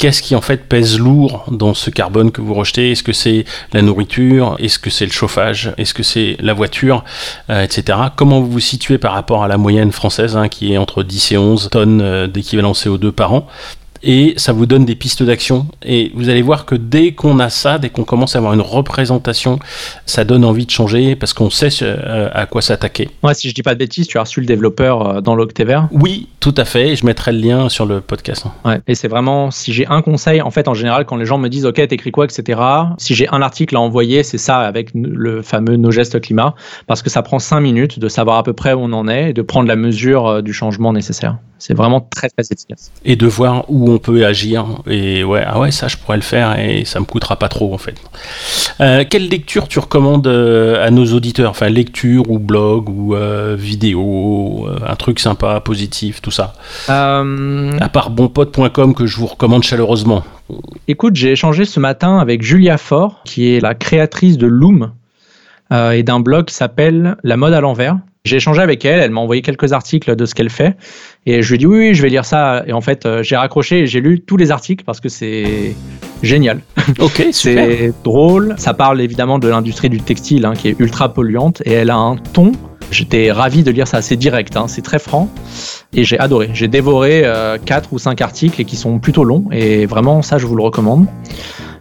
qu'est-ce 0.00 0.22
qui 0.22 0.34
en 0.34 0.40
fait 0.40 0.66
pèse 0.66 0.98
lourd 0.98 1.44
dans 1.50 1.74
ce 1.74 1.90
carbone 1.90 2.32
que 2.32 2.40
vous 2.40 2.54
rejetez? 2.54 2.92
Est-ce 2.92 3.02
que 3.02 3.12
c'est 3.12 3.44
la 3.74 3.82
nourriture? 3.82 4.56
Est-ce 4.58 4.78
que 4.78 4.88
c'est 4.88 5.04
le 5.04 5.12
chauffage? 5.12 5.74
Est-ce 5.76 5.92
que 5.92 6.02
c'est 6.02 6.36
la 6.40 6.54
voiture? 6.54 7.04
Euh, 7.50 7.62
Etc. 7.62 7.98
Comment 8.16 8.40
vous 8.40 8.50
vous 8.50 8.60
situez 8.60 8.96
par 8.96 9.12
rapport 9.12 9.44
à 9.44 9.48
la 9.48 9.58
moyenne 9.58 9.92
française 9.92 10.38
hein, 10.38 10.48
qui 10.48 10.72
est 10.72 10.78
entre 10.78 11.02
10 11.02 11.32
et 11.32 11.38
11 11.38 11.68
tonnes 11.70 12.00
euh, 12.00 12.26
d'équivalent 12.26 12.72
CO2 12.72 13.10
par 13.10 13.34
an? 13.34 13.46
Et 14.02 14.34
ça 14.36 14.52
vous 14.52 14.66
donne 14.66 14.84
des 14.84 14.94
pistes 14.94 15.22
d'action. 15.22 15.66
Et 15.82 16.10
vous 16.14 16.28
allez 16.28 16.42
voir 16.42 16.66
que 16.66 16.74
dès 16.74 17.12
qu'on 17.12 17.38
a 17.38 17.50
ça, 17.50 17.78
dès 17.78 17.90
qu'on 17.90 18.04
commence 18.04 18.34
à 18.34 18.38
avoir 18.38 18.54
une 18.54 18.60
représentation, 18.60 19.58
ça 20.06 20.24
donne 20.24 20.44
envie 20.44 20.66
de 20.66 20.70
changer 20.70 21.16
parce 21.16 21.32
qu'on 21.32 21.50
sait 21.50 21.68
euh, 21.82 22.28
à 22.32 22.46
quoi 22.46 22.62
s'attaquer. 22.62 23.08
Ouais, 23.22 23.34
si 23.34 23.48
je 23.48 23.54
dis 23.54 23.62
pas 23.62 23.74
de 23.74 23.78
bêtises, 23.78 24.06
tu 24.06 24.18
as 24.18 24.22
reçu 24.22 24.40
le 24.40 24.46
développeur 24.46 25.06
euh, 25.06 25.20
dans 25.20 25.34
l'Octavert 25.34 25.88
Oui, 25.92 26.28
tout 26.40 26.54
à 26.56 26.64
fait. 26.64 26.96
Je 26.96 27.04
mettrai 27.04 27.32
le 27.32 27.38
lien 27.38 27.68
sur 27.68 27.86
le 27.86 28.00
podcast. 28.00 28.44
Ouais, 28.64 28.80
et 28.86 28.94
c'est 28.94 29.08
vraiment, 29.08 29.50
si 29.50 29.72
j'ai 29.72 29.86
un 29.86 30.02
conseil, 30.02 30.40
en 30.40 30.50
fait, 30.50 30.68
en 30.68 30.74
général, 30.74 31.04
quand 31.04 31.16
les 31.16 31.26
gens 31.26 31.38
me 31.38 31.48
disent, 31.48 31.66
OK, 31.66 31.86
t'écris 31.86 32.10
quoi, 32.10 32.24
etc., 32.24 32.60
si 32.98 33.14
j'ai 33.14 33.28
un 33.28 33.42
article 33.42 33.76
à 33.76 33.80
envoyer, 33.80 34.22
c'est 34.22 34.38
ça 34.38 34.58
avec 34.58 34.90
le 34.94 35.42
fameux 35.42 35.76
Nos 35.76 35.90
gestes 35.90 36.20
climat, 36.20 36.54
parce 36.86 37.02
que 37.02 37.10
ça 37.10 37.22
prend 37.22 37.38
cinq 37.38 37.60
minutes 37.60 37.98
de 37.98 38.08
savoir 38.08 38.38
à 38.38 38.42
peu 38.42 38.52
près 38.52 38.72
où 38.72 38.80
on 38.80 38.92
en 38.92 39.08
est 39.08 39.30
et 39.30 39.32
de 39.32 39.42
prendre 39.42 39.68
la 39.68 39.76
mesure 39.76 40.26
euh, 40.26 40.42
du 40.42 40.52
changement 40.52 40.92
nécessaire. 40.92 41.38
C'est 41.58 41.74
vraiment 41.74 42.00
très 42.00 42.28
très 42.30 42.42
efficace. 42.50 42.90
Et 43.04 43.16
de 43.16 43.26
voir 43.26 43.66
où 43.68 43.89
on 43.90 43.98
peut 43.98 44.24
agir. 44.24 44.64
Et 44.86 45.24
ouais, 45.24 45.42
ah 45.46 45.58
ouais, 45.58 45.70
ça 45.70 45.88
je 45.88 45.96
pourrais 45.96 46.16
le 46.16 46.22
faire 46.22 46.58
et 46.58 46.84
ça 46.84 47.00
me 47.00 47.04
coûtera 47.04 47.36
pas 47.36 47.48
trop 47.48 47.74
en 47.74 47.78
fait. 47.78 47.94
Euh, 48.80 49.04
quelle 49.08 49.28
lecture 49.28 49.68
tu 49.68 49.78
recommandes 49.78 50.26
euh, 50.26 50.86
à 50.86 50.90
nos 50.90 51.06
auditeurs? 51.06 51.50
Enfin, 51.50 51.68
lecture 51.68 52.30
ou 52.30 52.38
blog 52.38 52.88
ou 52.88 53.14
euh, 53.14 53.56
vidéo, 53.58 54.68
un 54.86 54.96
truc 54.96 55.20
sympa, 55.20 55.60
positif, 55.60 56.22
tout 56.22 56.30
ça? 56.30 56.54
À 56.88 57.88
part 57.92 58.10
bonpote.com 58.10 58.94
que 58.94 59.06
je 59.06 59.16
vous 59.16 59.26
recommande 59.26 59.62
chaleureusement. 59.62 60.24
Écoute, 60.88 61.16
j'ai 61.16 61.32
échangé 61.32 61.64
ce 61.64 61.78
matin 61.80 62.18
avec 62.18 62.42
Julia 62.42 62.78
Faure, 62.78 63.20
qui 63.24 63.54
est 63.54 63.60
la 63.60 63.74
créatrice 63.74 64.38
de 64.38 64.46
Loom 64.46 64.92
et 65.72 66.02
d'un 66.02 66.18
blog 66.18 66.46
qui 66.46 66.54
s'appelle 66.54 67.16
La 67.22 67.36
mode 67.36 67.52
à 67.52 67.60
l'envers. 67.60 67.98
J'ai 68.24 68.36
échangé 68.36 68.60
avec 68.60 68.84
elle, 68.84 69.00
elle 69.00 69.10
m'a 69.10 69.20
envoyé 69.20 69.40
quelques 69.40 69.72
articles 69.72 70.14
de 70.14 70.26
ce 70.26 70.34
qu'elle 70.34 70.50
fait. 70.50 70.76
Et 71.26 71.42
je 71.42 71.48
lui 71.48 71.54
ai 71.56 71.58
dit 71.58 71.66
oui, 71.66 71.78
oui, 71.78 71.94
je 71.94 72.02
vais 72.02 72.08
lire 72.08 72.24
ça. 72.24 72.62
Et 72.66 72.72
en 72.72 72.80
fait, 72.80 73.04
euh, 73.04 73.22
j'ai 73.22 73.36
raccroché 73.36 73.80
et 73.80 73.86
j'ai 73.86 74.00
lu 74.00 74.20
tous 74.20 74.36
les 74.36 74.50
articles 74.50 74.84
parce 74.84 75.00
que 75.00 75.08
c'est 75.08 75.74
génial. 76.22 76.60
Ok, 76.98 77.28
c'est 77.32 77.92
drôle. 78.02 78.54
Ça 78.58 78.74
parle 78.74 79.00
évidemment 79.00 79.38
de 79.38 79.48
l'industrie 79.48 79.88
du 79.88 80.00
textile 80.00 80.44
hein, 80.44 80.54
qui 80.54 80.68
est 80.68 80.76
ultra 80.80 81.12
polluante 81.12 81.62
et 81.64 81.72
elle 81.72 81.90
a 81.90 81.96
un 81.96 82.16
ton. 82.16 82.52
J'étais 82.90 83.30
ravi 83.30 83.62
de 83.62 83.70
lire 83.70 83.86
ça, 83.86 84.02
c'est 84.02 84.16
direct, 84.16 84.56
hein, 84.56 84.66
c'est 84.66 84.82
très 84.82 84.98
franc 84.98 85.28
et 85.92 86.02
j'ai 86.02 86.18
adoré. 86.18 86.50
J'ai 86.52 86.66
dévoré 86.66 87.22
euh, 87.24 87.56
quatre 87.64 87.92
ou 87.92 87.98
cinq 88.00 88.20
articles 88.20 88.60
et 88.60 88.64
qui 88.64 88.74
sont 88.74 88.98
plutôt 88.98 89.22
longs 89.22 89.44
et 89.52 89.86
vraiment 89.86 90.22
ça 90.22 90.38
je 90.38 90.46
vous 90.46 90.56
le 90.56 90.62
recommande. 90.64 91.06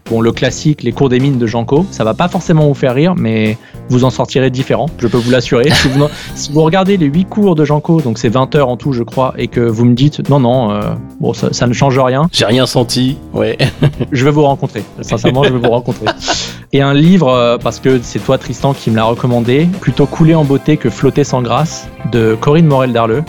Bon, 0.09 0.21
le 0.21 0.31
classique, 0.31 0.81
les 0.81 0.91
cours 0.91 1.09
des 1.09 1.19
mines 1.19 1.37
de 1.37 1.45
Janko, 1.45 1.85
ça 1.91 2.03
va 2.03 2.15
pas 2.15 2.27
forcément 2.27 2.67
vous 2.67 2.73
faire 2.73 2.95
rire, 2.95 3.13
mais 3.15 3.57
vous 3.89 4.05
en 4.05 4.09
sortirez 4.09 4.49
différent, 4.49 4.87
je 4.97 5.07
peux 5.07 5.17
vous 5.17 5.29
l'assurer. 5.29 5.69
si, 6.35 6.51
vous, 6.51 6.63
regardez 6.63 6.97
les 6.97 7.05
8 7.05 7.25
cours 7.25 7.53
de 7.53 7.63
Janko, 7.63 8.01
donc 8.01 8.17
c'est 8.17 8.29
20 8.29 8.55
heures 8.55 8.69
en 8.69 8.77
tout, 8.77 8.91
je 8.91 9.03
crois, 9.03 9.35
et 9.37 9.47
que 9.47 9.59
vous 9.59 9.85
me 9.85 9.93
dites 9.93 10.27
non, 10.27 10.39
non, 10.39 10.71
euh, 10.71 10.81
bon, 11.19 11.33
ça, 11.33 11.67
ne 11.67 11.73
change 11.73 11.99
rien. 11.99 12.27
J'ai 12.31 12.45
rien 12.45 12.65
senti, 12.65 13.17
ouais. 13.35 13.57
je 14.11 14.25
vais 14.25 14.31
vous 14.31 14.43
rencontrer, 14.43 14.83
sincèrement, 15.01 15.43
je 15.43 15.53
vais 15.53 15.59
vous 15.59 15.71
rencontrer. 15.71 16.05
Et 16.73 16.81
un 16.81 16.93
livre, 16.93 17.29
euh, 17.29 17.57
parce 17.57 17.79
que 17.79 17.99
c'est 18.01 18.19
toi, 18.19 18.39
Tristan, 18.39 18.73
qui 18.73 18.89
me 18.89 18.95
l'a 18.95 19.03
recommandé, 19.03 19.67
plutôt 19.79 20.07
couler 20.07 20.33
en 20.33 20.43
beauté 20.43 20.77
que 20.77 20.89
flotter 20.89 21.23
sans 21.23 21.41
grâce, 21.43 21.87
de 22.11 22.35
Corinne 22.39 22.67
Morel-Darleux 22.67 23.23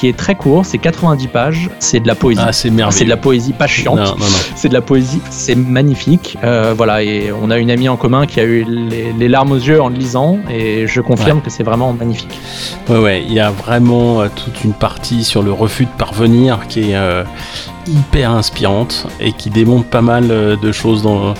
qui 0.00 0.08
est 0.08 0.16
très 0.16 0.34
court, 0.34 0.64
c'est 0.64 0.78
90 0.78 1.28
pages, 1.28 1.68
c'est 1.78 2.00
de 2.00 2.06
la 2.06 2.14
poésie. 2.14 2.40
Ah, 2.42 2.54
c'est 2.54 2.70
merveilleux. 2.70 2.96
C'est 2.96 3.04
de 3.04 3.10
la 3.10 3.18
poésie 3.18 3.52
pas 3.52 3.66
chiante. 3.66 4.16
C'est 4.56 4.70
de 4.70 4.72
la 4.72 4.80
poésie, 4.80 5.20
c'est 5.28 5.54
magnifique. 5.54 6.38
Euh, 6.42 6.72
voilà, 6.74 7.02
et 7.02 7.30
on 7.30 7.50
a 7.50 7.58
une 7.58 7.70
amie 7.70 7.86
en 7.86 7.98
commun 7.98 8.24
qui 8.24 8.40
a 8.40 8.44
eu 8.44 8.64
les, 8.64 9.28
larmes 9.28 9.52
aux 9.52 9.58
yeux 9.58 9.78
en 9.82 9.90
le 9.90 9.96
lisant, 9.96 10.38
et 10.48 10.86
je 10.86 11.02
confirme 11.02 11.42
que 11.42 11.50
c'est 11.50 11.64
vraiment 11.64 11.92
magnifique. 11.92 12.40
Ouais, 12.88 12.96
ouais, 12.96 13.22
il 13.22 13.34
y 13.34 13.40
a 13.40 13.50
vraiment 13.50 14.22
euh, 14.22 14.28
toute 14.34 14.64
une 14.64 14.72
partie 14.72 15.22
sur 15.22 15.42
le 15.42 15.52
refus 15.52 15.84
de 15.84 15.90
parvenir 15.98 16.66
qui 16.66 16.92
est 16.92 16.96
euh, 16.96 17.22
hyper 17.86 18.30
inspirante 18.30 19.06
et 19.20 19.32
qui 19.32 19.50
démontre 19.50 19.88
pas 19.88 20.02
mal 20.02 20.28
de 20.28 20.72
choses 20.72 21.02
dans 21.02 21.34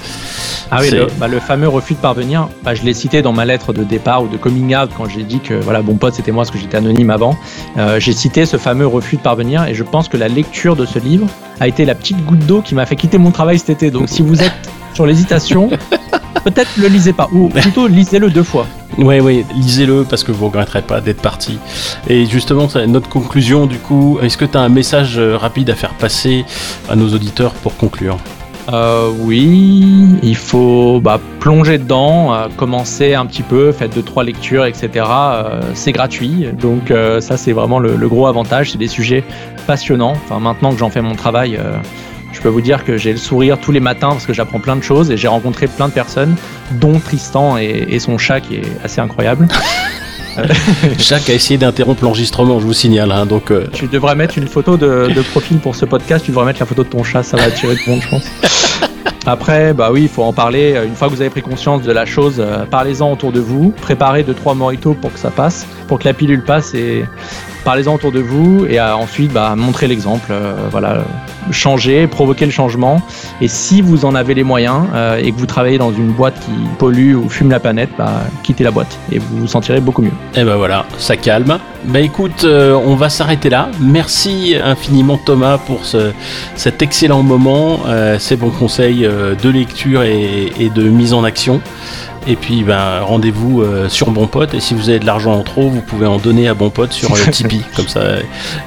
ah 0.73 0.79
oui, 0.81 0.91
bah, 1.19 1.27
le, 1.27 1.41
fameux 1.41 1.69
refus 1.69 1.95
de 1.95 1.99
parvenir, 1.99 2.49
bah, 2.63 2.75
je 2.75 2.83
l'ai 2.83 2.95
cité 2.95 3.23
dans 3.23 3.33
ma 3.33 3.45
lettre 3.45 3.73
de 3.73 3.83
départ 3.83 4.23
ou 4.23 4.29
de 4.29 4.37
coming 4.37 4.77
out 4.77 4.91
quand 4.97 5.09
j'ai 5.09 5.25
dit 5.25 5.41
que 5.41 5.55
voilà, 5.55 5.83
bon 5.83 5.97
pote, 5.97 6.15
c'était 6.15 6.31
moi 6.31 6.45
parce 6.45 6.53
que 6.53 6.59
j'étais 6.59 6.77
anonyme 6.77 7.11
avant. 7.11 7.37
Euh, 7.77 7.99
j'ai 7.99 8.13
cité 8.13 8.47
ce 8.47 8.57
fameux 8.57 8.87
refus 8.87 9.17
de 9.17 9.21
parvenir 9.21 9.67
et 9.67 9.75
je 9.75 9.83
pense 9.83 10.09
que 10.09 10.17
la 10.17 10.29
lecture 10.29 10.77
de 10.77 10.87
ce 10.87 11.01
livre 11.01 11.27
a 11.59 11.67
été 11.67 11.85
la 11.85 11.97
petite 11.97 12.25
goutte 12.25 12.47
d'eau 12.47 12.63
qui 12.63 12.77
m'a 12.77 12.87
fait 12.87 12.95
quitter 12.95 13.19
mon 13.19 13.33
travail 13.33 13.59
cet 13.59 13.71
été. 13.71 13.91
Donc 13.91 14.09
si 14.09 14.23
vous 14.23 14.43
êtes 14.43 14.71
sur 14.95 15.07
l'hésitation, 15.07 15.71
peut-être 16.45 16.71
le 16.77 16.87
lisez 16.87 17.13
pas, 17.13 17.29
ou 17.33 17.49
plutôt 17.49 17.89
lisez-le 17.89 18.31
deux 18.31 18.45
fois. 18.45 18.67
Oui, 18.99 19.21
oui, 19.21 19.45
lisez-le 19.55 20.05
parce 20.05 20.25
que 20.25 20.33
vous 20.33 20.47
regretterez 20.47 20.83
pas 20.83 21.01
d'être 21.01 21.23
parti. 21.23 21.59
Et 22.09 22.27
justement, 22.27 22.69
notre 22.87 23.09
conclusion, 23.09 23.67
du 23.67 23.79
coup, 23.79 24.19
est-ce 24.23 24.37
que 24.37 24.45
tu 24.45 24.57
as 24.57 24.61
un 24.61 24.69
message 24.69 25.19
euh, 25.19 25.37
rapide 25.37 25.71
à 25.71 25.75
faire 25.75 25.95
passer 25.95 26.45
à 26.89 26.97
nos 26.97 27.09
auditeurs 27.09 27.53
pour 27.53 27.77
conclure? 27.77 28.19
Euh, 28.73 29.11
oui, 29.19 30.07
il 30.23 30.37
faut 30.37 31.01
bah, 31.01 31.19
plonger 31.41 31.79
dedans, 31.79 32.33
euh, 32.33 32.47
commencer 32.57 33.15
un 33.15 33.27
petit 33.27 33.43
peu, 33.43 33.73
faites 33.73 33.95
deux 33.95 34.03
trois 34.03 34.23
lectures, 34.23 34.65
etc. 34.65 35.07
Euh, 35.09 35.61
c'est 35.75 35.93
gratuit, 35.93 36.47
donc 36.53 36.93
ça 37.21 37.37
c'est 37.37 37.53
vraiment 37.53 37.79
le, 37.79 38.09
gros 38.09 38.27
avantage. 38.27 38.73
C'est 38.73 38.79
des 38.79 38.89
sujets 38.89 39.25
passionnants. 39.67 40.13
Enfin 40.13 40.41
maintenant 40.41 40.73
que 40.73 40.79
j'en 40.79 40.91
fais 40.91 41.03
mon 41.03 41.15
travail, 41.15 41.59
je 42.33 42.41
peux 42.41 42.49
vous 42.49 42.61
dire 42.61 42.85
que 42.85 42.97
j'ai 42.97 43.13
le 43.13 43.19
sourire 43.19 43.59
tous 43.59 43.73
les 43.73 43.81
matins 43.81 44.11
parce 44.11 44.27
que 44.27 44.33
j'apprends 44.33 44.61
plein 44.61 44.77
de 44.77 44.83
choses 44.83 45.11
et 45.11 45.17
j'ai 45.17 45.29
rencontré 45.29 45.67
plein 45.67 45.89
de 45.89 45.93
personnes, 45.93 46.37
dont 46.73 46.99
Tristan 46.99 47.57
et 47.57 47.99
son 47.99 48.19
chat 48.19 48.41
qui 48.41 48.57
est 48.57 48.65
assez 48.85 49.01
incroyable. 49.01 49.49
Chaque 50.99 51.29
a 51.29 51.35
essayé 51.35 51.59
d'interrompre 51.59 52.05
l'enregistrement, 52.05 52.61
je 52.61 52.67
vous 52.67 52.73
signale. 52.73 53.13
Hein, 53.13 53.27
donc, 53.27 53.51
euh. 53.51 53.67
Tu 53.73 53.87
devrais 53.87 54.15
mettre 54.15 54.39
une 54.39 54.49
photo 54.49 54.77
de, 54.77 55.23
profil 55.31 55.59
pour 55.59 55.77
ce 55.77 55.85
podcast, 55.85 56.25
tu 56.25 56.31
devrais 56.31 56.47
mettre 56.47 56.61
la 56.61 56.67
photo 56.67 56.85
de 56.85 56.89
ton 56.89 57.05
chat, 57.05 57.23
ça 57.23 57.37
va 57.37 57.45
attirer 57.45 57.75
tout 57.77 57.83
le 57.87 57.93
monde, 57.93 58.03
je 58.03 58.09
pense. 58.09 58.25
Après, 59.27 59.75
bah 59.75 59.91
oui, 59.93 60.03
il 60.03 60.09
faut 60.09 60.23
en 60.23 60.33
parler. 60.33 60.81
Une 60.87 60.95
fois 60.95 61.09
que 61.09 61.15
vous 61.15 61.21
avez 61.21 61.31
pris 61.31 61.43
conscience 61.43 61.83
de 61.83 61.93
la 61.93 62.07
chose, 62.07 62.37
euh, 62.39 62.65
parlez-en 62.65 63.13
autour 63.13 63.33
de 63.33 63.41
vous. 63.41 63.71
Préparez 63.81 64.23
2-3 64.23 64.57
moritos 64.57 64.95
pour 64.95 65.13
que 65.13 65.19
ça 65.19 65.31
passe, 65.31 65.67
pour 65.89 65.99
que 65.99 66.05
la 66.05 66.15
pilule 66.15 66.43
passe 66.43 66.75
et 66.75 67.05
parlez-en 67.65 67.95
autour 67.95 68.13
de 68.13 68.21
vous 68.21 68.67
et 68.67 68.81
euh, 68.81 68.95
ensuite 68.95 69.33
bah, 69.33 69.55
montrez 69.57 69.87
l'exemple, 69.87 70.29
euh, 70.31 70.55
voilà, 70.71 71.05
changer, 71.51 72.07
provoquer 72.07 72.47
le 72.47 72.51
changement. 72.51 73.03
Et 73.41 73.49
si 73.49 73.83
vous 73.83 74.05
en 74.05 74.15
avez 74.15 74.35
les 74.35 74.43
moyens 74.43 74.85
euh, 74.95 75.19
et 75.19 75.33
que 75.33 75.39
vous 75.39 75.47
travaillez 75.47 75.79
dans 75.79 75.93
une 75.93 76.13
boîte 76.13 76.39
qui 76.41 76.53
pollue 76.79 77.15
ou 77.15 77.29
fume 77.29 77.51
la 77.51 77.61
planète, 77.61 77.91
bah, 77.99 78.23
quittez 78.43 78.65
la 78.65 78.71
boîte 78.71 78.99
et 79.13 79.19
vous 79.19 79.39
vous 79.39 79.47
sentirez 79.47 79.81
beaucoup 79.81 80.03
mieux. 80.03 80.13
Et 80.35 80.45
ben 80.45 80.57
voilà, 80.57 80.87
ça 80.99 81.17
calme. 81.17 81.59
Bah 81.85 82.01
écoute, 82.01 82.45
on 82.45 82.95
va 82.95 83.09
s'arrêter 83.09 83.49
là. 83.51 83.71
Merci 83.81 84.55
infiniment 84.63 85.19
Thomas 85.19 85.59
pour 85.59 85.85
ce, 85.85 86.13
cet 86.55 86.83
excellent 86.83 87.23
moment, 87.23 87.81
ces 88.19 88.37
bons 88.37 88.51
conseils 88.51 89.01
de 89.01 89.49
lecture 89.49 90.03
et, 90.03 90.53
et 90.59 90.69
de 90.71 90.83
mise 90.83 91.15
en 91.15 91.25
action. 91.25 91.61
Et 92.27 92.37
puis 92.37 92.63
ben, 92.65 93.01
rendez-vous 93.01 93.63
euh, 93.63 93.89
sur 93.89 94.11
Bon 94.11 94.27
Pote. 94.27 94.55
Et 94.55 94.61
si 94.61 94.75
vous 94.75 94.89
avez 94.89 94.99
de 94.99 95.07
l'argent 95.07 95.33
en 95.35 95.43
trop, 95.43 95.69
vous 95.69 95.81
pouvez 95.81 96.07
en 96.07 96.19
donner 96.19 96.49
à 96.49 96.55
Bon 96.55 96.71
Pote 96.71 96.93
sur 96.93 97.15
le 97.15 97.23
euh, 97.23 97.27
Tipeee. 97.31 97.63
Comme 97.75 97.89
ça, 97.89 98.03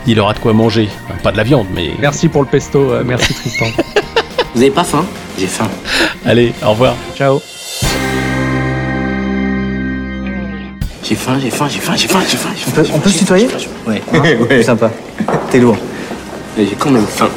il 0.08 0.20
aura 0.20 0.34
de 0.34 0.40
quoi 0.40 0.54
manger. 0.54 0.90
pas 1.22 1.32
de 1.32 1.38
la 1.38 1.44
viande, 1.44 1.68
mais. 1.74 1.92
Merci 2.00 2.30
pour 2.30 2.42
le 2.42 2.48
pesto. 2.48 2.92
Euh, 2.92 3.04
merci 3.06 3.34
Tristan. 3.34 3.66
vous 4.56 4.62
avez 4.62 4.72
pas 4.72 4.84
faim? 4.84 5.06
J'ai 5.38 5.48
faim. 5.48 5.70
Allez, 6.26 6.54
au 6.66 6.72
revoir. 6.72 6.96
Ciao. 7.16 7.42
J'ai 11.14 11.20
faim, 11.20 11.38
j'ai 11.40 11.52
faim, 11.52 11.68
j'ai 11.70 11.80
faim, 11.80 11.94
j'ai 11.96 12.08
faim, 12.08 12.20
j'ai 12.26 12.38
faim. 12.38 12.82
On 12.92 12.98
peut, 13.00 13.08
on 13.08 13.10
se 13.12 13.20
tutoyer 13.20 13.48
Ouais. 13.86 14.64
Sympa. 14.64 14.90
T'es 15.52 15.60
lourd. 15.60 15.78
Mais 16.58 16.66
J'ai 16.66 16.76
quand 16.76 16.90
même 16.90 17.06
faim. 17.06 17.30